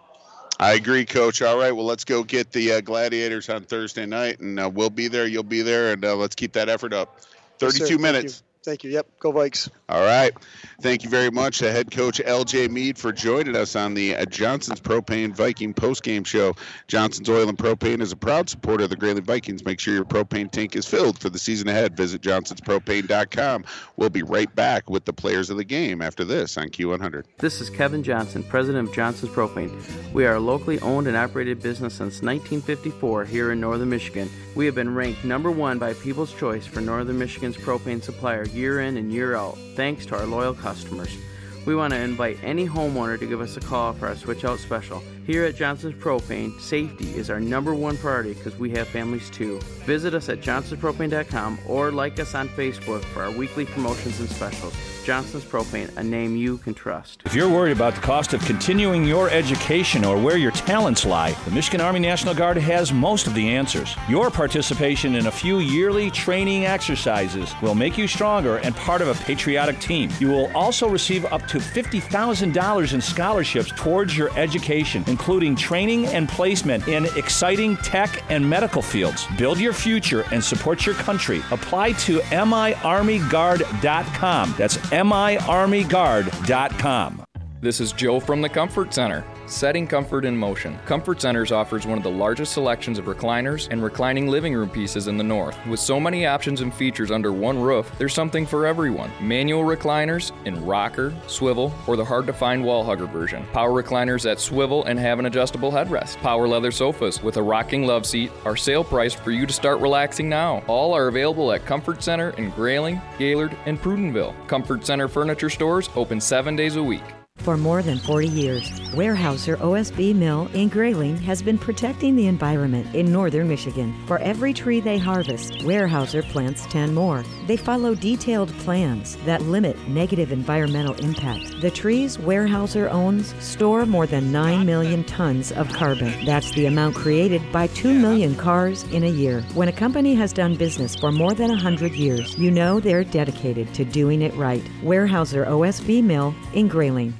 [0.58, 1.42] I agree, Coach.
[1.42, 4.90] All right, well, let's go get the uh, Gladiators on Thursday night, and uh, we'll
[4.90, 5.26] be there.
[5.26, 7.18] You'll be there, and uh, let's keep that effort up.
[7.60, 7.76] Yes.
[7.76, 8.42] 32 Thank minutes.
[8.66, 8.70] You.
[8.70, 8.90] Thank you.
[8.90, 9.06] Yep.
[9.18, 9.68] Go Vikes.
[9.88, 10.32] All right.
[10.80, 14.24] Thank you very much, to head coach LJ Mead, for joining us on the uh,
[14.26, 16.54] Johnson's Propane Viking postgame show.
[16.88, 19.64] Johnson's Oil and Propane is a proud supporter of the Grayling Vikings.
[19.64, 21.96] Make sure your propane tank is filled for the season ahead.
[21.96, 23.64] Visit johnsonspropane.com.
[23.96, 27.24] We'll be right back with the players of the game after this on Q100.
[27.38, 29.72] This is Kevin Johnson, president of Johnson's Propane.
[30.12, 34.28] We are a locally owned and operated business since 1954 here in northern Michigan.
[34.54, 38.80] We have been ranked number one by People's Choice for northern Michigan's propane supplier year
[38.80, 41.16] in and year out, thanks to our loyal customers.
[41.64, 44.58] We want to invite any homeowner to give us a call for our switch out
[44.58, 45.00] special.
[45.26, 49.60] Here at Johnson's Propane, safety is our number one priority because we have families too.
[49.84, 54.74] Visit us at johnsonspropane.com or like us on Facebook for our weekly promotions and specials.
[55.04, 57.22] Johnson's Propane, a name you can trust.
[57.24, 61.32] If you're worried about the cost of continuing your education or where your talents lie,
[61.44, 63.96] the Michigan Army National Guard has most of the answers.
[64.08, 69.08] Your participation in a few yearly training exercises will make you stronger and part of
[69.08, 70.08] a patriotic team.
[70.20, 76.28] You will also receive up to $50,000 in scholarships towards your education, including training and
[76.28, 79.26] placement in exciting tech and medical fields.
[79.36, 81.42] Build your future and support your country.
[81.50, 84.54] Apply to miarmyguard.com.
[84.58, 87.24] That's miarmyguard.com.
[87.60, 89.24] This is Joe from the Comfort Center.
[89.52, 90.78] Setting comfort in motion.
[90.86, 95.08] Comfort Centers offers one of the largest selections of recliners and reclining living room pieces
[95.08, 95.58] in the north.
[95.66, 99.10] With so many options and features under one roof, there's something for everyone.
[99.20, 103.44] Manual recliners in rocker, swivel, or the hard to find wall hugger version.
[103.52, 106.16] Power recliners that swivel and have an adjustable headrest.
[106.16, 109.80] Power leather sofas with a rocking love seat are sale priced for you to start
[109.80, 110.64] relaxing now.
[110.66, 114.34] All are available at Comfort Center in Grayling, Gaylord, and Prudenville.
[114.48, 117.02] Comfort Center furniture stores open seven days a week.
[117.42, 122.94] For more than 40 years, Weyerhaeuser OSB Mill in Grayling has been protecting the environment
[122.94, 123.92] in northern Michigan.
[124.06, 127.24] For every tree they harvest, Weyerhaeuser plants 10 more.
[127.48, 131.60] They follow detailed plans that limit negative environmental impact.
[131.60, 136.24] The trees Weyerhaeuser owns store more than 9 million tons of carbon.
[136.24, 139.40] That's the amount created by 2 million cars in a year.
[139.54, 143.74] When a company has done business for more than 100 years, you know they're dedicated
[143.74, 144.62] to doing it right.
[144.84, 147.12] Weyerhaeuser OSB Mill in Grayling.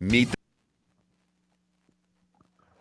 [0.00, 0.30] Meet.
[0.30, 0.34] The-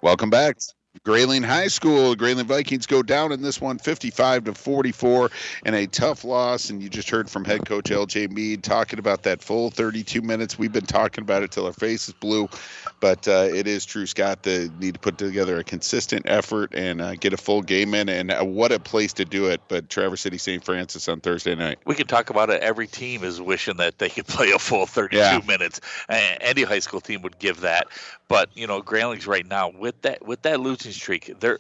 [0.02, 0.58] Welcome back.
[1.04, 2.16] Grayling High School.
[2.16, 5.30] Grayling Vikings go down in this one 55 to 44
[5.66, 6.70] and a tough loss.
[6.70, 10.58] And you just heard from head coach LJ Mead talking about that full 32 minutes.
[10.58, 12.50] We've been talking about it till our face is blue.
[13.00, 17.00] But uh, it is true, Scott, the need to put together a consistent effort and
[17.02, 18.10] uh, get a full game in.
[18.10, 19.62] And uh, what a place to do it.
[19.70, 20.64] But Traverse City St.
[20.64, 21.80] Francis on Thursday night.
[21.86, 22.62] We can talk about it.
[22.62, 25.40] Every team is wishing that they could play a full 32 Yeah.
[25.48, 25.80] minutes.
[26.10, 27.88] Uh, Any high school team would give that.
[28.28, 31.60] But you know, Grayling's right now with that with that losing streak, they're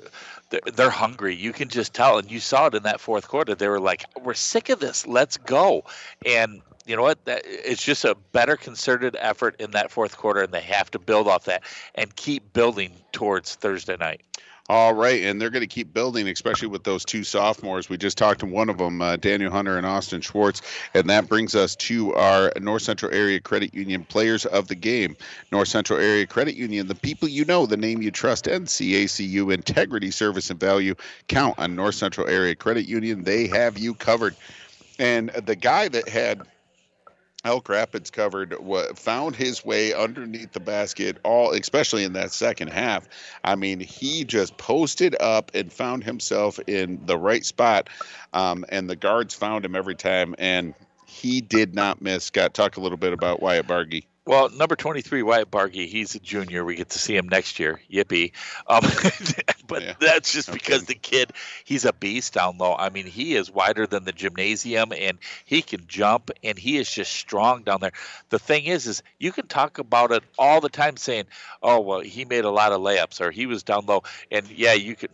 [0.51, 1.35] they're, they're hungry.
[1.35, 3.55] You can just tell, and you saw it in that fourth quarter.
[3.55, 5.07] They were like, "We're sick of this.
[5.07, 5.83] Let's go."
[6.25, 7.23] And you know what?
[7.25, 10.99] That, it's just a better concerted effort in that fourth quarter, and they have to
[10.99, 11.63] build off that
[11.93, 14.21] and keep building towards Thursday night.
[14.69, 17.89] All right, and they're going to keep building, especially with those two sophomores.
[17.89, 20.61] We just talked to one of them, uh, Daniel Hunter and Austin Schwartz,
[20.93, 25.15] and that brings us to our North Central Area Credit Union players of the game.
[25.51, 30.11] North Central Area Credit Union, the people you know, the name you trust, NCACU, integrity,
[30.11, 30.93] service, and value.
[31.27, 33.23] Count on North Central Area Credit Union.
[33.23, 34.35] They have you covered.
[34.99, 36.43] And the guy that had
[37.45, 42.67] Elk Rapids covered what found his way underneath the basket all especially in that second
[42.67, 43.07] half.
[43.43, 47.89] I mean, he just posted up and found himself in the right spot.
[48.33, 50.73] Um, and the guards found him every time and
[51.05, 52.25] he did not miss.
[52.25, 54.03] Scott, talk a little bit about Wyatt Bargy.
[54.29, 56.63] Well, number 23, Wyatt Bargy, he's a junior.
[56.63, 57.81] We get to see him next year.
[57.91, 58.33] Yippee.
[58.67, 58.83] Um,
[59.67, 61.33] but that's just because the kid,
[61.65, 62.75] he's a beast down low.
[62.77, 66.87] I mean, he is wider than the gymnasium and he can jump and he is
[66.91, 67.93] just strong down there.
[68.29, 71.25] The thing is, is you can talk about it all the time saying,
[71.63, 74.03] oh, well, he made a lot of layups or he was down low.
[74.29, 75.09] And yeah, you can.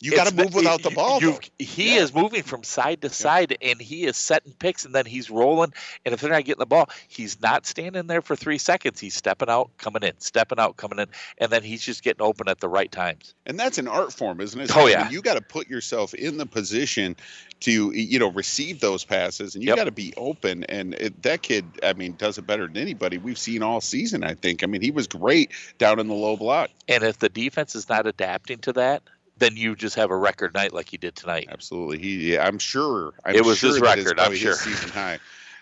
[0.00, 1.20] You gotta move not- without the ball,
[1.58, 5.28] he is moving from side to side and he is setting picks and then he's
[5.28, 5.72] rolling.
[6.04, 9.00] And if they're not getting the ball, he's not standing there for three seconds.
[9.00, 11.06] He's stepping out, coming in, stepping out, coming in,
[11.38, 13.34] and then he's just getting open at the right times.
[13.44, 14.76] And that's an art form, isn't it?
[14.76, 15.10] Oh, I mean, yeah.
[15.10, 17.16] you got to put yourself in the position
[17.60, 19.76] to you know receive those passes, and you Yep.
[19.76, 20.62] got to be open.
[20.64, 24.22] And it, that kid, I mean, does it better than anybody we've seen all season.
[24.22, 24.62] I think.
[24.62, 26.70] I mean, he was great down in the low block.
[26.86, 29.02] And if the defense is not adapting to that,
[29.38, 31.48] then you just have a record night like you did tonight.
[31.50, 31.98] Absolutely.
[31.98, 33.14] He, yeah, I'm sure.
[33.24, 34.54] I'm It was sure his record, I'm sure.
[34.54, 35.18] season high.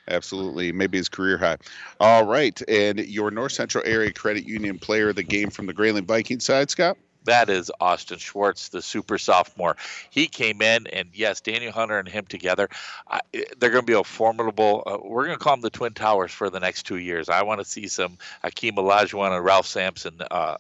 [0.09, 0.73] Absolutely.
[0.73, 1.57] Maybe his career high.
[1.99, 2.61] All right.
[2.69, 6.41] And your North Central Area Credit Union player of the game from the Grayling Viking
[6.41, 6.97] side, Scott?
[7.25, 9.77] That is Austin Schwartz, the super sophomore.
[10.11, 12.69] He came in, and yes, Daniel Hunter and him together,
[13.11, 13.19] I,
[13.59, 14.85] they're going to be a formidable.
[14.87, 17.29] Uh, we're going to call them the Twin Towers for the next two years.
[17.29, 20.59] I want to see some Akeem Olajuwon and Ralph Sampson uh,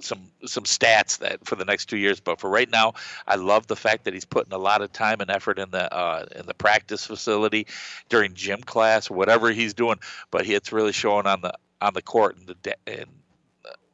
[0.00, 2.20] some some stats that for the next two years.
[2.20, 2.94] But for right now,
[3.26, 5.92] I love the fact that he's putting a lot of time and effort in the
[5.92, 7.66] uh, in the practice facility
[8.08, 9.98] during gym class, whatever he's doing.
[10.30, 13.06] But it's really showing on the on the court and the and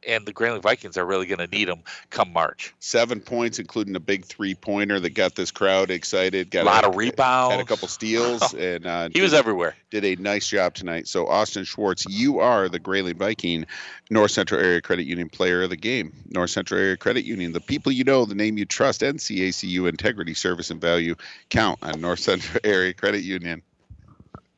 [0.07, 1.79] and the Grayling Vikings are really going to need him
[2.09, 2.73] come March.
[2.79, 6.51] Seven points, including a big three pointer that got this crowd excited.
[6.51, 7.55] Got A lot of rebounds.
[7.55, 9.75] Had a couple steals, and uh, He was did- everywhere.
[9.91, 11.07] Did a nice job tonight.
[11.07, 13.65] So Austin Schwartz, you are the Grayling Viking
[14.09, 16.13] North Central Area Credit Union Player of the Game.
[16.29, 20.33] North Central Area Credit Union, the people you know, the name you trust, NCACU integrity,
[20.33, 21.15] service, and value
[21.49, 23.61] count on North Central Area Credit Union.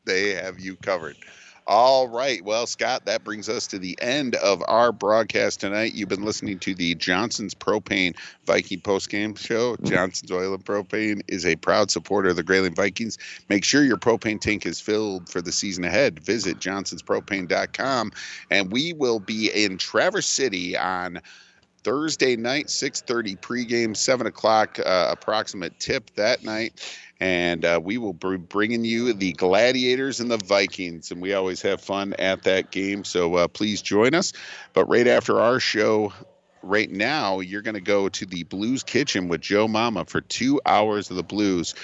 [0.05, 1.17] They have you covered.
[1.67, 2.41] All right.
[2.45, 5.95] Well, Scott, that brings us to the end of our broadcast tonight.
[5.95, 8.15] You've been listening to the Johnson's Propane
[8.45, 9.75] Viking postgame show.
[9.83, 13.17] Johnson's Oil and Propane is a proud supporter of the Grayling Vikings.
[13.49, 16.21] Make sure your propane tank is filled for the season ahead.
[16.21, 18.13] Visit johnsonspropane.com,
[18.49, 21.19] and we will be in Traverse City on
[21.87, 26.81] Thursday night, 6:30 pregame, 7 o'clock uh, approximate tip that night.
[27.21, 31.61] And uh, we will be bringing you the Gladiators and the Vikings, and we always
[31.61, 33.05] have fun at that game.
[33.05, 34.33] So uh, please join us.
[34.73, 36.11] But right after our show,
[36.61, 40.61] right now, you're going to go to the Blues Kitchen with Joe Mama for two
[40.65, 41.75] hours of the blues.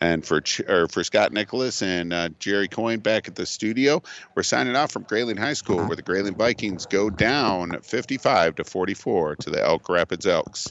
[0.00, 0.42] And for
[0.88, 4.02] for Scott Nicholas and uh, Jerry Coyne back at the studio,
[4.34, 8.64] we're signing off from Grayling High School, where the Grayling Vikings go down 55 to
[8.64, 10.70] 44 to the Elk Rapids Elks.